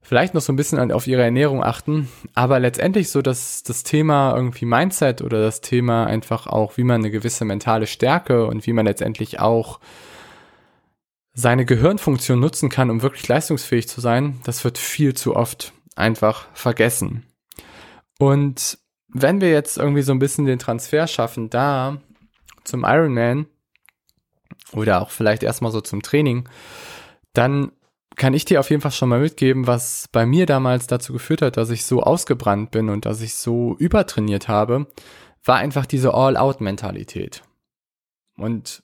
vielleicht 0.00 0.34
noch 0.34 0.42
so 0.42 0.52
ein 0.52 0.56
bisschen 0.56 0.90
auf 0.90 1.06
ihre 1.06 1.22
Ernährung 1.22 1.62
achten, 1.62 2.08
aber 2.34 2.58
letztendlich 2.58 3.10
so, 3.10 3.22
dass 3.22 3.62
das 3.62 3.84
Thema 3.84 4.34
irgendwie 4.34 4.64
Mindset 4.64 5.22
oder 5.22 5.40
das 5.40 5.60
Thema 5.60 6.04
einfach 6.04 6.48
auch, 6.48 6.76
wie 6.76 6.84
man 6.84 7.00
eine 7.00 7.12
gewisse 7.12 7.44
mentale 7.44 7.86
Stärke 7.86 8.46
und 8.46 8.66
wie 8.66 8.72
man 8.72 8.86
letztendlich 8.86 9.38
auch 9.38 9.78
seine 11.34 11.64
Gehirnfunktion 11.64 12.38
nutzen 12.38 12.68
kann, 12.68 12.90
um 12.90 13.02
wirklich 13.02 13.26
leistungsfähig 13.26 13.88
zu 13.88 14.00
sein, 14.00 14.40
das 14.44 14.64
wird 14.64 14.78
viel 14.78 15.14
zu 15.14 15.34
oft 15.34 15.72
einfach 15.96 16.48
vergessen. 16.54 17.26
Und 18.18 18.78
wenn 19.08 19.40
wir 19.40 19.50
jetzt 19.50 19.78
irgendwie 19.78 20.02
so 20.02 20.12
ein 20.12 20.18
bisschen 20.18 20.44
den 20.44 20.58
Transfer 20.58 21.06
schaffen, 21.06 21.50
da 21.50 22.00
zum 22.64 22.84
Ironman 22.84 23.46
oder 24.72 25.02
auch 25.02 25.10
vielleicht 25.10 25.42
erstmal 25.42 25.72
so 25.72 25.80
zum 25.80 26.02
Training, 26.02 26.48
dann 27.32 27.72
kann 28.16 28.34
ich 28.34 28.44
dir 28.44 28.60
auf 28.60 28.70
jeden 28.70 28.82
Fall 28.82 28.92
schon 28.92 29.08
mal 29.08 29.20
mitgeben, 29.20 29.66
was 29.66 30.08
bei 30.12 30.26
mir 30.26 30.46
damals 30.46 30.86
dazu 30.86 31.12
geführt 31.12 31.42
hat, 31.42 31.56
dass 31.56 31.70
ich 31.70 31.84
so 31.84 32.02
ausgebrannt 32.02 32.70
bin 32.70 32.90
und 32.90 33.06
dass 33.06 33.22
ich 33.22 33.34
so 33.34 33.74
übertrainiert 33.78 34.48
habe, 34.48 34.86
war 35.44 35.56
einfach 35.56 35.86
diese 35.86 36.14
All-Out-Mentalität. 36.14 37.42
Und 38.36 38.82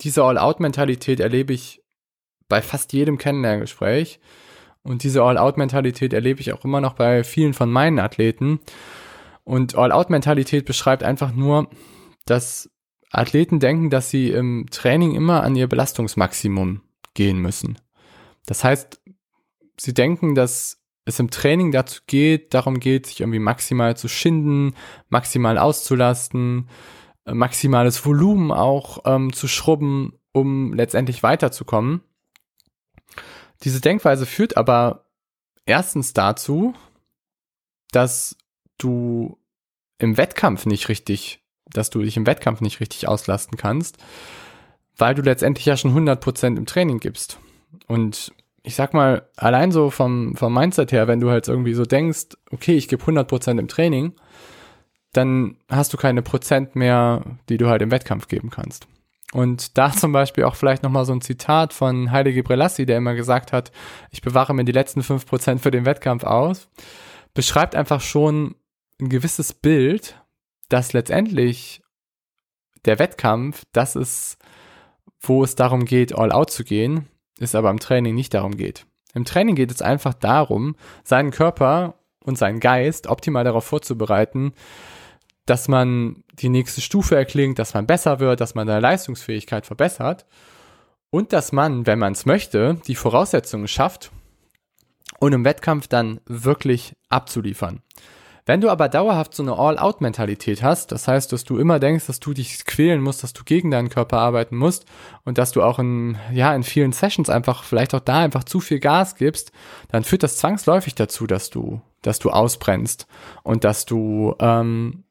diese 0.00 0.22
All-Out-Mentalität 0.22 1.20
erlebe 1.20 1.52
ich 1.52 1.82
bei 2.48 2.62
fast 2.62 2.92
jedem 2.92 3.18
Kennenlerngespräch. 3.18 4.20
Und 4.82 5.02
diese 5.02 5.22
All-Out-Mentalität 5.22 6.12
erlebe 6.12 6.40
ich 6.40 6.52
auch 6.52 6.64
immer 6.64 6.80
noch 6.80 6.94
bei 6.94 7.24
vielen 7.24 7.54
von 7.54 7.70
meinen 7.70 7.98
Athleten. 7.98 8.60
Und 9.44 9.76
All-Out-Mentalität 9.76 10.64
beschreibt 10.64 11.02
einfach 11.02 11.32
nur, 11.32 11.68
dass 12.24 12.70
Athleten 13.10 13.60
denken, 13.60 13.90
dass 13.90 14.10
sie 14.10 14.30
im 14.30 14.66
Training 14.70 15.14
immer 15.14 15.42
an 15.42 15.56
ihr 15.56 15.66
Belastungsmaximum 15.66 16.82
gehen 17.14 17.38
müssen. 17.38 17.78
Das 18.46 18.64
heißt, 18.64 19.00
sie 19.78 19.94
denken, 19.94 20.34
dass 20.34 20.78
es 21.04 21.18
im 21.18 21.30
Training 21.30 21.72
dazu 21.72 22.02
geht, 22.06 22.52
darum 22.52 22.80
geht, 22.80 23.06
sich 23.06 23.20
irgendwie 23.20 23.38
maximal 23.38 23.96
zu 23.96 24.08
schinden, 24.08 24.74
maximal 25.08 25.58
auszulasten, 25.58 26.68
maximales 27.32 28.04
Volumen 28.04 28.52
auch 28.52 29.00
ähm, 29.04 29.32
zu 29.32 29.48
schrubben, 29.48 30.18
um 30.32 30.72
letztendlich 30.72 31.22
weiterzukommen. 31.22 32.02
Diese 33.64 33.80
Denkweise 33.80 34.26
führt 34.26 34.56
aber 34.56 35.04
erstens 35.66 36.12
dazu, 36.12 36.74
dass 37.90 38.36
du 38.78 39.38
im 39.98 40.16
Wettkampf 40.16 40.66
nicht 40.66 40.88
richtig, 40.88 41.42
dass 41.66 41.90
du 41.90 42.02
dich 42.02 42.16
im 42.16 42.26
Wettkampf 42.26 42.60
nicht 42.60 42.80
richtig 42.80 43.08
auslasten 43.08 43.58
kannst, 43.58 43.98
weil 44.96 45.14
du 45.14 45.22
letztendlich 45.22 45.66
ja 45.66 45.76
schon 45.76 45.92
100% 45.92 46.56
im 46.56 46.66
Training 46.66 47.00
gibst. 47.00 47.38
Und 47.86 48.32
ich 48.62 48.74
sag 48.74 48.94
mal, 48.94 49.28
allein 49.36 49.72
so 49.72 49.90
vom, 49.90 50.36
vom 50.36 50.52
Mindset 50.52 50.92
her, 50.92 51.08
wenn 51.08 51.20
du 51.20 51.30
halt 51.30 51.48
irgendwie 51.48 51.74
so 51.74 51.84
denkst, 51.84 52.36
okay, 52.50 52.76
ich 52.76 52.88
gebe 52.88 53.02
100% 53.02 53.58
im 53.58 53.68
Training, 53.68 54.12
dann 55.12 55.56
hast 55.68 55.92
du 55.92 55.96
keine 55.96 56.22
Prozent 56.22 56.76
mehr, 56.76 57.22
die 57.48 57.56
du 57.56 57.68
halt 57.68 57.82
im 57.82 57.90
Wettkampf 57.90 58.28
geben 58.28 58.50
kannst. 58.50 58.86
Und 59.32 59.76
da 59.76 59.92
zum 59.92 60.12
Beispiel 60.12 60.44
auch 60.44 60.54
vielleicht 60.54 60.82
nochmal 60.82 61.04
so 61.04 61.12
ein 61.12 61.20
Zitat 61.20 61.72
von 61.72 62.10
Heilige 62.10 62.42
Brelassi, 62.42 62.86
der 62.86 62.98
immer 62.98 63.14
gesagt 63.14 63.52
hat, 63.52 63.72
ich 64.10 64.22
bewahre 64.22 64.54
mir 64.54 64.64
die 64.64 64.72
letzten 64.72 65.00
5% 65.00 65.58
für 65.58 65.70
den 65.70 65.86
Wettkampf 65.86 66.24
aus, 66.24 66.68
beschreibt 67.34 67.74
einfach 67.74 68.00
schon 68.00 68.54
ein 69.00 69.08
gewisses 69.08 69.52
Bild, 69.52 70.20
dass 70.68 70.92
letztendlich 70.92 71.82
der 72.84 72.98
Wettkampf, 72.98 73.64
das 73.72 73.96
ist, 73.96 74.38
wo 75.20 75.42
es 75.42 75.54
darum 75.54 75.84
geht, 75.84 76.14
all 76.14 76.32
out 76.32 76.50
zu 76.50 76.64
gehen, 76.64 77.08
es 77.40 77.54
aber 77.54 77.70
im 77.70 77.80
Training 77.80 78.14
nicht 78.14 78.34
darum 78.34 78.56
geht. 78.56 78.86
Im 79.14 79.24
Training 79.24 79.54
geht 79.54 79.70
es 79.70 79.82
einfach 79.82 80.14
darum, 80.14 80.76
seinen 81.04 81.30
Körper 81.30 81.94
und 82.24 82.36
seinen 82.36 82.60
Geist 82.60 83.06
optimal 83.06 83.44
darauf 83.44 83.64
vorzubereiten, 83.64 84.52
dass 85.48 85.68
man 85.68 86.22
die 86.34 86.48
nächste 86.48 86.80
Stufe 86.80 87.16
erklingt, 87.16 87.58
dass 87.58 87.74
man 87.74 87.86
besser 87.86 88.20
wird, 88.20 88.40
dass 88.40 88.54
man 88.54 88.66
seine 88.66 88.80
Leistungsfähigkeit 88.80 89.66
verbessert 89.66 90.26
und 91.10 91.32
dass 91.32 91.52
man, 91.52 91.86
wenn 91.86 91.98
man 91.98 92.12
es 92.12 92.26
möchte, 92.26 92.78
die 92.86 92.94
Voraussetzungen 92.94 93.68
schafft, 93.68 94.10
um 95.20 95.32
im 95.32 95.44
Wettkampf 95.44 95.88
dann 95.88 96.20
wirklich 96.26 96.94
abzuliefern. 97.08 97.82
Wenn 98.48 98.62
du 98.62 98.70
aber 98.70 98.88
dauerhaft 98.88 99.34
so 99.34 99.42
eine 99.42 99.58
All-Out-Mentalität 99.58 100.62
hast, 100.62 100.90
das 100.90 101.06
heißt, 101.06 101.32
dass 101.34 101.44
du 101.44 101.58
immer 101.58 101.78
denkst, 101.78 102.06
dass 102.06 102.18
du 102.18 102.32
dich 102.32 102.64
quälen 102.64 103.02
musst, 103.02 103.22
dass 103.22 103.34
du 103.34 103.44
gegen 103.44 103.70
deinen 103.70 103.90
Körper 103.90 104.18
arbeiten 104.20 104.56
musst 104.56 104.86
und 105.26 105.36
dass 105.36 105.52
du 105.52 105.62
auch 105.62 105.78
in, 105.78 106.16
ja, 106.32 106.54
in 106.54 106.62
vielen 106.62 106.92
Sessions 106.92 107.28
einfach, 107.28 107.62
vielleicht 107.62 107.94
auch 107.94 108.00
da 108.00 108.20
einfach 108.20 108.44
zu 108.44 108.60
viel 108.60 108.80
Gas 108.80 109.16
gibst, 109.16 109.52
dann 109.88 110.02
führt 110.02 110.22
das 110.22 110.38
zwangsläufig 110.38 110.94
dazu, 110.94 111.26
dass 111.26 111.50
du, 111.50 111.82
dass 112.00 112.20
du 112.20 112.30
ausbrennst 112.30 113.06
und 113.42 113.64
dass 113.64 113.84
du, 113.84 114.34
ähm, 114.40 115.04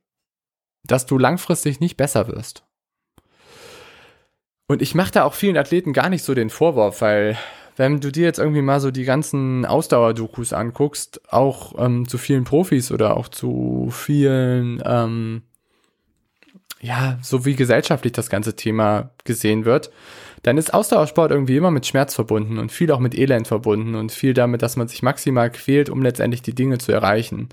dass 0.88 1.06
du 1.06 1.18
langfristig 1.18 1.80
nicht 1.80 1.98
besser 1.98 2.28
wirst. 2.28 2.64
Und 4.68 4.82
ich 4.82 4.96
mache 4.96 5.12
da 5.12 5.24
auch 5.24 5.34
vielen 5.34 5.58
Athleten 5.58 5.94
gar 5.94 6.10
nicht 6.10 6.24
so 6.24 6.34
den 6.34 6.50
Vorwurf, 6.50 7.02
weil 7.02 7.38
wenn 7.78 8.00
du 8.00 8.12
dir 8.12 8.24
jetzt 8.24 8.40
irgendwie 8.40 8.62
mal 8.62 8.80
so 8.80 8.92
die 8.92 9.06
ganzen 9.06 9.66
Ausdauerdokus 9.66 10.52
anguckst, 10.52 11.22
auch 11.32 11.74
ähm, 11.78 12.08
zu 12.08 12.18
vielen 12.18 12.44
Profis 12.44 12.92
oder 12.92 13.16
auch 13.16 13.28
zu 13.28 13.90
vielen, 13.92 14.82
ähm, 14.84 15.44
ja, 16.82 17.18
so 17.22 17.46
wie 17.46 17.56
gesellschaftlich 17.56 18.14
das 18.14 18.30
ganze 18.30 18.56
Thema 18.56 19.12
gesehen 19.24 19.66
wird, 19.66 19.92
dann 20.44 20.58
ist 20.58 20.74
Ausdauersport 20.74 21.32
irgendwie 21.32 21.58
immer 21.58 21.72
mit 21.72 21.86
Schmerz 21.86 22.14
verbunden 22.14 22.58
und 22.58 22.72
viel 22.72 22.92
auch 22.92 23.00
mit 23.00 23.18
Elend 23.18 23.48
verbunden 23.48 23.96
und 23.96 24.12
viel 24.12 24.34
damit, 24.34 24.62
dass 24.62 24.76
man 24.76 24.88
sich 24.88 25.02
maximal 25.04 25.52
quält, 25.52 25.90
um 25.90 26.02
letztendlich 26.02 26.42
die 26.42 26.56
Dinge 26.56 26.78
zu 26.78 26.92
erreichen. 26.92 27.50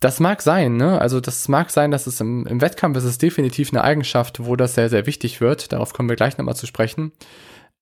Das 0.00 0.18
mag 0.18 0.40
sein, 0.40 0.76
ne? 0.76 0.98
Also 0.98 1.20
das 1.20 1.46
mag 1.48 1.70
sein, 1.70 1.90
dass 1.90 2.06
es 2.06 2.20
im, 2.20 2.46
im 2.46 2.62
Wettkampf 2.62 2.96
ist 2.96 3.04
es 3.04 3.18
definitiv 3.18 3.70
eine 3.70 3.84
Eigenschaft, 3.84 4.44
wo 4.44 4.56
das 4.56 4.74
sehr, 4.74 4.88
sehr 4.88 5.06
wichtig 5.06 5.42
wird. 5.42 5.72
Darauf 5.72 5.92
kommen 5.92 6.08
wir 6.08 6.16
gleich 6.16 6.38
nochmal 6.38 6.56
zu 6.56 6.66
sprechen. 6.66 7.12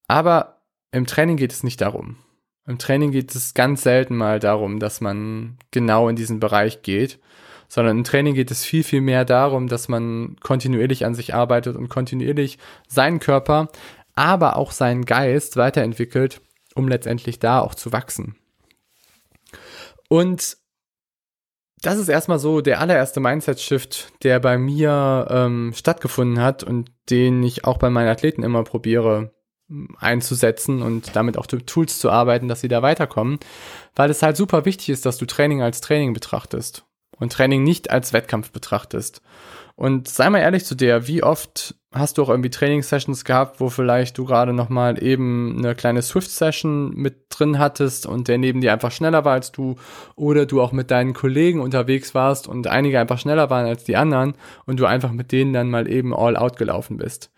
Aber 0.07 0.61
im 0.91 1.05
Training 1.05 1.37
geht 1.37 1.53
es 1.53 1.63
nicht 1.63 1.79
darum. 1.79 2.17
Im 2.67 2.77
Training 2.77 3.11
geht 3.11 3.33
es 3.33 3.53
ganz 3.53 3.83
selten 3.83 4.17
mal 4.17 4.39
darum, 4.39 4.79
dass 4.79 4.99
man 4.99 5.57
genau 5.71 6.09
in 6.09 6.17
diesen 6.17 6.41
Bereich 6.41 6.81
geht, 6.81 7.19
sondern 7.69 7.99
im 7.99 8.03
Training 8.03 8.35
geht 8.35 8.51
es 8.51 8.65
viel, 8.65 8.83
viel 8.83 9.01
mehr 9.01 9.23
darum, 9.23 9.67
dass 9.67 9.87
man 9.87 10.35
kontinuierlich 10.41 11.05
an 11.05 11.15
sich 11.15 11.33
arbeitet 11.33 11.77
und 11.77 11.87
kontinuierlich 11.87 12.57
seinen 12.87 13.19
Körper, 13.19 13.69
aber 14.13 14.57
auch 14.57 14.71
seinen 14.71 15.05
Geist 15.05 15.55
weiterentwickelt, 15.55 16.41
um 16.75 16.89
letztendlich 16.89 17.39
da 17.39 17.61
auch 17.61 17.75
zu 17.75 17.93
wachsen. 17.93 18.35
Und 20.09 20.57
das 21.81 21.97
ist 21.97 22.09
erstmal 22.09 22.39
so 22.39 22.61
der 22.61 22.79
allererste 22.79 23.19
Mindset-Shift, 23.19 24.23
der 24.23 24.39
bei 24.39 24.57
mir 24.57 25.27
ähm, 25.29 25.73
stattgefunden 25.75 26.41
hat 26.41 26.63
und 26.63 26.91
den 27.09 27.41
ich 27.43 27.65
auch 27.65 27.77
bei 27.77 27.89
meinen 27.89 28.09
Athleten 28.09 28.43
immer 28.43 28.63
probiere 28.63 29.31
einzusetzen 29.99 30.81
und 30.81 31.15
damit 31.15 31.37
auch 31.37 31.45
Tools 31.45 31.99
zu 31.99 32.09
arbeiten, 32.09 32.47
dass 32.47 32.61
sie 32.61 32.67
da 32.67 32.81
weiterkommen, 32.81 33.39
weil 33.95 34.09
es 34.09 34.21
halt 34.23 34.35
super 34.35 34.65
wichtig 34.65 34.89
ist, 34.89 35.05
dass 35.05 35.17
du 35.17 35.25
Training 35.25 35.61
als 35.61 35.81
Training 35.81 36.13
betrachtest 36.13 36.85
und 37.17 37.31
Training 37.31 37.63
nicht 37.63 37.91
als 37.91 38.11
Wettkampf 38.11 38.51
betrachtest. 38.51 39.21
Und 39.75 40.07
sei 40.07 40.29
mal 40.29 40.39
ehrlich 40.39 40.65
zu 40.65 40.75
dir, 40.75 41.07
wie 41.07 41.23
oft 41.23 41.75
hast 41.91 42.17
du 42.17 42.23
auch 42.23 42.29
irgendwie 42.29 42.51
Trainingssessions 42.51 43.25
gehabt, 43.25 43.59
wo 43.59 43.69
vielleicht 43.69 44.17
du 44.17 44.25
gerade 44.25 44.53
noch 44.53 44.69
mal 44.69 45.01
eben 45.03 45.55
eine 45.57 45.73
kleine 45.73 46.03
Swift-Session 46.03 46.93
mit 46.95 47.25
drin 47.29 47.57
hattest 47.57 48.05
und 48.05 48.27
der 48.27 48.37
neben 48.37 48.61
dir 48.61 48.71
einfach 48.73 48.91
schneller 48.91 49.25
war 49.25 49.33
als 49.33 49.51
du 49.51 49.75
oder 50.15 50.45
du 50.45 50.61
auch 50.61 50.71
mit 50.71 50.91
deinen 50.91 51.13
Kollegen 51.13 51.61
unterwegs 51.61 52.13
warst 52.13 52.47
und 52.47 52.67
einige 52.67 52.99
einfach 52.99 53.17
schneller 53.17 53.49
waren 53.49 53.65
als 53.65 53.85
die 53.85 53.95
anderen 53.95 54.35
und 54.65 54.79
du 54.79 54.85
einfach 54.85 55.11
mit 55.11 55.31
denen 55.31 55.51
dann 55.51 55.71
mal 55.71 55.87
eben 55.87 56.13
all 56.13 56.37
out 56.37 56.57
gelaufen 56.57 56.97
bist. 56.97 57.31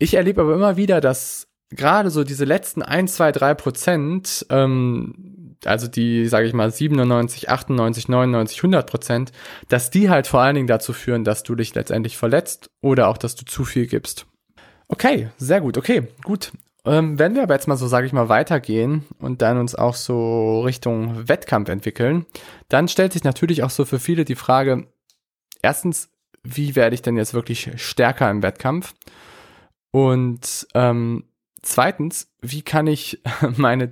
Ich 0.00 0.14
erlebe 0.14 0.40
aber 0.40 0.54
immer 0.54 0.76
wieder, 0.76 1.00
dass 1.00 1.46
gerade 1.70 2.10
so 2.10 2.24
diese 2.24 2.44
letzten 2.44 2.82
1, 2.82 3.14
2, 3.14 3.32
3 3.32 3.54
Prozent, 3.54 4.46
ähm, 4.50 5.35
also 5.64 5.88
die, 5.88 6.26
sage 6.26 6.46
ich 6.46 6.52
mal, 6.52 6.70
97, 6.70 7.48
98, 7.48 8.08
99, 8.08 8.58
100 8.58 8.90
Prozent, 8.90 9.32
dass 9.68 9.90
die 9.90 10.10
halt 10.10 10.26
vor 10.26 10.40
allen 10.40 10.54
Dingen 10.54 10.66
dazu 10.66 10.92
führen, 10.92 11.24
dass 11.24 11.42
du 11.42 11.54
dich 11.54 11.74
letztendlich 11.74 12.16
verletzt 12.16 12.70
oder 12.80 13.08
auch, 13.08 13.18
dass 13.18 13.34
du 13.34 13.44
zu 13.44 13.64
viel 13.64 13.86
gibst. 13.86 14.26
Okay, 14.88 15.30
sehr 15.36 15.60
gut, 15.60 15.78
okay, 15.78 16.08
gut. 16.22 16.52
Ähm, 16.84 17.18
wenn 17.18 17.34
wir 17.34 17.42
aber 17.42 17.54
jetzt 17.54 17.66
mal 17.66 17.76
so, 17.76 17.88
sage 17.88 18.06
ich 18.06 18.12
mal, 18.12 18.28
weitergehen 18.28 19.04
und 19.18 19.42
dann 19.42 19.58
uns 19.58 19.74
auch 19.74 19.94
so 19.94 20.60
Richtung 20.60 21.28
Wettkampf 21.28 21.68
entwickeln, 21.68 22.26
dann 22.68 22.86
stellt 22.86 23.12
sich 23.12 23.24
natürlich 23.24 23.62
auch 23.64 23.70
so 23.70 23.84
für 23.84 23.98
viele 23.98 24.24
die 24.24 24.36
Frage, 24.36 24.86
erstens, 25.62 26.10
wie 26.44 26.76
werde 26.76 26.94
ich 26.94 27.02
denn 27.02 27.16
jetzt 27.16 27.34
wirklich 27.34 27.72
stärker 27.76 28.30
im 28.30 28.42
Wettkampf? 28.42 28.94
Und 29.90 30.68
ähm, 30.74 31.24
Zweitens, 31.66 32.28
wie 32.40 32.62
kann 32.62 32.86
ich 32.86 33.20
meine 33.56 33.90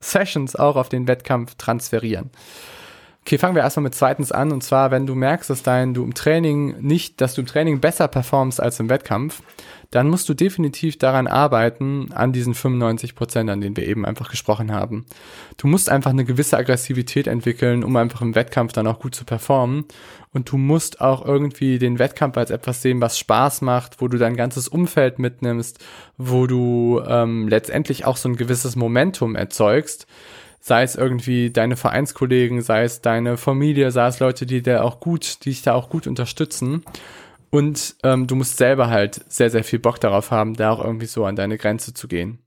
Trainings-Sessions 0.00 0.56
auch 0.56 0.76
auf 0.76 0.88
den 0.88 1.08
Wettkampf 1.08 1.54
transferieren? 1.56 2.30
Okay, 3.28 3.36
fangen 3.36 3.54
wir 3.54 3.62
erstmal 3.62 3.82
mit 3.82 3.94
zweitens 3.94 4.32
an. 4.32 4.52
Und 4.52 4.62
zwar, 4.62 4.90
wenn 4.90 5.06
du 5.06 5.14
merkst, 5.14 5.50
dass 5.50 5.62
dein, 5.62 5.92
du 5.92 6.02
im 6.02 6.14
Training 6.14 6.80
nicht, 6.80 7.20
dass 7.20 7.34
du 7.34 7.42
im 7.42 7.46
Training 7.46 7.78
besser 7.78 8.08
performst 8.08 8.58
als 8.58 8.80
im 8.80 8.88
Wettkampf, 8.88 9.42
dann 9.90 10.08
musst 10.08 10.30
du 10.30 10.34
definitiv 10.34 10.96
daran 10.96 11.26
arbeiten, 11.26 12.10
an 12.14 12.32
diesen 12.32 12.54
95 12.54 13.14
Prozent, 13.14 13.50
an 13.50 13.60
denen 13.60 13.76
wir 13.76 13.86
eben 13.86 14.06
einfach 14.06 14.30
gesprochen 14.30 14.72
haben. 14.72 15.04
Du 15.58 15.66
musst 15.66 15.90
einfach 15.90 16.10
eine 16.12 16.24
gewisse 16.24 16.56
Aggressivität 16.56 17.26
entwickeln, 17.26 17.84
um 17.84 17.94
einfach 17.96 18.22
im 18.22 18.34
Wettkampf 18.34 18.72
dann 18.72 18.86
auch 18.86 18.98
gut 18.98 19.14
zu 19.14 19.26
performen. 19.26 19.84
Und 20.32 20.50
du 20.50 20.56
musst 20.56 21.02
auch 21.02 21.22
irgendwie 21.22 21.78
den 21.78 21.98
Wettkampf 21.98 22.38
als 22.38 22.50
etwas 22.50 22.80
sehen, 22.80 23.02
was 23.02 23.18
Spaß 23.18 23.60
macht, 23.60 24.00
wo 24.00 24.08
du 24.08 24.16
dein 24.16 24.36
ganzes 24.36 24.68
Umfeld 24.68 25.18
mitnimmst, 25.18 25.84
wo 26.16 26.46
du 26.46 27.02
ähm, 27.06 27.46
letztendlich 27.46 28.06
auch 28.06 28.16
so 28.16 28.30
ein 28.30 28.36
gewisses 28.36 28.74
Momentum 28.74 29.36
erzeugst. 29.36 30.06
Sei 30.60 30.82
es 30.82 30.96
irgendwie 30.96 31.50
deine 31.50 31.76
Vereinskollegen, 31.76 32.62
sei 32.62 32.84
es 32.84 33.00
deine 33.00 33.36
Familie, 33.36 33.90
sei 33.90 34.06
es 34.08 34.20
Leute, 34.20 34.46
die 34.46 34.62
dir 34.62 34.84
auch 34.84 35.00
gut, 35.00 35.44
die 35.44 35.50
dich 35.50 35.62
da 35.62 35.74
auch 35.74 35.88
gut 35.88 36.06
unterstützen. 36.06 36.84
Und 37.50 37.96
ähm, 38.02 38.26
du 38.26 38.34
musst 38.34 38.58
selber 38.58 38.90
halt 38.90 39.24
sehr, 39.28 39.50
sehr 39.50 39.64
viel 39.64 39.78
Bock 39.78 40.00
darauf 40.00 40.30
haben, 40.30 40.54
da 40.54 40.70
auch 40.70 40.84
irgendwie 40.84 41.06
so 41.06 41.24
an 41.24 41.36
deine 41.36 41.56
Grenze 41.56 41.94
zu 41.94 42.08
gehen. 42.08 42.38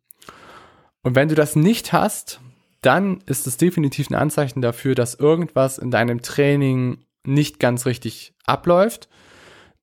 Und 1.04 1.16
wenn 1.16 1.30
du 1.30 1.36
das 1.36 1.56
nicht 1.56 1.94
hast, 1.94 2.40
dann 2.82 3.22
ist 3.26 3.48
es 3.48 3.58
definitiv 3.58 4.10
ein 4.10 4.16
Anzeichen 4.16 4.62
dafür, 4.62 4.96
dass 4.96 5.16
irgendwas 5.16 5.78
in 5.78 5.92
deinem 5.92 6.22
Training 6.22 7.00
nicht 7.26 7.60
ganz 7.60 7.86
richtig 7.86 8.34
abläuft 8.46 9.08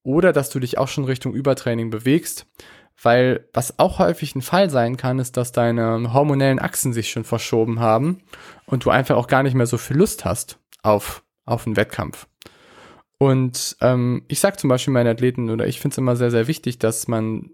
oder 0.03 0.33
dass 0.33 0.51
du 0.51 0.61
dich 0.61 0.79
auch 0.79 0.89
schon 0.89 1.05
Richtung 1.05 1.35
Übertraining 1.35 1.91
bewegst, 1.91 2.47
weil 3.03 3.49
was 3.53 3.79
auch 3.79 3.99
häufig 3.99 4.35
ein 4.35 4.43
Fall 4.43 4.71
sein 4.71 4.97
kann, 4.97 5.19
ist, 5.19 5.37
dass 5.37 5.53
deine 5.53 6.13
hormonellen 6.13 6.59
Achsen 6.59 6.93
sich 6.93 7.11
schon 7.11 7.25
verschoben 7.25 7.81
haben 7.81 8.23
und 8.67 8.85
du 8.85 8.91
einfach 8.91 9.17
auch 9.17 9.29
gar 9.29 9.43
nicht 9.43 9.55
mehr 9.55 9.67
so 9.67 9.79
viel 9.79 9.97
Lust 9.97 10.25
hast 10.25 10.59
auf, 10.83 11.23
auf 11.45 11.67
einen 11.67 11.77
Wettkampf. 11.77 12.27
Und 13.19 13.77
ähm, 13.81 14.25
ich 14.29 14.41
sage 14.41 14.57
zum 14.57 14.69
Beispiel 14.69 14.95
meinen 14.95 15.09
Athleten 15.09 15.51
oder 15.51 15.67
ich 15.67 15.81
finde 15.81 15.95
es 15.95 15.99
immer 15.99 16.17
sehr, 16.17 16.31
sehr 16.31 16.47
wichtig, 16.47 16.79
dass 16.79 17.09
man, 17.09 17.51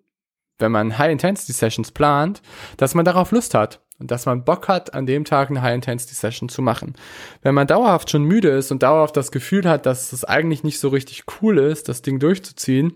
wenn 0.58 0.72
man 0.72 0.98
High-Intensity-Sessions 0.98 1.92
plant, 1.92 2.42
dass 2.76 2.94
man 2.94 3.04
darauf 3.04 3.30
Lust 3.30 3.54
hat 3.54 3.80
und 3.98 4.10
dass 4.10 4.26
man 4.26 4.44
Bock 4.44 4.68
hat, 4.68 4.92
an 4.92 5.06
dem 5.06 5.24
Tag 5.24 5.50
eine 5.50 5.62
High-Intensity-Session 5.62 6.48
zu 6.48 6.60
machen. 6.60 6.94
Wenn 7.42 7.54
man 7.54 7.66
dauerhaft 7.66 8.10
schon 8.10 8.24
müde 8.24 8.50
ist 8.50 8.70
und 8.72 8.82
dauerhaft 8.82 9.16
das 9.16 9.32
Gefühl 9.32 9.68
hat, 9.68 9.86
dass 9.86 10.12
es 10.12 10.24
eigentlich 10.24 10.64
nicht 10.64 10.80
so 10.80 10.88
richtig 10.88 11.24
cool 11.40 11.58
ist, 11.58 11.88
das 11.88 12.02
Ding 12.02 12.18
durchzuziehen, 12.18 12.94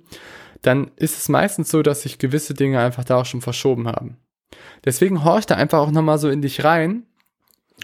dann 0.63 0.91
ist 0.97 1.19
es 1.19 1.29
meistens 1.29 1.71
so, 1.71 1.83
dass 1.83 2.03
sich 2.03 2.19
gewisse 2.19 2.55
Dinge 2.55 2.81
einfach 2.81 3.05
da 3.05 3.17
auch 3.17 3.27
schon 3.27 3.41
verschoben 3.41 3.89
haben. 3.89 4.19
Deswegen 4.85 5.25
horch 5.25 5.47
da 5.47 5.57
einfach 5.57 5.79
auch 5.79 5.91
nochmal 5.91 6.19
so 6.19 6.29
in 6.29 6.43
dich 6.43 6.65
rein. 6.65 7.05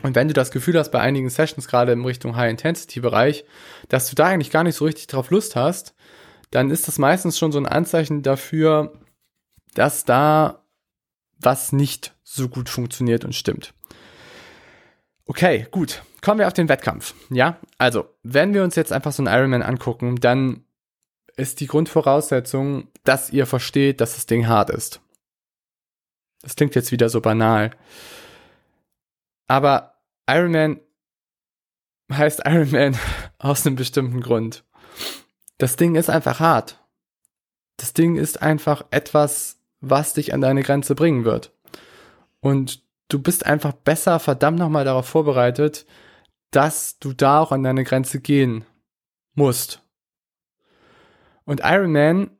Und 0.02 0.14
wenn 0.14 0.28
du 0.28 0.34
das 0.34 0.50
Gefühl 0.50 0.78
hast, 0.78 0.90
bei 0.90 1.00
einigen 1.00 1.30
Sessions, 1.30 1.68
gerade 1.68 1.92
im 1.92 2.04
Richtung 2.04 2.36
High-Intensity-Bereich, 2.36 3.44
dass 3.88 4.10
du 4.10 4.16
da 4.16 4.26
eigentlich 4.26 4.50
gar 4.50 4.64
nicht 4.64 4.76
so 4.76 4.84
richtig 4.84 5.06
drauf 5.06 5.30
Lust 5.30 5.56
hast, 5.56 5.94
dann 6.50 6.70
ist 6.70 6.88
das 6.88 6.98
meistens 6.98 7.38
schon 7.38 7.52
so 7.52 7.58
ein 7.58 7.66
Anzeichen 7.66 8.22
dafür, 8.22 8.92
dass 9.74 10.04
da 10.04 10.64
was 11.38 11.72
nicht 11.72 12.14
so 12.22 12.48
gut 12.48 12.68
funktioniert 12.68 13.24
und 13.24 13.34
stimmt. 13.34 13.74
Okay, 15.26 15.66
gut. 15.70 16.02
Kommen 16.22 16.38
wir 16.38 16.46
auf 16.46 16.52
den 16.52 16.68
Wettkampf. 16.68 17.14
Ja, 17.30 17.58
also, 17.78 18.06
wenn 18.22 18.54
wir 18.54 18.62
uns 18.62 18.76
jetzt 18.76 18.92
einfach 18.92 19.12
so 19.12 19.22
einen 19.22 19.34
Ironman 19.34 19.62
angucken, 19.62 20.16
dann 20.16 20.63
ist 21.36 21.60
die 21.60 21.66
Grundvoraussetzung, 21.66 22.88
dass 23.02 23.30
ihr 23.30 23.46
versteht, 23.46 24.00
dass 24.00 24.14
das 24.14 24.26
Ding 24.26 24.46
hart 24.46 24.70
ist. 24.70 25.00
Das 26.42 26.56
klingt 26.56 26.74
jetzt 26.74 26.92
wieder 26.92 27.08
so 27.08 27.20
banal. 27.20 27.70
Aber 29.46 29.94
Ironman 30.28 30.80
heißt 32.12 32.42
Ironman 32.44 32.96
aus 33.38 33.66
einem 33.66 33.76
bestimmten 33.76 34.20
Grund. 34.20 34.64
Das 35.58 35.76
Ding 35.76 35.94
ist 35.94 36.10
einfach 36.10 36.40
hart. 36.40 36.80
Das 37.76 37.92
Ding 37.92 38.16
ist 38.16 38.42
einfach 38.42 38.84
etwas, 38.90 39.58
was 39.80 40.14
dich 40.14 40.32
an 40.32 40.40
deine 40.40 40.62
Grenze 40.62 40.94
bringen 40.94 41.24
wird. 41.24 41.52
Und 42.40 42.82
du 43.08 43.20
bist 43.20 43.46
einfach 43.46 43.72
besser 43.72 44.18
verdammt 44.20 44.58
nochmal 44.58 44.84
darauf 44.84 45.06
vorbereitet, 45.06 45.86
dass 46.50 46.98
du 46.98 47.12
da 47.12 47.40
auch 47.40 47.52
an 47.52 47.62
deine 47.62 47.84
Grenze 47.84 48.20
gehen 48.20 48.64
musst. 49.34 49.83
Und 51.44 51.60
Ironman 51.62 52.30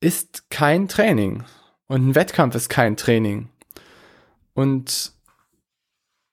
ist 0.00 0.50
kein 0.50 0.88
Training. 0.88 1.44
Und 1.86 2.08
ein 2.08 2.14
Wettkampf 2.14 2.54
ist 2.54 2.68
kein 2.68 2.96
Training. 2.96 3.48
Und 4.54 5.12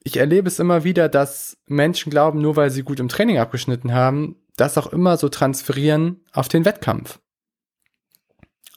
ich 0.04 0.18
erlebe 0.18 0.48
es 0.48 0.60
immer 0.60 0.84
wieder, 0.84 1.10
dass 1.10 1.58
Menschen 1.68 2.10
glauben, 2.10 2.42
nur 2.42 2.56
weil 2.56 2.72
sie 2.72 2.84
gut 2.84 3.00
im 3.00 3.10
Training 3.10 3.38
abgeschnitten 3.38 3.94
haben, 3.94 4.36
das 4.56 4.78
auch 4.78 4.88
immer 4.88 5.18
so 5.18 5.30
transferieren 5.30 6.24
auf 6.32 6.48
den 6.48 6.66
Wettkampf. 6.66 7.20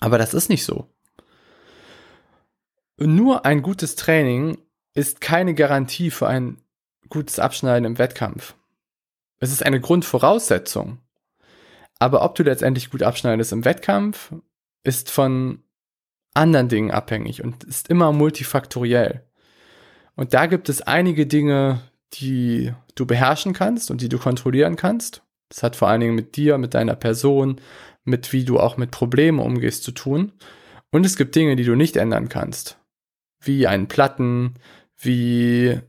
Aber 0.01 0.19
das 0.19 0.35
ist 0.35 0.49
nicht 0.49 0.65
so. 0.65 0.89
Nur 2.99 3.45
ein 3.45 3.63
gutes 3.63 3.95
Training 3.95 4.59
ist 4.95 5.21
keine 5.21 5.55
Garantie 5.55 6.11
für 6.11 6.29
ein 6.29 6.63
gutes 7.09 7.39
Abschneiden 7.39 7.85
im 7.85 7.99
Wettkampf. 7.99 8.55
Es 9.39 9.53
ist 9.53 9.65
eine 9.65 9.81
Grundvoraussetzung. 9.81 10.99
Aber 11.99 12.23
ob 12.23 12.35
du 12.35 12.43
letztendlich 12.43 12.91
gut 12.91 13.03
abschneidest 13.03 13.53
im 13.53 13.65
Wettkampf, 13.65 14.33
ist 14.85 15.11
von 15.11 15.63
anderen 16.35 16.69
Dingen 16.69 16.91
abhängig 16.91 17.43
und 17.43 17.65
ist 17.65 17.89
immer 17.89 18.13
multifaktoriell. 18.13 19.25
Und 20.15 20.35
da 20.35 20.47
gibt 20.47 20.69
es 20.69 20.83
einige 20.83 21.27
Dinge, 21.27 21.81
die 22.15 22.73
du 22.95 23.07
beherrschen 23.07 23.53
kannst 23.53 23.91
und 23.91 24.01
die 24.01 24.09
du 24.09 24.19
kontrollieren 24.19 24.77
kannst. 24.77 25.23
Das 25.49 25.63
hat 25.63 25.77
vor 25.77 25.89
allen 25.89 26.01
Dingen 26.01 26.15
mit 26.15 26.37
dir, 26.37 26.59
mit 26.59 26.75
deiner 26.75 26.97
Person, 26.97 27.61
mit 28.05 28.33
wie 28.33 28.45
du 28.45 28.59
auch 28.59 28.77
mit 28.77 28.91
Problemen 28.91 29.39
umgehst 29.39 29.85
zu 29.85 29.93
tun. 29.93 30.33
Und 30.91 31.05
es 31.05 31.17
gibt 31.17 31.35
Dinge, 31.35 31.57
die 31.57 31.65
du 31.65 31.75
nicht 31.75 31.97
ändern 31.97 32.29
kannst 32.29 32.79
wie 33.47 33.67
einen 33.67 33.89
Platten, 33.89 34.55
wie 34.99 35.81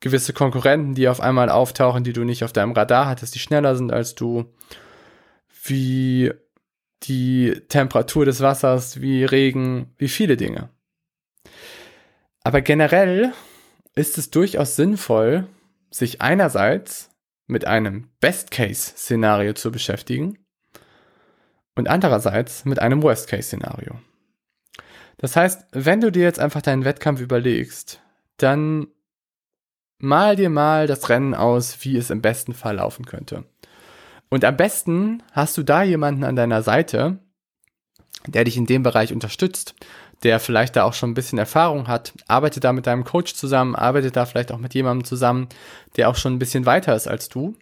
gewisse 0.00 0.32
Konkurrenten, 0.32 0.94
die 0.94 1.08
auf 1.08 1.20
einmal 1.20 1.48
auftauchen, 1.48 2.04
die 2.04 2.12
du 2.12 2.24
nicht 2.24 2.44
auf 2.44 2.52
deinem 2.52 2.72
Radar 2.72 3.06
hattest, 3.06 3.34
die 3.34 3.38
schneller 3.38 3.76
sind 3.76 3.92
als 3.92 4.14
du, 4.14 4.52
wie 5.62 6.32
die 7.04 7.62
Temperatur 7.68 8.24
des 8.24 8.40
Wassers, 8.40 9.00
wie 9.00 9.24
Regen, 9.24 9.94
wie 9.98 10.08
viele 10.08 10.36
Dinge. 10.36 10.70
Aber 12.44 12.60
generell 12.60 13.32
ist 13.94 14.18
es 14.18 14.30
durchaus 14.30 14.76
sinnvoll, 14.76 15.46
sich 15.90 16.20
einerseits 16.20 17.10
mit 17.46 17.66
einem 17.66 18.08
Best-Case-Szenario 18.20 19.52
zu 19.52 19.70
beschäftigen 19.70 20.38
und 21.74 21.88
andererseits 21.88 22.64
mit 22.64 22.78
einem 22.78 23.02
Worst-Case-Szenario. 23.02 24.00
Das 25.18 25.36
heißt, 25.36 25.66
wenn 25.72 26.00
du 26.00 26.10
dir 26.10 26.22
jetzt 26.22 26.40
einfach 26.40 26.62
deinen 26.62 26.84
Wettkampf 26.84 27.20
überlegst, 27.20 28.00
dann 28.38 28.88
mal 29.98 30.34
dir 30.34 30.50
mal 30.50 30.86
das 30.86 31.08
Rennen 31.08 31.34
aus, 31.34 31.84
wie 31.84 31.96
es 31.96 32.10
im 32.10 32.22
besten 32.22 32.54
Fall 32.54 32.76
laufen 32.76 33.06
könnte. 33.06 33.44
Und 34.32 34.46
am 34.46 34.56
besten 34.56 35.22
hast 35.32 35.58
du 35.58 35.62
da 35.62 35.82
jemanden 35.82 36.24
an 36.24 36.36
deiner 36.36 36.62
Seite, 36.62 37.18
der 38.26 38.44
dich 38.44 38.56
in 38.56 38.64
dem 38.64 38.82
Bereich 38.82 39.12
unterstützt, 39.12 39.74
der 40.22 40.40
vielleicht 40.40 40.74
da 40.74 40.84
auch 40.84 40.94
schon 40.94 41.10
ein 41.10 41.14
bisschen 41.14 41.38
Erfahrung 41.38 41.86
hat, 41.86 42.14
arbeitet 42.28 42.64
da 42.64 42.72
mit 42.72 42.86
deinem 42.86 43.04
Coach 43.04 43.34
zusammen, 43.34 43.76
arbeitet 43.76 44.16
da 44.16 44.24
vielleicht 44.24 44.50
auch 44.50 44.56
mit 44.56 44.72
jemandem 44.72 45.04
zusammen, 45.04 45.50
der 45.98 46.08
auch 46.08 46.16
schon 46.16 46.32
ein 46.32 46.38
bisschen 46.38 46.64
weiter 46.64 46.96
ist 46.96 47.08
als 47.08 47.28
du. 47.28 47.56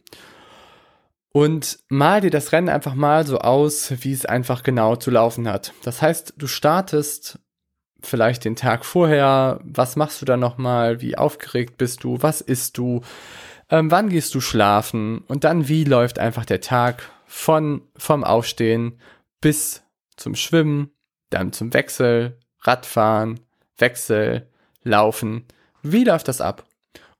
Und 1.32 1.80
mal 1.88 2.20
dir 2.20 2.30
das 2.30 2.52
Rennen 2.52 2.68
einfach 2.68 2.94
mal 2.94 3.26
so 3.26 3.38
aus, 3.38 3.92
wie 4.04 4.12
es 4.12 4.24
einfach 4.24 4.62
genau 4.62 4.94
zu 4.94 5.10
laufen 5.10 5.48
hat. 5.48 5.72
Das 5.82 6.00
heißt, 6.00 6.34
du 6.36 6.46
startest 6.46 7.40
vielleicht 8.00 8.44
den 8.44 8.54
Tag 8.54 8.84
vorher, 8.84 9.58
was 9.64 9.96
machst 9.96 10.22
du 10.22 10.24
da 10.24 10.36
nochmal, 10.36 11.00
wie 11.00 11.18
aufgeregt 11.18 11.78
bist 11.78 12.04
du, 12.04 12.22
was 12.22 12.40
isst 12.40 12.78
du, 12.78 13.00
ähm, 13.70 13.90
wann 13.90 14.08
gehst 14.08 14.34
du 14.34 14.40
schlafen 14.40 15.18
und 15.28 15.44
dann 15.44 15.68
wie 15.68 15.84
läuft 15.84 16.18
einfach 16.18 16.44
der 16.44 16.60
Tag 16.60 17.10
von, 17.26 17.82
vom 17.96 18.24
Aufstehen 18.24 19.00
bis 19.40 19.82
zum 20.16 20.34
Schwimmen, 20.34 20.90
dann 21.30 21.52
zum 21.52 21.72
Wechsel, 21.72 22.38
Radfahren, 22.60 23.40
Wechsel, 23.78 24.50
Laufen. 24.82 25.46
Wie 25.82 26.04
läuft 26.04 26.28
das 26.28 26.40
ab? 26.40 26.66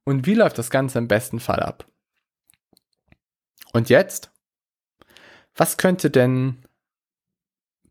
Und 0.05 0.26
wie 0.26 0.34
läuft 0.34 0.59
das 0.59 0.70
Ganze 0.70 0.98
im 0.98 1.09
besten 1.09 1.40
Fall 1.40 1.61
ab? 1.61 1.86
Und 3.72 3.88
jetzt? 3.88 4.30
Was 5.55 5.76
könnte 5.76 6.11
denn 6.11 6.64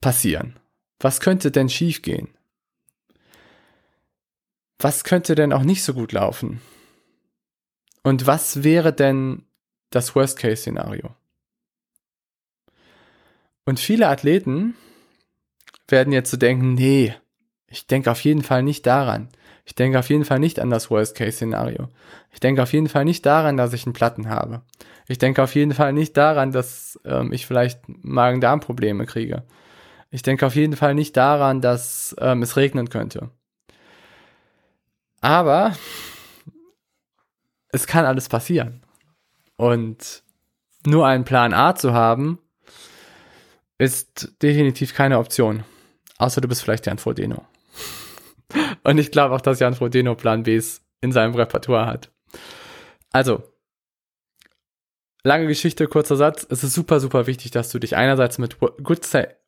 passieren? 0.02 0.60
Was 1.00 1.20
könnte 1.20 1.52
denn 1.52 1.70
schiefgehen? 1.70 2.30
was 4.80 5.04
könnte 5.04 5.36
denn 5.36 5.54
auch 5.54 5.64
nicht 5.64 5.84
so 5.84 5.94
gut 5.94 6.14
laufen? 6.14 6.62
Und 8.04 8.28
was 8.28 8.64
wäre 8.64 8.94
denn 8.94 9.44
das 9.90 10.16
Worst-Case-Szenario? 10.16 11.16
Und 13.66 13.80
viele 13.80 14.08
Athleten 14.08 14.76
werden 15.88 16.14
jetzt 16.14 16.32
so 16.32 16.38
denken, 16.38 16.74
nee, 16.74 17.14
ich 17.68 17.88
denke 17.88 18.12
auf 18.12 18.24
jeden 18.24 18.42
Fall 18.42 18.64
nicht 18.64 18.86
daran. 18.86 19.30
Ich 19.66 19.76
denke 19.76 20.00
auf 20.00 20.10
jeden 20.10 20.26
Fall 20.26 20.40
nicht 20.40 20.60
an 20.60 20.72
das 20.72 20.90
Worst-Case-Szenario. 20.90 21.90
Ich 22.32 22.40
denke 22.40 22.64
auf 22.64 22.74
jeden 22.74 22.90
Fall 22.90 23.06
nicht 23.06 23.26
daran, 23.26 23.58
dass 23.58 23.74
ich 23.74 23.86
einen 23.86 23.94
Platten 23.94 24.30
habe. 24.30 24.64
Ich 25.08 25.20
denke 25.20 25.44
auf 25.44 25.54
jeden 25.54 25.74
Fall 25.74 25.94
nicht 25.94 26.18
daran, 26.18 26.52
dass 26.52 27.00
ähm, 27.06 27.32
ich 27.32 27.46
vielleicht 27.46 27.82
Magen-Darm-Probleme 27.88 29.06
kriege. 29.06 29.44
Ich 30.10 30.24
denke 30.24 30.48
auf 30.48 30.56
jeden 30.56 30.76
Fall 30.76 30.96
nicht 30.96 31.16
daran, 31.18 31.62
dass 31.62 32.16
ähm, 32.20 32.42
es 32.42 32.58
regnen 32.58 32.90
könnte. 32.90 33.30
Aber 35.22 35.76
es 37.72 37.88
kann 37.88 38.06
alles 38.06 38.30
passieren. 38.30 38.84
Und 39.56 40.24
nur 40.86 41.06
einen 41.06 41.26
Plan 41.26 41.54
A 41.54 41.76
zu 41.76 41.94
haben, 41.94 42.40
ist 43.78 44.42
definitiv 44.42 44.94
keine 44.94 45.18
Option. 45.20 45.64
Außer 46.18 46.42
du 46.42 46.48
bist 46.48 46.62
vielleicht 46.62 46.86
Jan 46.86 46.98
Frodeno. 46.98 47.46
Und 48.84 48.98
ich 48.98 49.12
glaube 49.12 49.36
auch, 49.36 49.42
dass 49.42 49.60
Jan 49.60 49.76
Frodeno 49.76 50.16
Plan 50.16 50.44
Bs 50.44 50.82
in 51.02 51.12
seinem 51.12 51.34
Repertoire 51.36 51.86
hat. 51.86 52.12
Also, 53.12 53.44
lange 55.24 55.48
Geschichte, 55.48 55.88
kurzer 55.88 56.18
Satz. 56.18 56.46
Es 56.50 56.64
ist 56.64 56.74
super, 56.74 57.00
super 57.00 57.28
wichtig, 57.28 57.52
dass 57.52 57.72
du 57.72 57.80
dich 57.80 57.96
einerseits 57.96 58.38
mit, 58.38 58.58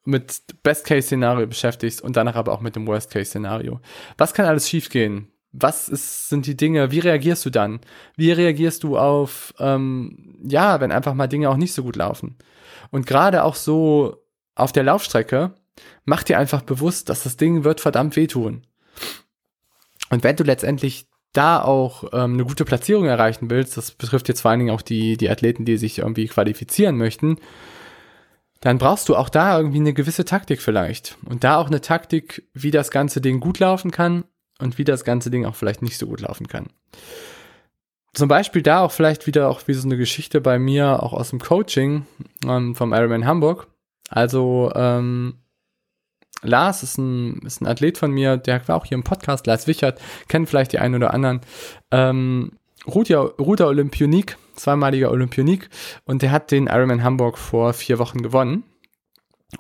mit 0.06 0.42
Best-Case-Szenario 0.64 1.48
beschäftigst 1.48 2.02
und 2.02 2.16
danach 2.16 2.36
aber 2.36 2.54
auch 2.54 2.62
mit 2.62 2.76
dem 2.76 2.88
Worst-Case-Szenario. 2.88 3.82
Was 4.18 4.34
kann 4.34 4.46
alles 4.46 4.70
schiefgehen? 4.70 5.31
Was 5.54 5.90
ist, 5.90 6.30
sind 6.30 6.46
die 6.46 6.56
Dinge? 6.56 6.92
Wie 6.92 7.00
reagierst 7.00 7.46
du 7.46 7.50
dann? 7.50 7.82
Wie 8.16 8.32
reagierst 8.32 8.84
du 8.84 8.98
auf, 8.98 9.54
ähm, 9.60 10.38
ja, 10.44 10.80
wenn 10.80 10.92
einfach 10.92 11.14
mal 11.14 11.28
Dinge 11.28 11.50
auch 11.50 11.58
nicht 11.58 11.74
so 11.74 11.84
gut 11.84 11.98
laufen? 11.98 12.38
Und 12.90 13.06
gerade 13.06 13.44
auch 13.44 13.56
so 13.56 14.24
auf 14.56 14.72
der 14.72 14.84
Laufstrecke, 14.84 15.54
mach 16.06 16.24
dir 16.24 16.38
einfach 16.38 16.62
bewusst, 16.62 17.10
dass 17.10 17.24
das 17.24 17.38
Ding 17.38 17.64
wird 17.64 17.82
verdammt 17.82 18.16
wehtun. 18.16 18.66
Und 20.10 20.24
wenn 20.24 20.36
du 20.36 20.44
letztendlich 20.44 21.08
da 21.34 21.62
auch 21.62 22.04
ähm, 22.12 22.34
eine 22.34 22.46
gute 22.46 22.66
Platzierung 22.66 23.06
erreichen 23.06 23.50
willst, 23.50 23.78
das 23.78 23.92
betrifft 23.92 24.28
jetzt 24.28 24.42
vor 24.42 24.52
allen 24.52 24.60
Dingen 24.60 24.76
auch 24.76 24.82
die, 24.82 25.18
die 25.18 25.30
Athleten, 25.30 25.66
die 25.66 25.78
sich 25.78 26.00
irgendwie 26.00 26.28
qualifizieren 26.28 26.98
möchten, 26.98 27.38
dann 28.60 28.78
brauchst 28.78 29.10
du 29.10 29.16
auch 29.16 29.30
da 29.30 29.58
irgendwie 29.58 29.80
eine 29.80 29.94
gewisse 29.94 30.26
Taktik 30.26 30.62
vielleicht. 30.62 31.18
Und 31.26 31.44
da 31.44 31.58
auch 31.58 31.68
eine 31.68 31.82
Taktik, 31.82 32.48
wie 32.54 32.72
das 32.72 32.92
ganze 32.92 33.22
Ding 33.22 33.40
gut 33.40 33.60
laufen 33.60 33.92
kann 33.92 34.26
und 34.62 34.78
wie 34.78 34.84
das 34.84 35.04
ganze 35.04 35.32
Ding 35.32 35.46
auch 35.46 35.56
vielleicht 35.56 35.82
nicht 35.82 35.98
so 35.98 36.08
gut 36.08 36.22
laufen 36.22 36.48
kann. 36.48 36.68
Zum 38.14 38.28
Beispiel 38.28 38.62
da 38.62 38.82
auch 38.82 38.92
vielleicht 38.92 39.26
wieder 39.26 39.50
auch 39.50 39.62
wie 39.68 39.74
so 39.74 39.88
eine 39.88 39.98
Geschichte 39.98 40.42
bei 40.42 40.60
mir, 40.60 41.02
auch 41.02 41.14
aus 41.14 41.30
dem 41.30 41.40
Coaching 41.40 42.06
ähm, 42.46 42.76
vom 42.76 42.94
Ironman 42.94 43.26
Hamburg. 43.26 43.68
Also 44.10 44.72
ähm, 44.76 45.36
Lars 46.42 46.84
ist 46.84 46.98
ein, 46.98 47.40
ist 47.46 47.62
ein 47.62 47.68
Athlet 47.68 47.98
von 47.98 48.12
mir, 48.12 48.36
der 48.38 48.68
war 48.68 48.76
auch 48.76 48.86
hier 48.86 48.98
im 48.98 49.04
Podcast, 49.04 49.48
Lars 49.48 49.68
Wichert, 49.68 50.02
kennen 50.28 50.48
vielleicht 50.48 50.74
die 50.74 50.80
einen 50.80 50.96
oder 50.96 51.14
anderen. 51.14 51.42
Ähm, 51.92 52.52
Ruder, 52.88 53.68
Olympionik, 53.68 54.38
zweimaliger 54.56 55.12
Olympionik 55.12 55.70
und 56.04 56.24
der 56.24 56.32
hat 56.32 56.52
den 56.52 56.68
Ironman 56.68 57.04
Hamburg 57.04 57.38
vor 57.38 57.74
vier 57.74 58.00
Wochen 58.00 58.22
gewonnen. 58.24 58.64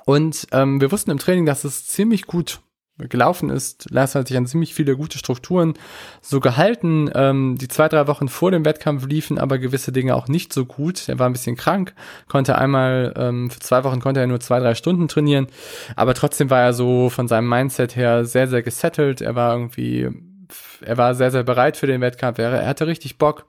Und 0.05 0.47
ähm, 0.51 0.81
wir 0.81 0.91
wussten 0.91 1.11
im 1.11 1.19
Training, 1.19 1.45
dass 1.45 1.63
es 1.63 1.85
ziemlich 1.85 2.25
gut 2.25 2.61
gelaufen 3.07 3.49
ist. 3.49 3.89
Lars 3.91 4.15
hat 4.15 4.27
sich 4.27 4.37
an 4.37 4.45
ziemlich 4.45 4.73
viele 4.73 4.95
gute 4.95 5.17
Strukturen 5.17 5.73
so 6.21 6.39
gehalten. 6.39 7.09
Ähm, 7.13 7.57
die 7.59 7.67
zwei, 7.67 7.87
drei 7.87 8.07
Wochen 8.07 8.27
vor 8.27 8.51
dem 8.51 8.65
Wettkampf 8.65 9.05
liefen 9.05 9.37
aber 9.37 9.57
gewisse 9.57 9.91
Dinge 9.91 10.15
auch 10.15 10.27
nicht 10.27 10.53
so 10.53 10.65
gut. 10.65 11.07
Er 11.09 11.19
war 11.19 11.29
ein 11.29 11.33
bisschen 11.33 11.55
krank, 11.55 11.93
konnte 12.27 12.57
einmal, 12.57 13.13
ähm, 13.15 13.49
für 13.49 13.59
zwei 13.59 13.83
Wochen 13.83 13.99
konnte 13.99 14.19
er 14.19 14.27
nur 14.27 14.39
zwei, 14.39 14.59
drei 14.59 14.75
Stunden 14.75 15.07
trainieren, 15.07 15.47
aber 15.95 16.13
trotzdem 16.13 16.49
war 16.49 16.61
er 16.61 16.73
so 16.73 17.09
von 17.09 17.27
seinem 17.27 17.49
Mindset 17.49 17.95
her 17.95 18.25
sehr, 18.25 18.47
sehr 18.47 18.61
gesettelt. 18.61 19.21
Er 19.21 19.35
war 19.35 19.53
irgendwie, 19.53 20.09
er 20.81 20.97
war 20.97 21.15
sehr, 21.15 21.31
sehr 21.31 21.43
bereit 21.43 21.77
für 21.77 21.87
den 21.87 22.01
Wettkampf. 22.01 22.39
Er, 22.39 22.67
hatte 22.67 22.87
richtig 22.87 23.17
Bock. 23.17 23.45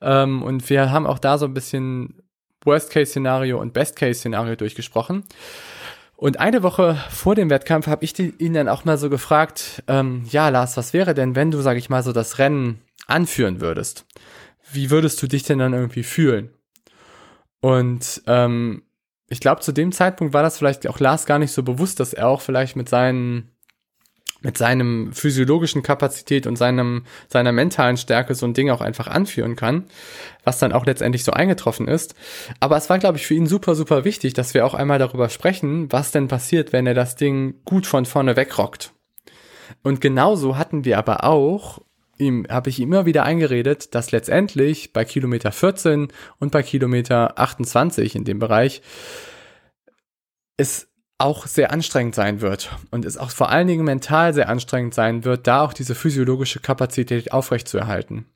Ähm, 0.00 0.42
und 0.42 0.68
wir 0.70 0.90
haben 0.90 1.06
auch 1.06 1.18
da 1.18 1.38
so 1.38 1.46
ein 1.46 1.54
bisschen 1.54 2.22
Worst-Case-Szenario 2.64 3.60
und 3.60 3.72
Best-Case-Szenario 3.72 4.56
durchgesprochen. 4.56 5.24
Und 6.20 6.40
eine 6.40 6.64
Woche 6.64 6.96
vor 7.10 7.36
dem 7.36 7.48
Wettkampf 7.48 7.86
habe 7.86 8.04
ich 8.04 8.18
ihn 8.18 8.52
dann 8.52 8.68
auch 8.68 8.84
mal 8.84 8.98
so 8.98 9.08
gefragt, 9.08 9.84
ähm, 9.86 10.24
ja 10.28 10.48
Lars, 10.48 10.76
was 10.76 10.92
wäre 10.92 11.14
denn, 11.14 11.36
wenn 11.36 11.52
du, 11.52 11.60
sag 11.60 11.76
ich 11.76 11.90
mal, 11.90 12.02
so 12.02 12.12
das 12.12 12.38
Rennen 12.38 12.80
anführen 13.06 13.60
würdest? 13.60 14.04
Wie 14.72 14.90
würdest 14.90 15.22
du 15.22 15.28
dich 15.28 15.44
denn 15.44 15.60
dann 15.60 15.74
irgendwie 15.74 16.02
fühlen? 16.02 16.50
Und 17.60 18.20
ähm, 18.26 18.82
ich 19.28 19.38
glaube, 19.38 19.60
zu 19.60 19.70
dem 19.70 19.92
Zeitpunkt 19.92 20.34
war 20.34 20.42
das 20.42 20.58
vielleicht 20.58 20.88
auch 20.88 20.98
Lars 20.98 21.24
gar 21.24 21.38
nicht 21.38 21.52
so 21.52 21.62
bewusst, 21.62 22.00
dass 22.00 22.14
er 22.14 22.26
auch 22.26 22.40
vielleicht 22.40 22.74
mit 22.74 22.88
seinen 22.88 23.52
mit 24.40 24.56
seinem 24.56 25.12
physiologischen 25.12 25.82
Kapazität 25.82 26.46
und 26.46 26.56
seinem, 26.56 27.04
seiner 27.28 27.52
mentalen 27.52 27.96
Stärke 27.96 28.34
so 28.34 28.46
ein 28.46 28.54
Ding 28.54 28.70
auch 28.70 28.80
einfach 28.80 29.08
anführen 29.08 29.56
kann, 29.56 29.84
was 30.44 30.58
dann 30.58 30.72
auch 30.72 30.86
letztendlich 30.86 31.24
so 31.24 31.32
eingetroffen 31.32 31.88
ist. 31.88 32.14
Aber 32.60 32.76
es 32.76 32.88
war, 32.88 32.98
glaube 32.98 33.18
ich, 33.18 33.26
für 33.26 33.34
ihn 33.34 33.46
super, 33.46 33.74
super 33.74 34.04
wichtig, 34.04 34.34
dass 34.34 34.54
wir 34.54 34.64
auch 34.64 34.74
einmal 34.74 34.98
darüber 34.98 35.28
sprechen, 35.28 35.90
was 35.90 36.12
denn 36.12 36.28
passiert, 36.28 36.72
wenn 36.72 36.86
er 36.86 36.94
das 36.94 37.16
Ding 37.16 37.54
gut 37.64 37.86
von 37.86 38.06
vorne 38.06 38.36
wegrockt. 38.36 38.92
Und 39.82 40.00
genauso 40.00 40.56
hatten 40.56 40.84
wir 40.84 40.98
aber 40.98 41.24
auch, 41.24 41.80
ihm, 42.18 42.46
habe 42.48 42.70
ich 42.70 42.80
immer 42.80 43.06
wieder 43.06 43.24
eingeredet, 43.24 43.94
dass 43.94 44.12
letztendlich 44.12 44.92
bei 44.92 45.04
Kilometer 45.04 45.52
14 45.52 46.08
und 46.38 46.52
bei 46.52 46.62
Kilometer 46.62 47.38
28 47.38 48.14
in 48.14 48.24
dem 48.24 48.38
Bereich 48.38 48.82
es 50.56 50.87
auch 51.18 51.46
sehr 51.48 51.72
anstrengend 51.72 52.14
sein 52.14 52.40
wird 52.40 52.70
und 52.92 53.04
es 53.04 53.18
auch 53.18 53.30
vor 53.30 53.50
allen 53.50 53.66
Dingen 53.66 53.84
mental 53.84 54.32
sehr 54.32 54.48
anstrengend 54.48 54.94
sein 54.94 55.24
wird, 55.24 55.48
da 55.48 55.62
auch 55.62 55.72
diese 55.72 55.96
physiologische 55.96 56.60
Kapazität 56.60 57.32
aufrechtzuerhalten. 57.32 58.26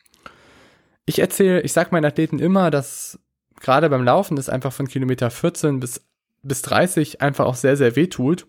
Ich 1.07 1.20
erzähle, 1.20 1.61
ich 1.62 1.72
sage 1.72 1.91
meinen 1.93 2.05
Athleten 2.05 2.41
immer, 2.41 2.70
dass 2.70 3.20
gerade 3.61 3.89
beim 3.89 4.05
Laufen 4.05 4.37
es 4.37 4.49
einfach 4.49 4.72
von 4.72 4.89
Kilometer 4.89 5.30
14 5.30 5.78
bis, 5.78 6.03
bis 6.43 6.62
30 6.62 7.20
einfach 7.20 7.47
auch 7.47 7.55
sehr, 7.55 7.76
sehr 7.76 7.95
weh 7.95 8.09
tut 8.09 8.47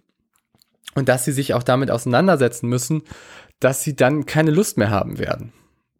und 0.95 1.09
dass 1.09 1.25
sie 1.25 1.31
sich 1.31 1.53
auch 1.53 1.63
damit 1.63 1.91
auseinandersetzen 1.91 2.67
müssen, 2.67 3.03
dass 3.59 3.83
sie 3.83 3.95
dann 3.95 4.25
keine 4.25 4.51
Lust 4.51 4.77
mehr 4.77 4.89
haben 4.89 5.19
werden. 5.19 5.53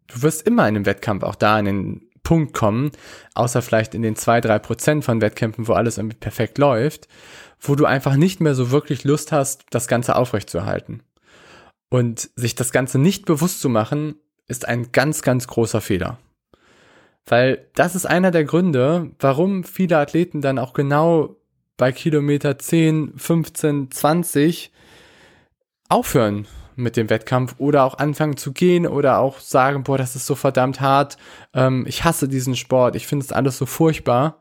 Du 0.08 0.22
wirst 0.22 0.46
immer 0.46 0.68
in 0.68 0.76
einem 0.76 0.86
Wettkampf 0.86 1.22
auch 1.22 1.36
da 1.36 1.58
in 1.58 1.64
den 1.64 2.10
Punkt 2.24 2.54
kommen, 2.54 2.90
außer 3.34 3.62
vielleicht 3.62 3.94
in 3.94 4.02
den 4.02 4.16
zwei 4.16 4.40
drei 4.40 4.58
Prozent 4.58 5.04
von 5.04 5.20
Wettkämpfen, 5.20 5.68
wo 5.68 5.74
alles 5.74 5.98
irgendwie 5.98 6.16
perfekt 6.16 6.58
läuft, 6.58 7.06
wo 7.68 7.74
du 7.74 7.86
einfach 7.86 8.16
nicht 8.16 8.40
mehr 8.40 8.54
so 8.54 8.70
wirklich 8.70 9.04
Lust 9.04 9.32
hast, 9.32 9.64
das 9.70 9.88
Ganze 9.88 10.16
aufrechtzuerhalten. 10.16 11.02
Und 11.90 12.30
sich 12.36 12.54
das 12.54 12.72
Ganze 12.72 12.98
nicht 12.98 13.24
bewusst 13.24 13.60
zu 13.60 13.68
machen, 13.68 14.16
ist 14.46 14.68
ein 14.68 14.92
ganz, 14.92 15.22
ganz 15.22 15.46
großer 15.46 15.80
Fehler. 15.80 16.18
Weil 17.26 17.66
das 17.74 17.94
ist 17.94 18.06
einer 18.06 18.30
der 18.30 18.44
Gründe, 18.44 19.12
warum 19.18 19.64
viele 19.64 19.98
Athleten 19.98 20.42
dann 20.42 20.58
auch 20.58 20.74
genau 20.74 21.36
bei 21.76 21.90
Kilometer 21.92 22.58
10, 22.58 23.14
15, 23.16 23.90
20 23.90 24.72
aufhören 25.88 26.46
mit 26.76 26.96
dem 26.96 27.08
Wettkampf 27.08 27.54
oder 27.58 27.84
auch 27.84 27.98
anfangen 27.98 28.36
zu 28.36 28.52
gehen 28.52 28.86
oder 28.86 29.18
auch 29.18 29.38
sagen, 29.38 29.84
boah, 29.84 29.96
das 29.96 30.16
ist 30.16 30.26
so 30.26 30.34
verdammt 30.34 30.80
hart, 30.80 31.16
ähm, 31.54 31.84
ich 31.86 32.04
hasse 32.04 32.28
diesen 32.28 32.56
Sport, 32.56 32.96
ich 32.96 33.06
finde 33.06 33.24
es 33.24 33.32
alles 33.32 33.58
so 33.58 33.66
furchtbar 33.66 34.40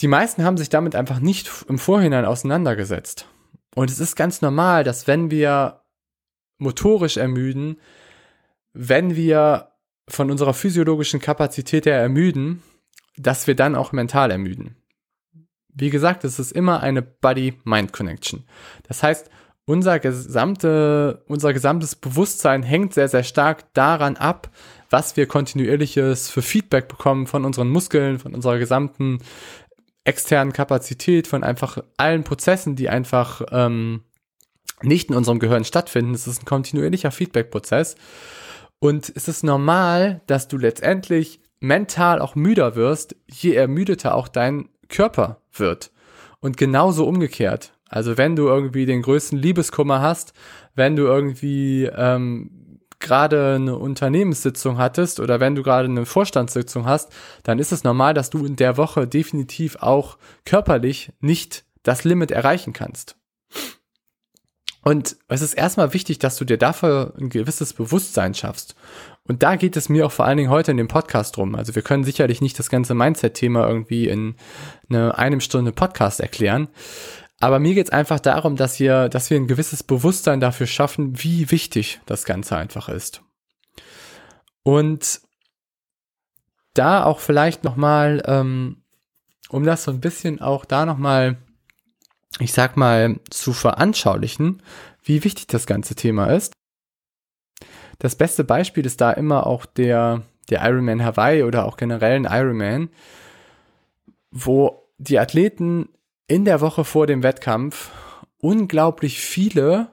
die 0.00 0.08
meisten 0.08 0.44
haben 0.44 0.56
sich 0.56 0.68
damit 0.68 0.96
einfach 0.96 1.20
nicht 1.20 1.50
im 1.68 1.78
Vorhinein 1.78 2.24
auseinandergesetzt. 2.24 3.26
Und 3.74 3.90
es 3.90 4.00
ist 4.00 4.16
ganz 4.16 4.40
normal, 4.40 4.84
dass 4.84 5.06
wenn 5.06 5.30
wir 5.30 5.82
motorisch 6.58 7.16
ermüden, 7.16 7.80
wenn 8.72 9.16
wir 9.16 9.72
von 10.08 10.30
unserer 10.30 10.54
physiologischen 10.54 11.20
Kapazität 11.20 11.86
her 11.86 11.98
ermüden, 11.98 12.62
dass 13.16 13.46
wir 13.46 13.54
dann 13.54 13.74
auch 13.74 13.92
mental 13.92 14.30
ermüden. 14.30 14.76
Wie 15.68 15.90
gesagt, 15.90 16.24
es 16.24 16.38
ist 16.38 16.52
immer 16.52 16.82
eine 16.82 17.02
Body-Mind-Connection. 17.02 18.44
Das 18.86 19.02
heißt, 19.02 19.30
unser, 19.66 19.98
gesamte, 19.98 21.24
unser 21.26 21.52
gesamtes 21.52 21.94
Bewusstsein 21.96 22.62
hängt 22.62 22.92
sehr, 22.92 23.08
sehr 23.08 23.24
stark 23.24 23.72
daran 23.72 24.16
ab, 24.16 24.50
was 24.90 25.16
wir 25.16 25.26
kontinuierliches 25.26 26.30
für 26.30 26.42
Feedback 26.42 26.86
bekommen 26.86 27.26
von 27.26 27.44
unseren 27.44 27.70
Muskeln, 27.70 28.18
von 28.18 28.34
unserer 28.34 28.58
gesamten 28.58 29.20
externen 30.04 30.52
Kapazität, 30.52 31.26
von 31.26 31.42
einfach 31.42 31.78
allen 31.96 32.24
Prozessen, 32.24 32.76
die 32.76 32.88
einfach 32.88 33.42
ähm, 33.50 34.02
nicht 34.82 35.10
in 35.10 35.16
unserem 35.16 35.38
Gehirn 35.38 35.64
stattfinden. 35.64 36.14
Es 36.14 36.26
ist 36.26 36.42
ein 36.42 36.46
kontinuierlicher 36.46 37.10
Feedback-Prozess. 37.10 37.96
Und 38.78 39.10
es 39.14 39.28
ist 39.28 39.44
normal, 39.44 40.20
dass 40.26 40.48
du 40.48 40.58
letztendlich 40.58 41.40
mental 41.60 42.20
auch 42.20 42.34
müder 42.34 42.76
wirst, 42.76 43.16
je 43.30 43.54
ermüdeter 43.54 44.14
auch 44.14 44.28
dein 44.28 44.68
Körper 44.88 45.40
wird. 45.52 45.90
Und 46.40 46.58
genauso 46.58 47.06
umgekehrt. 47.06 47.72
Also 47.88 48.18
wenn 48.18 48.36
du 48.36 48.46
irgendwie 48.46 48.86
den 48.86 49.02
größten 49.02 49.38
Liebeskummer 49.38 50.02
hast, 50.02 50.34
wenn 50.74 50.96
du 50.96 51.04
irgendwie 51.04 51.84
ähm, 51.84 52.63
gerade 53.04 53.54
eine 53.54 53.76
Unternehmenssitzung 53.78 54.78
hattest 54.78 55.20
oder 55.20 55.38
wenn 55.38 55.54
du 55.54 55.62
gerade 55.62 55.88
eine 55.88 56.06
Vorstandssitzung 56.06 56.86
hast, 56.86 57.12
dann 57.44 57.60
ist 57.60 57.70
es 57.70 57.84
normal, 57.84 58.14
dass 58.14 58.30
du 58.30 58.44
in 58.44 58.56
der 58.56 58.76
Woche 58.76 59.06
definitiv 59.06 59.76
auch 59.76 60.18
körperlich 60.44 61.12
nicht 61.20 61.64
das 61.84 62.02
Limit 62.02 62.32
erreichen 62.32 62.72
kannst. 62.72 63.16
Und 64.84 65.16
es 65.28 65.40
ist 65.40 65.54
erstmal 65.54 65.94
wichtig, 65.94 66.18
dass 66.18 66.36
du 66.36 66.44
dir 66.44 66.58
dafür 66.58 67.14
ein 67.18 67.30
gewisses 67.30 67.72
Bewusstsein 67.72 68.34
schaffst. 68.34 68.74
Und 69.26 69.42
da 69.42 69.56
geht 69.56 69.78
es 69.78 69.88
mir 69.88 70.04
auch 70.04 70.12
vor 70.12 70.26
allen 70.26 70.36
Dingen 70.36 70.50
heute 70.50 70.72
in 70.72 70.76
dem 70.76 70.88
Podcast 70.88 71.38
drum. 71.38 71.54
Also 71.54 71.74
wir 71.74 71.80
können 71.80 72.04
sicherlich 72.04 72.42
nicht 72.42 72.58
das 72.58 72.68
ganze 72.68 72.92
Mindset-Thema 72.94 73.66
irgendwie 73.66 74.08
in 74.08 74.34
eine 74.90 75.16
einem 75.16 75.40
Stunde 75.40 75.72
Podcast 75.72 76.20
erklären. 76.20 76.68
Aber 77.44 77.58
mir 77.58 77.74
geht 77.74 77.88
es 77.88 77.92
einfach 77.92 78.20
darum, 78.20 78.56
dass 78.56 78.80
wir, 78.80 79.10
dass 79.10 79.28
wir 79.28 79.36
ein 79.36 79.46
gewisses 79.46 79.82
Bewusstsein 79.82 80.40
dafür 80.40 80.66
schaffen, 80.66 81.22
wie 81.22 81.50
wichtig 81.50 82.00
das 82.06 82.24
Ganze 82.24 82.56
einfach 82.56 82.88
ist. 82.88 83.20
Und 84.62 85.20
da 86.72 87.04
auch 87.04 87.20
vielleicht 87.20 87.62
nochmal, 87.62 88.22
ähm, 88.24 88.82
um 89.50 89.62
das 89.62 89.84
so 89.84 89.90
ein 89.90 90.00
bisschen 90.00 90.40
auch 90.40 90.64
da 90.64 90.86
nochmal, 90.86 91.36
ich 92.38 92.54
sag 92.54 92.78
mal, 92.78 93.20
zu 93.28 93.52
veranschaulichen, 93.52 94.62
wie 95.02 95.22
wichtig 95.22 95.46
das 95.46 95.66
ganze 95.66 95.94
Thema 95.94 96.28
ist. 96.28 96.54
das 97.98 98.16
beste 98.16 98.42
Beispiel 98.42 98.86
ist 98.86 99.02
da 99.02 99.12
immer 99.12 99.46
auch 99.46 99.66
der, 99.66 100.22
der 100.48 100.66
Ironman 100.66 101.04
Hawaii 101.04 101.42
oder 101.42 101.66
auch 101.66 101.76
generell 101.76 102.16
ein 102.16 102.24
Ironman, 102.24 102.88
wo 104.30 104.88
die 104.96 105.18
Athleten 105.18 105.90
in 106.26 106.44
der 106.44 106.60
Woche 106.60 106.84
vor 106.84 107.06
dem 107.06 107.22
Wettkampf 107.22 107.90
unglaublich 108.38 109.20
viele 109.20 109.92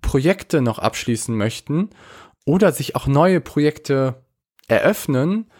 Projekte 0.00 0.60
noch 0.60 0.78
abschließen 0.78 1.36
möchten 1.36 1.90
oder 2.44 2.72
sich 2.72 2.96
auch 2.96 3.06
neue 3.06 3.40
Projekte 3.40 4.22
eröffnen 4.68 5.50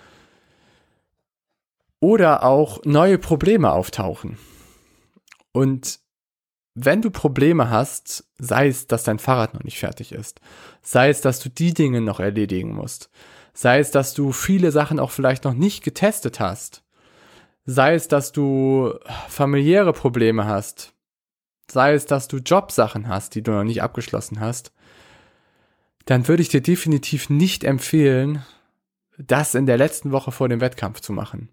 oder 2.01 2.43
auch 2.43 2.81
neue 2.85 3.19
Probleme 3.19 3.73
auftauchen. 3.73 4.39
Und 5.53 6.01
wenn 6.75 7.03
du 7.03 7.11
Probleme 7.11 7.71
hast, 7.71 8.25
sei 8.39 8.69
es, 8.69 8.87
dass 8.87 9.05
dein 9.05 9.19
Fahrrad 9.19 9.55
noch 9.55 9.63
nicht 9.63 9.79
fertig 9.79 10.13
ist, 10.13 10.41
sei 10.81 11.11
es, 11.11 11.21
dass 11.21 11.39
du 11.41 11.49
die 11.49 11.75
Dinge 11.75 12.01
noch 12.01 12.19
erledigen 12.19 12.75
musst, 12.75 13.11
sei 13.53 13.79
es, 13.79 13.91
dass 13.91 14.15
du 14.15 14.33
viele 14.33 14.73
Sachen 14.73 14.99
auch 14.99 15.11
vielleicht 15.11 15.45
noch 15.45 15.55
nicht 15.55 15.85
getestet 15.85 16.41
hast, 16.41 16.82
sei 17.65 17.95
es, 17.95 18.09
dass 18.09 18.33
du 18.33 18.95
familiäre 19.29 19.93
Probleme 19.93 20.47
hast, 20.47 20.95
sei 21.71 21.95
es, 21.95 22.07
dass 22.07 22.29
du 22.29 22.39
Jobsachen 22.39 23.09
hast, 23.09 23.35
die 23.35 23.43
du 23.43 23.53
noch 23.53 23.65
nicht 23.65 23.83
abgeschlossen 23.83 24.41
hast, 24.41 24.73
dann 26.05 26.27
würde 26.29 26.43
ich 26.43 26.49
dir 26.49 26.61
definitiv 26.61 27.31
nicht 27.31 27.65
empfehlen, 27.65 28.45
das 29.19 29.55
in 29.55 29.67
der 29.67 29.77
letzten 29.77 30.11
Woche 30.11 30.33
vor 30.33 30.49
dem 30.49 30.61
Wettkampf 30.61 31.01
zu 31.01 31.13
machen. 31.13 31.49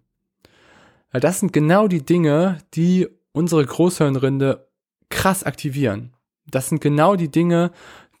Weil 1.12 1.20
das 1.20 1.40
sind 1.40 1.52
genau 1.52 1.88
die 1.88 2.04
Dinge, 2.04 2.58
die 2.74 3.08
unsere 3.32 3.64
Großhirnrinde 3.64 4.68
krass 5.08 5.44
aktivieren. 5.44 6.12
Das 6.46 6.68
sind 6.68 6.80
genau 6.80 7.16
die 7.16 7.30
Dinge, 7.30 7.70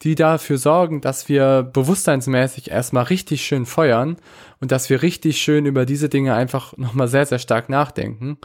die 0.02 0.14
dafür 0.14 0.56
sorgen, 0.58 1.00
dass 1.00 1.28
wir 1.28 1.62
bewusstseinsmäßig 1.62 2.70
erstmal 2.70 3.04
richtig 3.04 3.44
schön 3.44 3.66
feuern 3.66 4.16
und 4.60 4.72
dass 4.72 4.88
wir 4.88 5.02
richtig 5.02 5.40
schön 5.40 5.66
über 5.66 5.84
diese 5.84 6.08
Dinge 6.08 6.34
einfach 6.34 6.76
nochmal 6.76 7.08
sehr, 7.08 7.26
sehr 7.26 7.38
stark 7.38 7.68
nachdenken. 7.68 8.38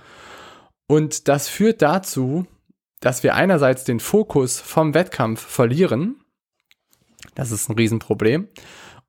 Und 0.88 1.28
das 1.28 1.48
führt 1.48 1.82
dazu, 1.82 2.46
dass 3.00 3.24
wir 3.24 3.36
einerseits 3.36 3.84
den 3.84 4.00
Fokus 4.00 4.60
vom 4.60 4.94
Wettkampf 4.94 5.42
verlieren. 5.42 6.18
Das 7.36 7.52
ist 7.52 7.70
ein 7.70 7.76
Riesenproblem. 7.76 8.48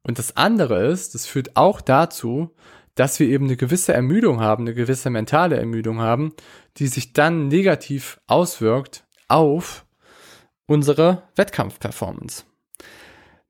Und 0.03 0.19
das 0.19 0.37
andere 0.37 0.87
ist, 0.87 1.15
das 1.15 1.27
führt 1.27 1.57
auch 1.57 1.81
dazu, 1.81 2.55
dass 2.95 3.19
wir 3.19 3.29
eben 3.29 3.47
eine 3.47 3.57
gewisse 3.57 3.93
Ermüdung 3.93 4.41
haben, 4.41 4.65
eine 4.65 4.75
gewisse 4.75 5.11
mentale 5.11 5.57
Ermüdung 5.57 6.01
haben, 6.01 6.33
die 6.77 6.87
sich 6.87 7.13
dann 7.13 7.49
negativ 7.49 8.21
auswirkt 8.27 9.05
auf 9.29 9.86
unsere 10.67 11.23
Wettkampfperformance. 11.37 12.45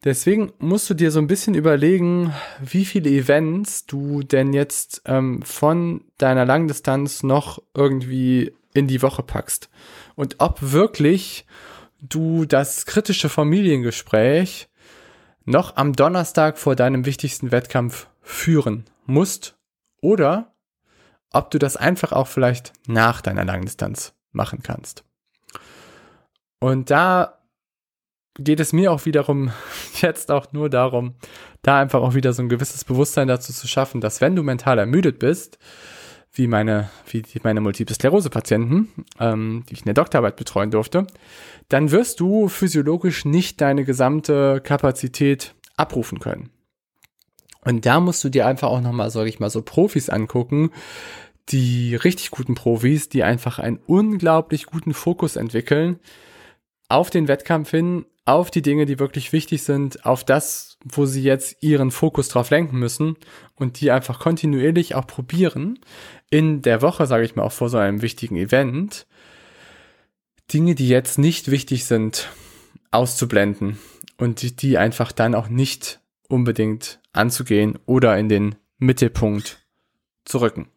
Deswegen 0.05 0.53
musst 0.59 0.89
du 0.89 0.95
dir 0.95 1.11
so 1.11 1.19
ein 1.19 1.27
bisschen 1.27 1.55
überlegen, 1.55 2.33
wie 2.61 2.85
viele 2.85 3.11
Events 3.11 3.87
du 3.87 4.23
denn 4.23 4.53
jetzt 4.53 5.03
ähm, 5.07 5.43
von 5.43 6.05
deiner 6.19 6.45
Langdistanz 6.45 7.23
noch 7.23 7.61
irgendwie 7.75 8.55
in 8.75 8.87
die 8.87 9.03
Woche 9.03 9.23
packst. 9.23 9.71
Und 10.15 10.37
ob 10.39 10.59
wirklich 10.61 11.47
du 12.01 12.45
das 12.45 12.87
kritische 12.87 13.29
Familiengespräch 13.29 14.69
noch 15.45 15.77
am 15.77 15.95
Donnerstag 15.95 16.59
vor 16.59 16.77
deinem 16.77 17.07
wichtigsten 17.07 17.51
Wettkampf 17.53 18.09
führen 18.21 18.85
musst 19.07 19.57
oder 20.01 20.55
ob 21.33 21.51
du 21.51 21.59
das 21.59 21.77
einfach 21.77 22.13
auch 22.13 22.27
vielleicht 22.27 22.73
nach 22.87 23.21
deiner 23.23 23.45
Langdistanz 23.45 24.15
machen 24.33 24.63
kannst. 24.63 25.06
Und 26.61 26.91
da 26.91 27.39
geht 28.39 28.61
es 28.61 28.73
mir 28.73 28.93
auch 28.93 29.05
wiederum 29.07 29.51
jetzt 30.01 30.31
auch 30.31 30.53
nur 30.53 30.71
darum, 30.71 31.15
da 31.63 31.81
einfach 31.81 32.01
auch 32.01 32.15
wieder 32.15 32.33
so 32.33 32.43
ein 32.43 32.49
gewisses 32.49 32.85
Bewusstsein 32.85 33.29
dazu 33.29 33.53
zu 33.53 33.67
schaffen, 33.67 34.01
dass 34.01 34.21
wenn 34.21 34.37
du 34.37 34.43
mental 34.43 34.79
ermüdet 34.79 35.19
bist, 35.19 35.59
wie 36.33 36.47
meine, 36.47 36.91
wie 37.07 37.25
meine 37.43 37.63
Multiple 37.63 37.95
Sklerose-Patienten, 37.95 38.89
ähm, 39.19 39.65
die 39.69 39.73
ich 39.73 39.81
in 39.81 39.87
der 39.87 39.95
Doktorarbeit 39.95 40.37
betreuen 40.37 40.71
durfte, 40.71 41.07
dann 41.69 41.91
wirst 41.91 42.21
du 42.21 42.49
physiologisch 42.49 43.25
nicht 43.25 43.61
deine 43.61 43.85
gesamte 43.85 44.61
Kapazität 44.61 45.55
abrufen 45.77 46.21
können. 46.21 46.51
Und 47.65 47.87
da 47.87 48.01
musst 48.01 48.23
du 48.23 48.29
dir 48.29 48.47
einfach 48.47 48.69
auch 48.69 48.81
nochmal, 48.81 49.11
sag 49.11 49.27
ich 49.27 49.41
mal, 49.41 49.51
so 49.51 49.63
Profis 49.63 50.11
angucken, 50.11 50.71
die 51.49 51.97
richtig 51.97 52.31
guten 52.31 52.55
Profis, 52.55 53.09
die 53.09 53.25
einfach 53.25 53.59
einen 53.59 53.81
unglaublich 53.87 54.67
guten 54.67 54.95
Fokus 54.95 55.37
entwickeln, 55.37 55.99
auf 56.89 57.11
den 57.11 57.29
Wettkampf 57.29 57.71
hin, 57.71 58.07
auf 58.25 58.51
die 58.51 58.63
Dinge, 58.63 58.87
die 58.87 58.99
wirklich 58.99 59.33
wichtig 59.33 59.63
sind, 59.63 60.05
auf 60.05 60.25
das, 60.25 60.79
wo 60.85 61.07
sie 61.07 61.23
jetzt 61.23 61.63
ihren 61.63 61.91
Fokus 61.91 62.29
drauf 62.29 62.51
lenken 62.51 62.79
müssen 62.79 63.17
und 63.55 63.81
die 63.81 63.91
einfach 63.91 64.19
kontinuierlich 64.19 64.95
auch 64.95 65.07
probieren, 65.07 65.79
in 66.29 66.61
der 66.63 66.83
Woche, 66.83 67.07
sage 67.07 67.25
ich 67.25 67.37
mal, 67.37 67.45
auch 67.45 67.53
vor 67.53 67.69
so 67.69 67.79
einem 67.79 68.03
wichtigen 68.03 68.37
Event, 68.37 69.07
Dinge, 70.53 70.75
die 70.75 70.89
jetzt 70.89 71.19
nicht 71.19 71.51
wichtig 71.51 71.85
sind, 71.85 72.29
auszublenden 72.91 73.79
und 74.19 74.63
die, 74.63 74.79
einfach 74.79 75.13
dann 75.13 75.35
auch 75.35 75.49
nicht 75.49 76.01
unbedingt 76.29 77.01
anzugehen 77.13 77.79
oder 77.87 78.17
in 78.19 78.29
den 78.29 78.57
Mittelpunkt 78.79 79.67
zu 80.25 80.39
rücken. 80.39 80.69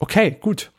Okay, 0.00 0.36
gut. 0.40 0.72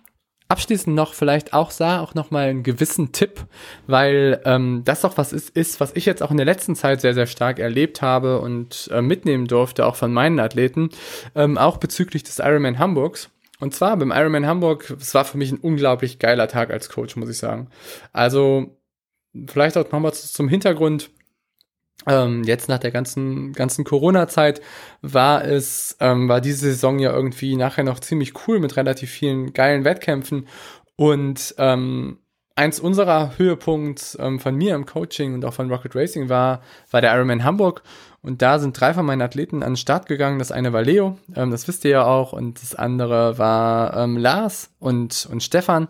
Abschließend 0.49 0.93
noch 0.93 1.13
vielleicht 1.13 1.53
auch 1.53 1.72
sah 1.72 2.01
auch 2.01 2.13
noch 2.13 2.30
mal 2.30 2.49
einen 2.49 2.63
gewissen 2.63 3.13
Tipp, 3.13 3.45
weil 3.88 4.41
ähm, 4.43 4.82
das 4.84 5.05
auch 5.05 5.17
was 5.17 5.32
ist, 5.32 5.51
ist, 5.51 5.80
was 5.80 5.95
ich 5.95 6.05
jetzt 6.05 6.22
auch 6.22 6.32
in 6.32 6.36
der 6.36 6.45
letzten 6.45 6.76
Zeit 6.76 6.99
sehr 6.99 7.13
sehr 7.13 7.28
stark 7.28 7.57
erlebt 7.57 8.01
habe 8.01 8.41
und 8.41 8.89
äh, 8.91 9.01
mitnehmen 9.01 9.47
durfte, 9.47 9.86
auch 9.86 9.95
von 9.95 10.11
meinen 10.11 10.41
Athleten, 10.41 10.89
ähm, 11.36 11.57
auch 11.57 11.78
bezüglich 11.78 12.24
des 12.24 12.39
Ironman 12.39 12.80
Hamburgs. 12.80 13.30
Und 13.61 13.74
zwar 13.76 13.95
beim 13.95 14.11
Ironman 14.11 14.47
Hamburg, 14.47 14.93
es 14.99 15.13
war 15.13 15.24
für 15.24 15.38
mich 15.38 15.51
ein 15.51 15.59
unglaublich 15.59 16.19
geiler 16.19 16.49
Tag 16.49 16.72
als 16.72 16.89
Coach, 16.89 17.15
muss 17.15 17.30
ich 17.30 17.38
sagen. 17.38 17.69
Also 18.11 18.76
vielleicht 19.47 19.78
auch 19.78 19.89
nochmal 19.91 20.13
zum 20.13 20.49
Hintergrund. 20.49 21.11
Ähm, 22.07 22.43
jetzt 22.43 22.67
nach 22.67 22.79
der 22.79 22.91
ganzen, 22.91 23.53
ganzen 23.53 23.83
Corona-Zeit 23.85 24.61
war 25.01 25.45
es, 25.45 25.97
ähm, 25.99 26.27
war 26.27 26.41
diese 26.41 26.71
Saison 26.71 26.99
ja 26.99 27.13
irgendwie 27.13 27.55
nachher 27.55 27.83
noch 27.83 27.99
ziemlich 27.99 28.33
cool 28.47 28.59
mit 28.59 28.75
relativ 28.75 29.11
vielen 29.11 29.53
geilen 29.53 29.83
Wettkämpfen. 29.83 30.47
Und 30.95 31.55
ähm, 31.57 32.17
eins 32.55 32.79
unserer 32.79 33.37
Höhepunkte 33.37 34.17
ähm, 34.19 34.39
von 34.39 34.55
mir 34.55 34.75
im 34.75 34.85
Coaching 34.85 35.33
und 35.33 35.45
auch 35.45 35.53
von 35.53 35.69
Rocket 35.71 35.95
Racing 35.95 36.29
war, 36.29 36.61
war 36.89 37.01
der 37.01 37.13
Ironman 37.13 37.43
Hamburg. 37.43 37.83
Und 38.21 38.41
da 38.41 38.59
sind 38.59 38.79
drei 38.79 38.93
von 38.93 39.05
meinen 39.05 39.21
Athleten 39.21 39.63
an 39.63 39.71
den 39.71 39.77
Start 39.77 40.05
gegangen. 40.05 40.39
Das 40.39 40.51
eine 40.51 40.73
war 40.73 40.83
Leo, 40.83 41.17
ähm, 41.35 41.51
das 41.51 41.67
wisst 41.67 41.85
ihr 41.85 41.91
ja 41.91 42.05
auch. 42.05 42.33
Und 42.33 42.61
das 42.61 42.75
andere 42.75 43.37
war 43.37 43.95
ähm, 43.97 44.17
Lars 44.17 44.71
und, 44.79 45.27
und 45.31 45.41
Stefan. 45.41 45.87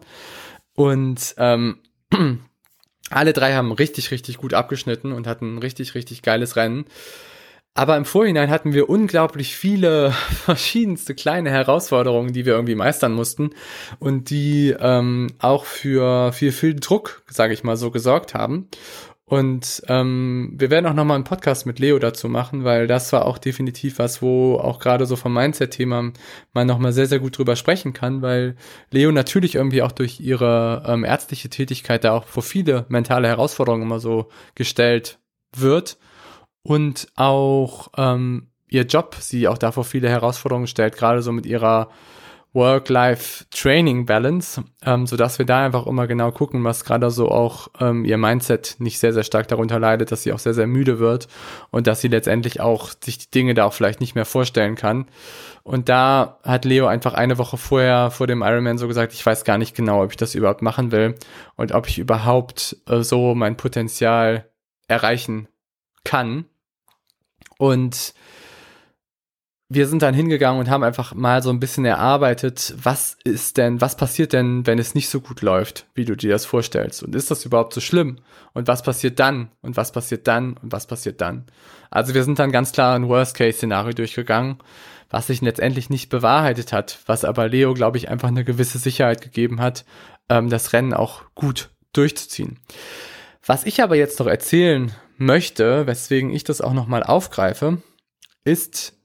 Und 0.76 1.36
ähm, 1.38 1.80
alle 3.12 3.34
drei 3.34 3.54
haben 3.54 3.72
richtig, 3.72 4.12
richtig 4.12 4.38
gut 4.38 4.54
abgeschnitten 4.54 5.12
und 5.12 5.28
hatten 5.28 5.56
ein 5.56 5.58
richtig, 5.60 5.96
richtig 5.96 6.22
geiles 6.22 6.56
Rennen. 6.56 6.86
Aber 7.74 7.96
im 7.96 8.04
Vorhinein 8.04 8.50
hatten 8.50 8.74
wir 8.74 8.90
unglaublich 8.90 9.56
viele 9.56 10.12
verschiedenste 10.44 11.16
kleine 11.16 11.50
Herausforderungen, 11.50 12.34
die 12.34 12.46
wir 12.46 12.54
irgendwie 12.54 12.76
meistern 12.76 13.14
mussten 13.14 13.52
und 14.00 14.30
die 14.30 14.76
ähm, 14.78 15.28
auch 15.40 15.64
für 15.64 16.34
viel, 16.34 16.52
viel 16.52 16.76
Druck, 16.76 17.24
sage 17.30 17.54
ich 17.54 17.64
mal 17.64 17.78
so, 17.78 17.90
gesorgt 17.92 18.34
haben. 18.34 18.68
Und 19.32 19.82
ähm, 19.88 20.52
wir 20.58 20.70
werden 20.70 20.86
auch 20.88 20.94
nochmal 20.94 21.16
einen 21.16 21.24
Podcast 21.24 21.66
mit 21.66 21.80
Leo 21.80 22.00
dazu 22.00 22.28
machen, 22.28 22.66
weil 22.66 22.86
das 22.86 23.14
war 23.14 23.26
auch 23.26 23.38
definitiv 23.38 23.98
was, 23.98 24.22
wo 24.22 24.56
auch 24.58 24.78
gerade 24.78 25.06
so 25.06 25.16
vom 25.16 25.34
Mindset-Thema 25.34 26.12
man 26.52 26.68
nochmal 26.68 26.92
sehr, 26.92 27.06
sehr 27.06 27.20
gut 27.20 27.38
drüber 27.38 27.56
sprechen 27.56 27.94
kann, 27.94 28.22
weil 28.22 28.58
Leo 28.90 29.10
natürlich 29.14 29.56
irgendwie 29.56 29.84
auch 29.84 29.94
durch 29.94 30.20
ihre 30.20 30.84
ähm, 30.86 31.06
ärztliche 31.06 31.48
Tätigkeit 31.48 32.04
da 32.04 32.12
auch 32.12 32.26
vor 32.26 32.44
viele 32.44 32.86
mentale 32.90 33.30
Herausforderungen 33.30 33.84
immer 33.84 34.02
so 34.02 34.28
gestellt 34.54 35.18
wird 35.56 35.98
und 36.62 37.08
auch 37.16 37.88
ähm, 37.96 38.50
ihr 38.68 38.84
Job 38.84 39.16
sie 39.18 39.48
auch 39.48 39.58
davor 39.58 39.86
viele 39.86 40.10
Herausforderungen 40.10 40.68
stellt, 40.68 40.98
gerade 40.98 41.22
so 41.22 41.32
mit 41.32 41.46
ihrer 41.46 41.90
Work-Life-Training-Balance, 42.54 44.66
ähm, 44.86 45.08
so 45.08 45.16
dass 45.16 45.40
wir 45.40 45.46
da 45.46 45.66
einfach 45.66 45.88
immer 45.88 46.06
genau 46.08 46.32
gucken, 46.32 46.66
was 46.66 46.84
gerade 46.84 47.10
so 47.10 47.30
auch 47.30 47.70
ähm, 47.80 48.04
ihr 48.04 48.18
Mindset 48.18 48.76
nicht 48.80 49.00
sehr, 49.00 49.14
sehr 49.14 49.24
stark 49.24 49.48
darunter 49.48 49.80
leidet, 49.80 50.12
dass 50.12 50.24
sie 50.24 50.34
auch 50.34 50.40
sehr, 50.40 50.54
sehr 50.54 50.68
müde 50.68 51.00
wird 51.00 51.30
und 51.70 51.88
dass 51.88 52.02
sie 52.02 52.10
letztendlich 52.10 52.60
auch 52.60 52.90
sich 53.02 53.20
die 53.20 53.32
Dinge 53.32 53.54
da 53.54 53.64
auch 53.66 53.74
vielleicht 53.74 54.02
nicht 54.02 54.16
mehr 54.16 54.26
vorstellen 54.26 54.76
kann. 54.76 55.06
Und 55.64 55.88
da 55.88 56.40
hat 56.44 56.66
Leo 56.66 56.88
einfach 56.88 57.14
eine 57.14 57.38
Woche 57.38 57.58
vorher 57.58 58.12
vor 58.12 58.28
dem 58.28 58.42
Ironman 58.42 58.78
so 58.78 58.88
gesagt, 58.88 59.14
ich 59.14 59.26
weiß 59.26 59.46
gar 59.46 59.58
nicht 59.58 59.76
genau, 59.76 60.04
ob 60.04 60.12
ich 60.12 60.18
das 60.18 60.36
überhaupt 60.36 60.62
machen 60.62 60.92
will 60.92 61.16
und 61.56 61.72
ob 61.72 61.88
ich 61.88 62.00
überhaupt 62.00 62.76
äh, 62.88 63.02
so 63.02 63.34
mein 63.34 63.56
Potenzial 63.56 64.50
erreichen 64.88 65.48
kann. 66.04 66.46
Und 67.58 68.14
wir 69.74 69.88
sind 69.88 70.02
dann 70.02 70.14
hingegangen 70.14 70.60
und 70.60 70.70
haben 70.70 70.84
einfach 70.84 71.16
mal 71.16 71.42
so 71.42 71.50
ein 71.50 71.62
bisschen 71.62 71.86
erarbeitet, 71.86 72.76
was 72.84 73.16
ist 73.24 73.56
denn, 73.56 73.80
was 73.80 73.96
passiert 73.96 74.34
denn, 74.34 74.68
wenn 74.68 74.80
es 74.80 74.96
nicht 74.96 75.08
so 75.08 75.22
gut 75.22 75.42
läuft, 75.42 75.86
wie 75.96 76.04
du 76.04 76.18
dir 76.18 76.32
das 76.32 76.46
vorstellst? 76.46 77.04
Und 77.04 77.16
ist 77.16 77.32
das 77.32 77.46
überhaupt 77.46 77.74
so 77.74 77.80
schlimm? 77.80 78.18
Und 78.52 78.68
was 78.68 78.84
passiert 78.84 79.18
dann? 79.20 79.50
Und 79.62 79.78
was 79.78 79.94
passiert 79.94 80.28
dann? 80.28 80.58
Und 80.62 80.74
was 80.74 80.88
passiert 80.88 81.22
dann? 81.22 81.46
Also 81.90 82.14
wir 82.14 82.26
sind 82.26 82.38
dann 82.38 82.52
ganz 82.52 82.74
klar 82.74 82.96
ein 82.96 83.08
Worst-Case-Szenario 83.08 83.94
durchgegangen, 83.94 84.58
was 85.10 85.28
sich 85.28 85.40
letztendlich 85.40 85.90
nicht 85.90 86.10
bewahrheitet 86.10 86.74
hat, 86.74 87.00
was 87.06 87.24
aber 87.24 87.48
Leo, 87.48 87.74
glaube 87.74 87.98
ich, 87.98 88.10
einfach 88.10 88.28
eine 88.28 88.44
gewisse 88.44 88.78
Sicherheit 88.78 89.22
gegeben 89.22 89.62
hat, 89.62 89.86
ähm, 90.28 90.50
das 90.50 90.74
Rennen 90.74 90.94
auch 90.94 91.22
gut 91.34 91.70
durchzuziehen. 91.94 92.60
Was 93.46 93.66
ich 93.66 93.82
aber 93.82 93.96
jetzt 93.96 94.20
noch 94.20 94.28
erzählen 94.28 94.92
möchte, 95.18 95.88
weswegen 95.88 96.30
ich 96.30 96.44
das 96.44 96.60
auch 96.60 96.74
nochmal 96.74 97.04
aufgreife, 97.04 97.82
ist, 98.44 98.98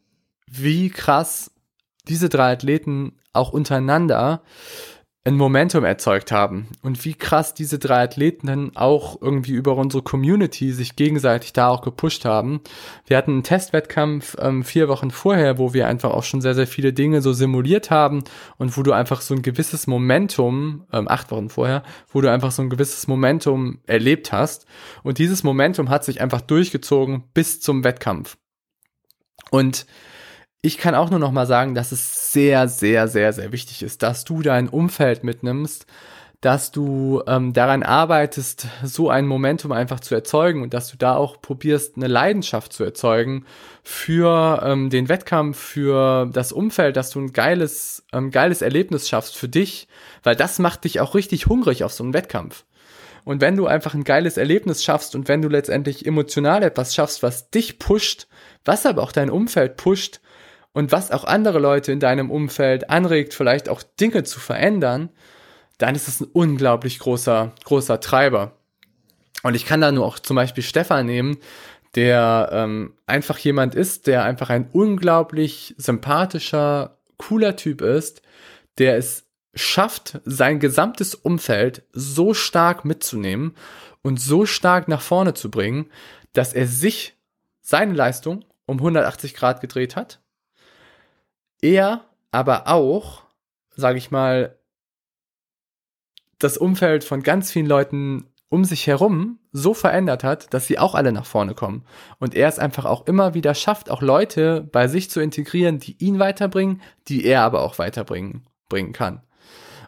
wie 0.62 0.90
krass 0.90 1.50
diese 2.09 2.28
drei 2.28 2.52
Athleten 2.52 3.18
auch 3.32 3.52
untereinander 3.52 4.42
ein 5.26 5.34
Momentum 5.34 5.82
erzeugt 5.82 6.30
haben 6.30 6.68
und 6.82 7.04
wie 7.04 7.14
krass 7.14 7.52
diese 7.52 7.80
drei 7.80 8.04
Athleten 8.04 8.46
dann 8.46 8.76
auch 8.76 9.20
irgendwie 9.20 9.54
über 9.54 9.76
unsere 9.76 10.04
Community 10.04 10.70
sich 10.70 10.94
gegenseitig 10.94 11.52
da 11.52 11.66
auch 11.66 11.82
gepusht 11.82 12.24
haben. 12.24 12.61
Wir 13.07 13.16
hatten 13.16 13.32
einen 13.32 13.42
Testwettkampf 13.42 14.36
ähm, 14.38 14.62
vier 14.62 14.86
Wochen 14.86 15.11
vorher, 15.11 15.59
wo 15.59 15.74
wir 15.74 15.88
einfach 15.88 16.12
auch 16.12 16.22
schon 16.22 16.40
sehr, 16.40 16.54
sehr 16.54 16.68
viele 16.68 16.92
Dinge 16.92 17.22
so 17.22 17.32
simuliert 17.32 17.90
haben 17.90 18.22
und 18.57 18.76
wo 18.76 18.84
du 18.84 18.92
einfach 18.92 19.20
so 19.20 19.34
ein 19.34 19.42
gewisses 19.42 19.88
Momentum, 19.88 20.84
ähm, 20.92 21.09
acht 21.09 21.32
Wochen 21.32 21.48
vorher, 21.48 21.82
wo 22.12 22.20
du 22.20 22.30
einfach 22.30 22.52
so 22.52 22.62
ein 22.62 22.70
gewisses 22.70 23.09
Momentum 23.09 23.80
erlebt 23.88 24.30
hast. 24.30 24.64
Und 25.02 25.18
dieses 25.18 25.42
Momentum 25.42 25.90
hat 25.90 26.04
sich 26.04 26.20
einfach 26.20 26.40
durchgezogen 26.40 27.24
bis 27.34 27.61
zum 27.61 27.82
Wettkampf. 27.82 28.36
Und 29.50 29.86
ich 30.67 30.79
kann 30.79 30.97
auch 30.97 31.11
nur 31.11 31.21
noch 31.21 31.31
mal 31.31 31.47
sagen, 31.47 31.77
dass 31.77 31.93
es 31.93 32.33
sehr, 32.33 32.67
sehr, 32.67 33.07
sehr, 33.07 33.33
sehr 33.33 33.53
wichtig 33.53 33.85
ist, 33.85 34.03
dass 34.03 34.25
du 34.25 34.43
dein 34.43 34.69
Umfeld 34.69 35.23
mitnimmst, 35.23 35.87
dass 36.41 36.73
du 36.73 37.23
ähm, 37.29 37.53
daran 37.53 37.85
arbeitest, 37.85 38.67
so 38.83 39.09
ein 39.09 39.29
Momentum 39.29 39.71
einfach 39.71 40.01
zu 40.01 40.17
erzeugen 40.17 40.62
und 40.62 40.75
dass 40.75 40.91
du 40.91 40.97
da 40.97 41.14
auch 41.14 41.41
probierst, 41.41 41.97
eine 41.97 42.09
Leidenschaft 42.09 42.73
zu 42.73 42.83
erzeugen 42.83 43.47
für 43.85 44.61
ähm, 44.64 44.91
den 44.91 45.09
Wettkampf, 45.09 45.57
für 45.57 46.29
das 46.33 46.51
Umfeld, 46.51 46.97
dass 46.97 47.11
du 47.11 47.21
ein 47.21 47.33
geiles, 47.33 48.05
ähm, 48.12 48.33
geiles 48.33 48.61
Erlebnis 48.61 49.09
schaffst 49.09 49.37
für 49.37 49.49
dich, 49.49 49.87
weil 50.25 50.35
das 50.35 50.59
macht 50.59 50.83
dich 50.83 50.99
auch 50.99 51.14
richtig 51.14 51.47
hungrig 51.47 51.85
auf 51.85 51.93
so 51.93 52.03
einen 52.03 52.12
Wettkampf. 52.12 52.64
Und 53.25 53.41
wenn 53.41 53.57
du 53.57 53.67
einfach 53.67 53.95
ein 53.95 54.05
geiles 54.05 54.37
Erlebnis 54.37 54.83
schaffst 54.83 55.14
und 55.14 55.29
wenn 55.29 55.43
du 55.43 55.49
letztendlich 55.49 56.07
emotional 56.07 56.64
etwas 56.64 56.93
schaffst, 56.93 57.23
was 57.23 57.51
dich 57.51 57.79
pusht, 57.79 58.27
was 58.64 58.85
aber 58.85 59.05
auch 59.05 59.12
dein 59.12 59.31
Umfeld 59.31 59.77
pusht, 59.77 60.21
und 60.77 60.93
was 60.93 61.11
auch 61.11 61.24
andere 61.24 61.59
Leute 61.59 61.91
in 61.91 62.01
deinem 62.01 62.31
Umfeld 62.31 62.91
anregt, 62.91 63.33
vielleicht 63.33 63.70
auch 63.70 63.83
Dinge 63.83 64.24
zu 64.24 64.39
verändern, 64.39 65.09
dann 65.79 65.95
ist 65.95 66.07
es 66.07 66.20
ein 66.20 66.29
unglaublich 66.35 66.99
großer, 66.99 67.53
großer 67.64 67.99
Treiber. 67.99 68.53
Und 69.43 69.55
ich 69.55 69.64
kann 69.64 69.81
da 69.81 69.91
nur 69.91 70.05
auch 70.05 70.18
zum 70.18 70.37
Beispiel 70.37 70.62
Stefan 70.62 71.07
nehmen, 71.07 71.39
der 71.95 72.51
ähm, 72.53 72.93
einfach 73.07 73.39
jemand 73.39 73.74
ist, 73.74 74.07
der 74.07 74.24
einfach 74.24 74.51
ein 74.51 74.68
unglaublich 74.70 75.74
sympathischer, 75.79 76.99
cooler 77.16 77.57
Typ 77.57 77.81
ist, 77.81 78.20
der 78.77 78.99
es 78.99 79.24
schafft, 79.55 80.20
sein 80.27 80.61
gesamtes 80.61 81.14
Umfeld 81.14 81.85
so 81.95 82.35
stark 82.35 82.85
mitzunehmen 82.85 83.55
und 84.03 84.20
so 84.20 84.45
stark 84.45 84.89
nach 84.89 85.01
vorne 85.01 85.33
zu 85.33 85.51
bringen, 85.51 85.87
dass 86.35 86.53
er 86.53 86.66
sich 86.66 87.16
seine 87.62 87.95
Leistung 87.95 88.45
um 88.66 88.77
180 88.77 89.33
Grad 89.33 89.62
gedreht 89.62 89.97
hat 89.97 90.20
er 91.67 92.05
aber 92.31 92.69
auch, 92.69 93.23
sage 93.75 93.99
ich 93.99 94.11
mal, 94.11 94.57
das 96.39 96.59
Umfeld 96.59 97.05
von 97.05 97.23
ganz 97.23 97.51
vielen 97.51 97.67
Leuten 97.67 98.27
um 98.49 98.64
sich 98.64 98.87
herum 98.87 99.41
so 99.53 99.75
verändert 99.75 100.23
hat, 100.23 100.55
dass 100.55 100.67
sie 100.67 100.79
auch 100.79 100.95
alle 100.95 101.11
nach 101.11 101.27
vorne 101.27 101.55
kommen. 101.55 101.85
Und 102.19 102.35
er 102.35 102.49
es 102.49 102.59
einfach 102.59 102.85
auch 102.85 103.07
immer 103.07 103.35
wieder 103.35 103.55
schafft, 103.55 103.91
auch 103.91 104.03
Leute 104.03 104.69
bei 104.71 104.87
sich 104.87 105.11
zu 105.11 105.21
integrieren, 105.21 105.81
die 105.81 105.97
ihn 105.99 106.19
weiterbringen, 106.19 106.81
die 107.09 107.25
er 107.25 107.43
aber 107.43 107.62
auch 107.62 107.79
weiterbringen 107.79 108.47
bringen 108.69 108.93
kann. 108.93 109.23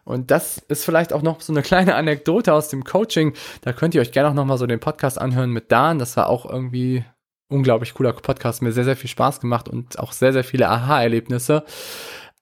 Und 0.05 0.31
das 0.31 0.59
ist 0.69 0.85
vielleicht 0.85 1.13
auch 1.13 1.23
noch 1.23 1.41
so 1.41 1.53
eine 1.53 1.63
kleine 1.63 1.95
Anekdote 1.95 2.53
aus 2.53 2.69
dem 2.69 2.83
Coaching. 2.83 3.35
Da 3.61 3.73
könnt 3.73 3.95
ihr 3.95 4.01
euch 4.01 4.11
gerne 4.11 4.31
auch 4.31 4.35
noch 4.35 4.47
mal 4.47 4.59
so 4.59 4.67
den 4.67 4.81
Podcast 4.81 5.21
anhören 5.21 5.51
mit 5.51 5.71
Dan. 5.71 5.99
Das 5.99 6.17
war 6.17 6.29
auch 6.29 6.47
irgendwie 6.47 7.05
unglaublich 7.49 7.95
cooler 7.95 8.13
Podcast, 8.13 8.63
mir 8.63 8.73
sehr, 8.73 8.85
sehr 8.85 8.97
viel 8.97 9.11
Spaß 9.11 9.41
gemacht 9.41 9.69
und 9.69 9.99
auch 9.99 10.13
sehr, 10.13 10.33
sehr 10.33 10.45
viele 10.45 10.69
Aha-Erlebnisse. 10.69 11.65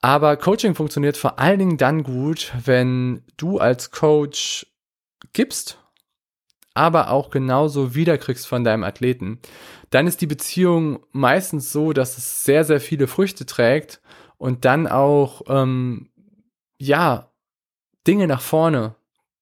Aber 0.01 0.37
Coaching 0.37 0.75
funktioniert 0.75 1.17
vor 1.17 1.39
allen 1.39 1.59
Dingen 1.59 1.77
dann 1.79 2.03
gut, 2.03 2.53
wenn 2.65 3.25
du 3.37 3.59
als 3.59 3.91
Coach 3.91 4.67
gibst, 5.33 5.79
aber 6.75 7.11
auch 7.11 7.31
genauso 7.31 7.95
wiederkriegst 7.95 8.47
von 8.47 8.65
deinem 8.65 8.85
Athleten. 8.85 9.41
Dann 9.91 10.07
ist 10.07 10.21
die 10.21 10.27
Beziehung 10.27 11.05
meistens 11.13 11.73
so, 11.73 11.93
dass 11.93 12.19
es 12.19 12.45
sehr, 12.45 12.65
sehr 12.65 12.81
viele 12.81 13.07
Früchte 13.07 13.47
trägt 13.47 14.01
und 14.37 14.65
dann 14.65 14.87
auch, 14.87 15.43
ähm, 15.49 16.11
ja, 16.79 17.33
Dinge 18.07 18.27
nach 18.27 18.43
vorne 18.43 18.95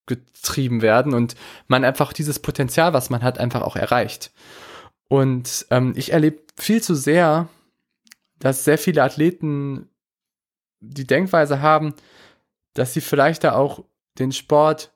getrieben 0.06 0.82
werden 0.82 1.14
und 1.14 1.34
man 1.66 1.84
einfach 1.84 2.12
dieses 2.12 2.38
Potenzial, 2.38 2.92
was 2.92 3.10
man 3.10 3.22
hat, 3.22 3.38
einfach 3.38 3.62
auch 3.62 3.76
erreicht. 3.76 4.32
Und 5.14 5.66
ähm, 5.70 5.92
ich 5.94 6.12
erlebe 6.12 6.42
viel 6.56 6.82
zu 6.82 6.96
sehr, 6.96 7.48
dass 8.40 8.64
sehr 8.64 8.78
viele 8.78 9.04
Athleten 9.04 9.88
die 10.80 11.06
Denkweise 11.06 11.62
haben, 11.62 11.94
dass 12.72 12.94
sie 12.94 13.00
vielleicht 13.00 13.44
da 13.44 13.54
auch 13.54 13.84
den 14.18 14.32
Sport 14.32 14.92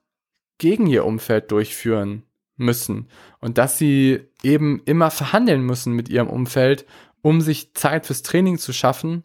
gegen 0.59 0.89
ihr 0.89 1.05
Umfeld 1.05 1.53
durchführen 1.53 2.25
müssen 2.57 3.07
und 3.39 3.59
dass 3.59 3.79
sie 3.79 4.25
eben 4.43 4.83
immer 4.87 5.13
verhandeln 5.13 5.63
müssen 5.63 5.93
mit 5.93 6.09
ihrem 6.09 6.31
Umfeld, 6.31 6.85
um 7.23 7.41
sich 7.41 7.75
Zeit 7.75 8.05
fürs 8.05 8.23
Training 8.23 8.59
zu 8.59 8.73
schaffen 8.73 9.23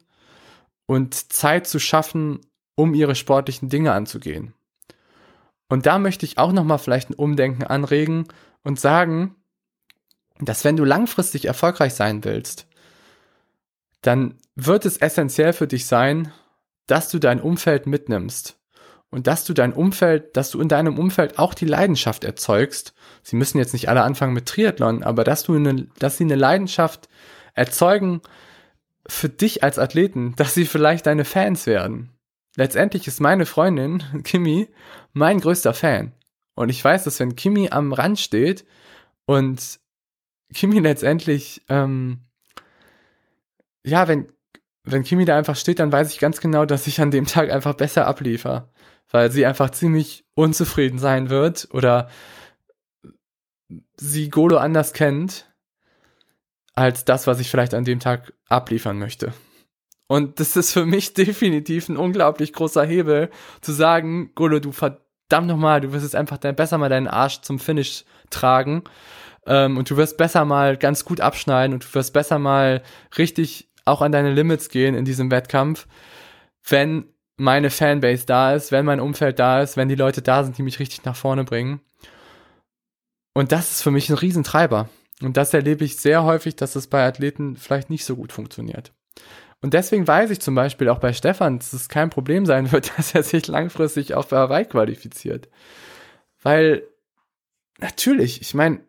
und 0.86 1.16
Zeit 1.34 1.66
zu 1.66 1.80
schaffen, 1.80 2.40
um 2.76 2.94
ihre 2.94 3.16
sportlichen 3.16 3.68
Dinge 3.68 3.94
anzugehen. 3.94 4.54
Und 5.70 5.88
da 5.88 5.98
möchte 5.98 6.28
ich 6.28 6.38
auch 6.38 6.52
noch 6.52 6.64
mal 6.64 6.78
vielleicht 6.78 7.10
ein 7.10 7.16
Umdenken 7.16 7.64
anregen 7.64 8.28
und 8.62 8.80
sagen, 8.80 9.36
dass 10.46 10.64
wenn 10.64 10.78
du 10.78 10.84
langfristig 10.84 11.46
erfolgreich 11.46 11.94
sein 11.94 12.24
willst, 12.24 12.68
dann 14.02 14.36
wird 14.56 14.86
es 14.86 14.98
essentiell 14.98 15.54
für 15.54 15.68
dich 15.68 15.86
sein, 15.86 16.32
dass 16.88 17.10
du 17.10 17.20
dein 17.20 17.42
Umfeld 17.42 17.88
mitnimmst 17.88 18.58
und 19.10 19.28
dass 19.28 19.46
du 19.46 19.54
dein 19.54 19.74
Umfeld, 19.74 20.36
dass 20.36 20.52
du 20.52 20.60
in 20.60 20.68
deinem 20.68 20.98
Umfeld 20.98 21.40
auch 21.40 21.54
die 21.54 21.66
Leidenschaft 21.66 22.24
erzeugst. 22.24 22.94
Sie 23.22 23.36
müssen 23.36 23.60
jetzt 23.60 23.74
nicht 23.74 23.88
alle 23.90 24.04
anfangen 24.04 24.34
mit 24.34 24.48
Triathlon, 24.48 25.04
aber 25.04 25.24
dass 25.24 25.44
du 25.44 25.56
eine, 25.56 25.88
dass 26.00 26.18
sie 26.18 26.26
eine 26.26 26.36
Leidenschaft 26.36 27.08
erzeugen 27.54 28.22
für 29.08 29.30
dich 29.30 29.64
als 29.64 29.80
Athleten, 29.80 30.34
dass 30.36 30.54
sie 30.54 30.66
vielleicht 30.66 31.06
deine 31.06 31.26
Fans 31.26 31.66
werden. 31.68 32.10
Letztendlich 32.56 33.08
ist 33.08 33.22
meine 33.22 33.46
Freundin 33.46 34.04
Kimi 34.24 34.68
mein 35.14 35.40
größter 35.40 35.74
Fan. 35.74 36.14
Und 36.56 36.70
ich 36.70 36.84
weiß, 36.84 37.04
dass 37.04 37.20
wenn 37.20 37.36
Kimi 37.36 37.70
am 37.70 37.94
Rand 37.94 38.20
steht 38.20 38.66
und 39.26 39.80
Kimi 40.54 40.80
letztendlich, 40.80 41.64
ähm, 41.70 42.22
ja, 43.84 44.08
wenn, 44.08 44.32
wenn 44.84 45.04
Kimi 45.04 45.26
da 45.26 45.38
einfach 45.38 45.56
steht, 45.56 45.80
dann 45.80 45.92
weiß 45.92 46.12
ich 46.12 46.20
ganz 46.20 46.42
genau, 46.42 46.66
dass 46.66 46.88
ich 46.88 47.02
an 47.02 47.12
dem 47.12 47.26
Tag 47.26 47.52
einfach 47.52 47.74
besser 47.74 48.08
abliefer. 48.08 48.70
Weil 49.10 49.32
sie 49.32 49.46
einfach 49.46 49.70
ziemlich 49.70 50.26
unzufrieden 50.34 50.98
sein 50.98 51.30
wird 51.30 51.68
oder 51.72 52.10
sie 53.96 54.30
Golo 54.30 54.58
anders 54.58 54.94
kennt 54.94 55.54
als 56.74 57.06
das, 57.06 57.28
was 57.28 57.40
ich 57.40 57.52
vielleicht 57.52 57.74
an 57.76 57.86
dem 57.86 58.00
Tag 58.00 58.34
abliefern 58.48 58.98
möchte. 58.98 59.34
Und 60.08 60.40
das 60.40 60.56
ist 60.56 60.72
für 60.72 60.86
mich 60.86 61.14
definitiv 61.16 61.90
ein 61.90 61.98
unglaublich 61.98 62.54
großer 62.54 62.84
Hebel, 62.86 63.30
zu 63.62 63.72
sagen, 63.72 64.32
Golo, 64.36 64.60
du 64.60 64.72
verdammt 64.72 65.48
nochmal, 65.48 65.82
du 65.82 65.92
wirst 65.94 66.04
jetzt 66.04 66.16
einfach 66.16 66.38
besser 66.38 66.78
mal 66.78 66.90
deinen 66.90 67.08
Arsch 67.08 67.42
zum 67.42 67.60
Finish 67.60 68.06
tragen 68.30 68.84
ähm, 69.46 69.78
und 69.78 69.90
du 69.90 69.98
wirst 69.98 70.18
besser 70.18 70.46
mal 70.46 70.78
ganz 70.78 71.06
gut 71.06 71.22
abschneiden 71.22 71.74
und 71.74 71.84
du 71.84 71.94
wirst 71.94 72.14
besser 72.14 72.40
mal 72.40 72.82
richtig 73.18 73.70
auch 73.86 74.02
an 74.02 74.12
deine 74.12 74.34
Limits 74.34 74.70
gehen 74.70 74.96
in 74.96 75.06
diesem 75.06 75.32
Wettkampf, 75.32 75.88
wenn 76.68 77.06
meine 77.36 77.70
Fanbase 77.70 78.26
da 78.26 78.54
ist, 78.54 78.72
wenn 78.72 78.86
mein 78.86 79.00
Umfeld 79.00 79.40
da 79.40 79.62
ist, 79.62 79.76
wenn 79.76 79.90
die 79.90 79.96
Leute 79.96 80.22
da 80.22 80.44
sind, 80.44 80.58
die 80.58 80.64
mich 80.64 80.80
richtig 80.80 81.04
nach 81.04 81.16
vorne 81.16 81.44
bringen. 81.44 81.82
Und 83.34 83.52
das 83.52 83.72
ist 83.72 83.82
für 83.82 83.92
mich 83.92 84.10
ein 84.10 84.16
Riesentreiber. 84.16 84.90
Und 85.22 85.38
das 85.38 85.54
erlebe 85.54 85.84
ich 85.84 85.98
sehr 85.98 86.24
häufig, 86.24 86.56
dass 86.56 86.76
es 86.76 86.88
bei 86.88 87.06
Athleten 87.06 87.58
vielleicht 87.58 87.90
nicht 87.90 88.06
so 88.06 88.16
gut 88.16 88.32
funktioniert. 88.32 88.94
Und 89.62 89.74
deswegen 89.74 90.08
weiß 90.08 90.30
ich 90.30 90.42
zum 90.42 90.56
Beispiel 90.56 90.90
auch 90.90 91.00
bei 91.00 91.14
Stefan, 91.14 91.58
dass 91.58 91.74
es 91.74 91.88
kein 91.88 92.10
Problem 92.10 92.46
sein 92.46 92.72
wird, 92.72 92.92
dass 92.98 93.16
er 93.16 93.24
sich 93.24 93.48
langfristig 93.48 94.14
auf 94.14 94.32
Hawaii 94.32 94.66
qualifiziert. 94.66 95.50
Weil 96.42 96.84
natürlich, 97.80 98.42
ich 98.42 98.54
meine, 98.54 98.82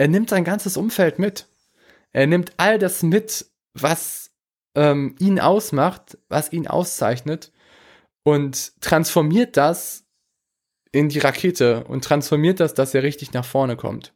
er 0.00 0.08
nimmt 0.08 0.30
sein 0.30 0.44
ganzes 0.44 0.78
Umfeld 0.78 1.18
mit. 1.18 1.46
Er 2.12 2.26
nimmt 2.26 2.54
all 2.56 2.78
das 2.78 3.02
mit, 3.02 3.44
was 3.74 4.30
ähm, 4.74 5.14
ihn 5.18 5.38
ausmacht, 5.38 6.16
was 6.30 6.54
ihn 6.54 6.66
auszeichnet 6.66 7.52
und 8.22 8.80
transformiert 8.80 9.58
das 9.58 10.06
in 10.90 11.10
die 11.10 11.18
Rakete 11.18 11.84
und 11.84 12.02
transformiert 12.02 12.60
das, 12.60 12.72
dass 12.72 12.94
er 12.94 13.02
richtig 13.02 13.34
nach 13.34 13.44
vorne 13.44 13.76
kommt. 13.76 14.14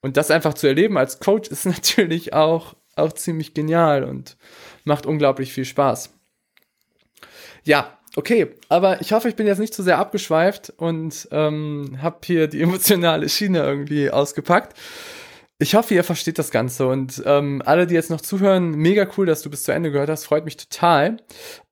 Und 0.00 0.16
das 0.16 0.32
einfach 0.32 0.54
zu 0.54 0.66
erleben 0.66 0.98
als 0.98 1.20
Coach 1.20 1.48
ist 1.48 1.64
natürlich 1.66 2.32
auch, 2.32 2.74
auch 2.96 3.12
ziemlich 3.12 3.54
genial 3.54 4.02
und 4.02 4.36
macht 4.82 5.06
unglaublich 5.06 5.52
viel 5.52 5.64
Spaß. 5.64 6.12
Ja, 7.62 8.00
okay, 8.16 8.54
aber 8.68 9.00
ich 9.00 9.12
hoffe, 9.12 9.28
ich 9.28 9.36
bin 9.36 9.46
jetzt 9.46 9.58
nicht 9.58 9.74
zu 9.74 9.82
sehr 9.82 9.98
abgeschweift 9.98 10.72
und 10.76 11.28
ähm, 11.30 11.98
habe 12.00 12.18
hier 12.24 12.48
die 12.48 12.62
emotionale 12.62 13.28
Schiene 13.28 13.60
irgendwie 13.60 14.10
ausgepackt. 14.10 14.76
Ich 15.62 15.76
hoffe, 15.76 15.94
ihr 15.94 16.02
versteht 16.02 16.40
das 16.40 16.50
Ganze 16.50 16.88
und 16.88 17.22
ähm, 17.24 17.62
alle, 17.64 17.86
die 17.86 17.94
jetzt 17.94 18.10
noch 18.10 18.20
zuhören, 18.20 18.72
mega 18.72 19.06
cool, 19.16 19.26
dass 19.26 19.42
du 19.42 19.50
bis 19.50 19.62
zu 19.62 19.70
Ende 19.70 19.92
gehört 19.92 20.10
hast, 20.10 20.24
freut 20.24 20.44
mich 20.44 20.56
total. 20.56 21.18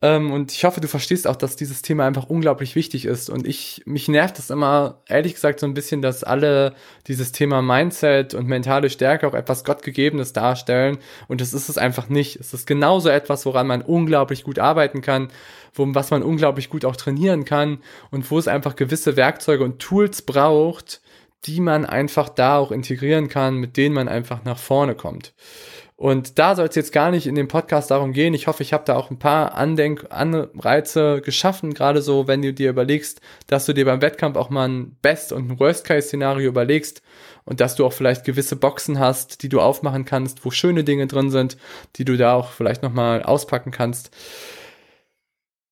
Ähm, 0.00 0.30
und 0.30 0.52
ich 0.52 0.64
hoffe, 0.64 0.80
du 0.80 0.86
verstehst 0.86 1.26
auch, 1.26 1.34
dass 1.34 1.56
dieses 1.56 1.82
Thema 1.82 2.06
einfach 2.06 2.30
unglaublich 2.30 2.76
wichtig 2.76 3.04
ist. 3.04 3.28
Und 3.28 3.48
ich, 3.48 3.82
mich 3.86 4.06
nervt 4.06 4.38
das 4.38 4.50
immer, 4.50 5.02
ehrlich 5.08 5.34
gesagt, 5.34 5.58
so 5.58 5.66
ein 5.66 5.74
bisschen, 5.74 6.02
dass 6.02 6.22
alle 6.22 6.74
dieses 7.08 7.32
Thema 7.32 7.62
Mindset 7.62 8.32
und 8.32 8.46
mentale 8.46 8.90
Stärke 8.90 9.26
auch 9.26 9.34
etwas 9.34 9.64
Gottgegebenes 9.64 10.32
darstellen. 10.32 10.98
Und 11.26 11.40
das 11.40 11.52
ist 11.52 11.68
es 11.68 11.76
einfach 11.76 12.08
nicht. 12.08 12.36
Es 12.36 12.54
ist 12.54 12.68
genauso 12.68 13.08
etwas, 13.08 13.44
woran 13.44 13.66
man 13.66 13.82
unglaublich 13.82 14.44
gut 14.44 14.60
arbeiten 14.60 15.02
kann, 15.02 15.32
wo, 15.74 15.86
was 15.94 16.10
man 16.10 16.22
unglaublich 16.22 16.70
gut 16.70 16.84
auch 16.84 16.96
trainieren 16.96 17.44
kann 17.44 17.78
und 18.10 18.30
wo 18.30 18.38
es 18.38 18.48
einfach 18.48 18.76
gewisse 18.76 19.16
Werkzeuge 19.16 19.64
und 19.64 19.78
Tools 19.78 20.22
braucht, 20.22 21.00
die 21.44 21.60
man 21.60 21.86
einfach 21.86 22.28
da 22.28 22.58
auch 22.58 22.70
integrieren 22.70 23.28
kann, 23.28 23.56
mit 23.56 23.76
denen 23.76 23.94
man 23.94 24.08
einfach 24.08 24.44
nach 24.44 24.58
vorne 24.58 24.94
kommt. 24.94 25.32
Und 26.00 26.38
da 26.38 26.54
soll 26.56 26.66
es 26.66 26.76
jetzt 26.76 26.92
gar 26.92 27.10
nicht 27.10 27.26
in 27.26 27.34
dem 27.34 27.46
Podcast 27.46 27.90
darum 27.90 28.14
gehen. 28.14 28.32
Ich 28.32 28.46
hoffe, 28.46 28.62
ich 28.62 28.72
habe 28.72 28.84
da 28.86 28.96
auch 28.96 29.10
ein 29.10 29.18
paar 29.18 29.54
Andenk 29.54 30.06
Anreize 30.08 31.20
geschaffen, 31.20 31.74
gerade 31.74 32.00
so, 32.00 32.26
wenn 32.26 32.40
du 32.40 32.54
dir 32.54 32.70
überlegst, 32.70 33.20
dass 33.48 33.66
du 33.66 33.74
dir 33.74 33.84
beim 33.84 34.00
Wettkampf 34.00 34.38
auch 34.38 34.48
mal 34.48 34.66
ein 34.66 34.96
Best- 35.02 35.30
und 35.30 35.50
ein 35.50 35.60
Worst-Case-Szenario 35.60 36.48
überlegst 36.48 37.02
und 37.44 37.60
dass 37.60 37.74
du 37.74 37.84
auch 37.84 37.92
vielleicht 37.92 38.24
gewisse 38.24 38.56
Boxen 38.56 38.98
hast, 38.98 39.42
die 39.42 39.50
du 39.50 39.60
aufmachen 39.60 40.06
kannst, 40.06 40.42
wo 40.42 40.50
schöne 40.50 40.84
Dinge 40.84 41.06
drin 41.06 41.30
sind, 41.30 41.58
die 41.96 42.06
du 42.06 42.16
da 42.16 42.32
auch 42.32 42.52
vielleicht 42.52 42.82
nochmal 42.82 43.22
auspacken 43.22 43.70
kannst. 43.70 44.10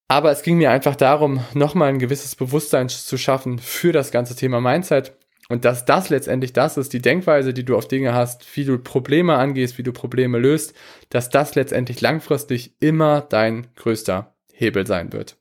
Aber 0.09 0.31
es 0.31 0.43
ging 0.43 0.57
mir 0.57 0.71
einfach 0.71 0.97
darum, 0.97 1.45
nochmal 1.53 1.91
ein 1.91 1.99
gewisses 1.99 2.35
Bewusstsein 2.35 2.89
zu 2.89 3.19
schaffen 3.19 3.59
für 3.59 3.93
das 3.93 4.11
ganze 4.11 4.35
Thema 4.35 4.61
Mindset 4.61 5.13
und 5.51 5.67
dass 5.67 5.85
das 5.85 6.09
letztendlich 6.09 6.55
das 6.55 6.77
ist, 6.77 6.93
die 6.95 7.03
Denkweise, 7.03 7.53
die 7.53 7.65
du 7.65 7.77
auf 7.77 7.89
Dinge 7.89 8.15
hast, 8.15 8.57
wie 8.57 8.65
du 8.65 8.79
Probleme 8.79 9.37
angehst, 9.37 9.77
wie 9.77 9.83
du 9.83 9.93
Probleme 9.93 10.39
löst, 10.39 10.75
dass 11.11 11.29
das 11.29 11.55
letztendlich 11.55 12.01
langfristig 12.01 12.75
immer 12.81 13.21
dein 13.21 13.67
größter 13.77 14.35
Hebel 14.53 14.87
sein 14.87 15.13
wird. 15.13 15.37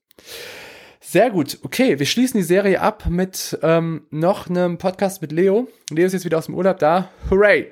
Sehr 0.99 1.29
gut. 1.29 1.59
Okay, 1.63 1.99
wir 1.99 2.05
schließen 2.05 2.37
die 2.37 2.45
Serie 2.45 2.81
ab 2.81 3.05
mit 3.09 3.57
ähm, 3.61 4.05
noch 4.09 4.49
einem 4.49 4.77
Podcast 4.77 5.21
mit 5.21 5.31
Leo. 5.31 5.69
Leo 5.89 6.05
ist 6.05 6.13
jetzt 6.13 6.25
wieder 6.25 6.37
aus 6.37 6.47
dem 6.47 6.55
Urlaub 6.55 6.79
da. 6.79 7.09
Hooray! 7.29 7.71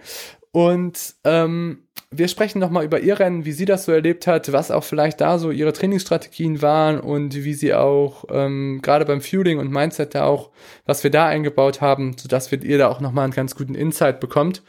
Und 0.51 1.15
ähm, 1.25 1.84
wir 2.17 2.27
sprechen 2.27 2.59
nochmal 2.59 2.85
über 2.85 2.99
ihr 2.99 3.19
Rennen, 3.19 3.45
wie 3.45 3.51
sie 3.51 3.65
das 3.65 3.85
so 3.85 3.91
erlebt 3.91 4.27
hat, 4.27 4.51
was 4.51 4.71
auch 4.71 4.83
vielleicht 4.83 5.21
da 5.21 5.37
so 5.37 5.51
ihre 5.51 5.73
Trainingsstrategien 5.73 6.61
waren 6.61 6.99
und 6.99 7.35
wie 7.35 7.53
sie 7.53 7.73
auch 7.73 8.25
ähm, 8.29 8.79
gerade 8.81 9.05
beim 9.05 9.21
Fueling 9.21 9.59
und 9.59 9.71
Mindset 9.71 10.15
da 10.15 10.25
auch, 10.25 10.51
was 10.85 11.03
wir 11.03 11.11
da 11.11 11.27
eingebaut 11.27 11.81
haben, 11.81 12.17
sodass 12.17 12.51
wir 12.51 12.61
ihr 12.63 12.77
da 12.77 12.87
auch 12.87 12.99
nochmal 12.99 13.25
einen 13.25 13.33
ganz 13.33 13.55
guten 13.55 13.75
Insight 13.75 14.19
bekommt. 14.19 14.63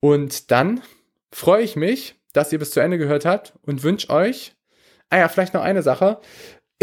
Und 0.00 0.50
dann 0.50 0.82
freue 1.32 1.62
ich 1.62 1.76
mich, 1.76 2.16
dass 2.32 2.52
ihr 2.52 2.58
bis 2.58 2.72
zu 2.72 2.80
Ende 2.80 2.98
gehört 2.98 3.24
habt 3.24 3.54
und 3.62 3.82
wünsche 3.82 4.10
euch, 4.10 4.54
ah 5.10 5.18
ja, 5.18 5.28
vielleicht 5.28 5.54
noch 5.54 5.62
eine 5.62 5.82
Sache. 5.82 6.18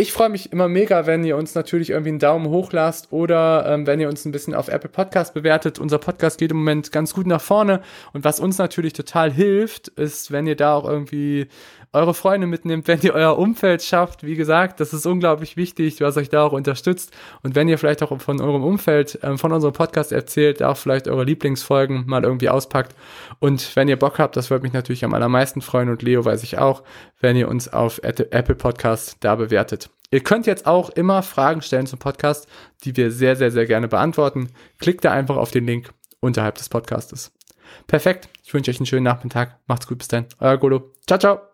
Ich 0.02 0.14
freue 0.14 0.30
mich 0.30 0.52
immer 0.52 0.68
mega, 0.68 1.06
wenn 1.06 1.24
ihr 1.24 1.38
uns 1.38 1.54
natürlich 1.54 1.91
irgendwie 1.91 2.10
einen 2.10 2.18
Daumen 2.18 2.47
hoch 2.47 2.72
lasst 2.72 3.12
oder 3.12 3.68
ähm, 3.68 3.86
wenn 3.86 3.99
ihr 3.99 4.10
uns 4.10 4.26
ein 4.26 4.32
bisschen 4.32 4.56
auf 4.56 4.68
Apple 4.68 4.89
Podcast 4.89 5.36
bewertet. 5.36 5.78
Unser 5.78 5.99
Podcast 5.99 6.39
geht 6.39 6.49
im 6.49 6.58
Moment 6.58 6.91
ganz 6.91 7.14
gut 7.14 7.28
nach 7.28 7.39
vorne 7.39 7.84
und 8.12 8.24
was 8.24 8.39
uns 8.39 8.58
natürlich 8.58 8.93
total 8.93 9.32
hilft, 9.32 9.89
ist, 9.89 10.32
wenn 10.32 10.47
ihr 10.47 10.56
da 10.56 10.74
auch 10.74 10.89
irgendwie 10.89 11.49
eure 11.94 12.14
Freunde 12.14 12.48
mitnimmt, 12.48 12.88
wenn 12.88 13.02
ihr 13.02 13.14
euer 13.14 13.38
Umfeld 13.38 13.84
schafft. 13.84 14.24
Wie 14.24 14.36
gesagt, 14.36 14.80
das 14.80 14.94
ist 14.94 15.06
unglaublich 15.06 15.58
wichtig, 15.58 16.00
was 16.02 16.18
euch 16.18 16.30
da 16.30 16.44
auch 16.46 16.54
unterstützt. 16.54 17.12
Und 17.44 17.56
wenn 17.56 17.68
ihr 17.68 17.78
vielleicht 17.78 18.02
auch 18.02 18.20
von 18.22 18.39
eurem 18.39 18.64
Umfeld, 18.64 19.20
ähm, 19.24 19.38
von 19.38 19.52
unserem 19.52 19.74
Podcast 19.74 20.12
erzählt, 20.12 20.64
auch 20.64 20.78
vielleicht 20.78 21.08
eure 21.08 21.26
Lieblingsfolgen 21.26 22.06
mal 22.08 22.24
irgendwie 22.24 22.50
auspackt. 22.50 22.96
Und 23.39 23.76
wenn 23.76 23.89
ihr 23.89 24.00
Bock 24.00 24.20
habt, 24.20 24.38
das 24.38 24.50
würde 24.50 24.64
mich 24.64 24.74
natürlich 24.74 25.04
am 25.04 25.14
allermeisten 25.14 25.62
freuen 25.62 25.89
und 25.89 26.02
Leo 26.02 26.24
weiß 26.24 26.44
ich 26.44 26.58
auch, 26.58 26.84
wenn 27.20 27.36
ihr 27.36 27.50
uns 27.50 27.72
auf 27.72 28.00
Apple 28.04 28.56
Podcast 28.56 29.18
da 29.20 29.36
bewertet. 29.36 29.89
Ihr 30.12 30.22
könnt 30.22 30.46
jetzt 30.46 30.66
auch 30.66 30.89
immer 30.89 31.24
Fragen 31.24 31.62
stellen 31.62 31.88
zum 31.88 32.00
Podcast, 32.00 32.48
die 32.84 32.96
wir 32.98 33.12
sehr, 33.12 33.36
sehr, 33.36 33.52
sehr 33.52 33.66
gerne 33.66 33.88
beantworten. 33.88 34.50
Klickt 34.80 35.06
da 35.06 35.12
einfach 35.12 35.38
auf 35.38 35.52
den 35.52 35.66
Link 35.66 35.94
unterhalb 36.20 36.56
des 36.56 36.68
Podcastes. 36.70 37.32
Perfekt. 37.88 38.30
Ich 38.44 38.54
wünsche 38.54 38.72
euch 38.72 38.80
einen 38.80 38.86
schönen 38.86 39.04
Nachmittag. 39.04 39.60
Macht's 39.68 39.88
gut. 39.88 40.00
Bis 40.00 40.10
dann. 40.10 40.26
Euer 40.39 40.58
Golo. 40.58 40.92
Ciao, 41.08 41.20
ciao. 41.20 41.51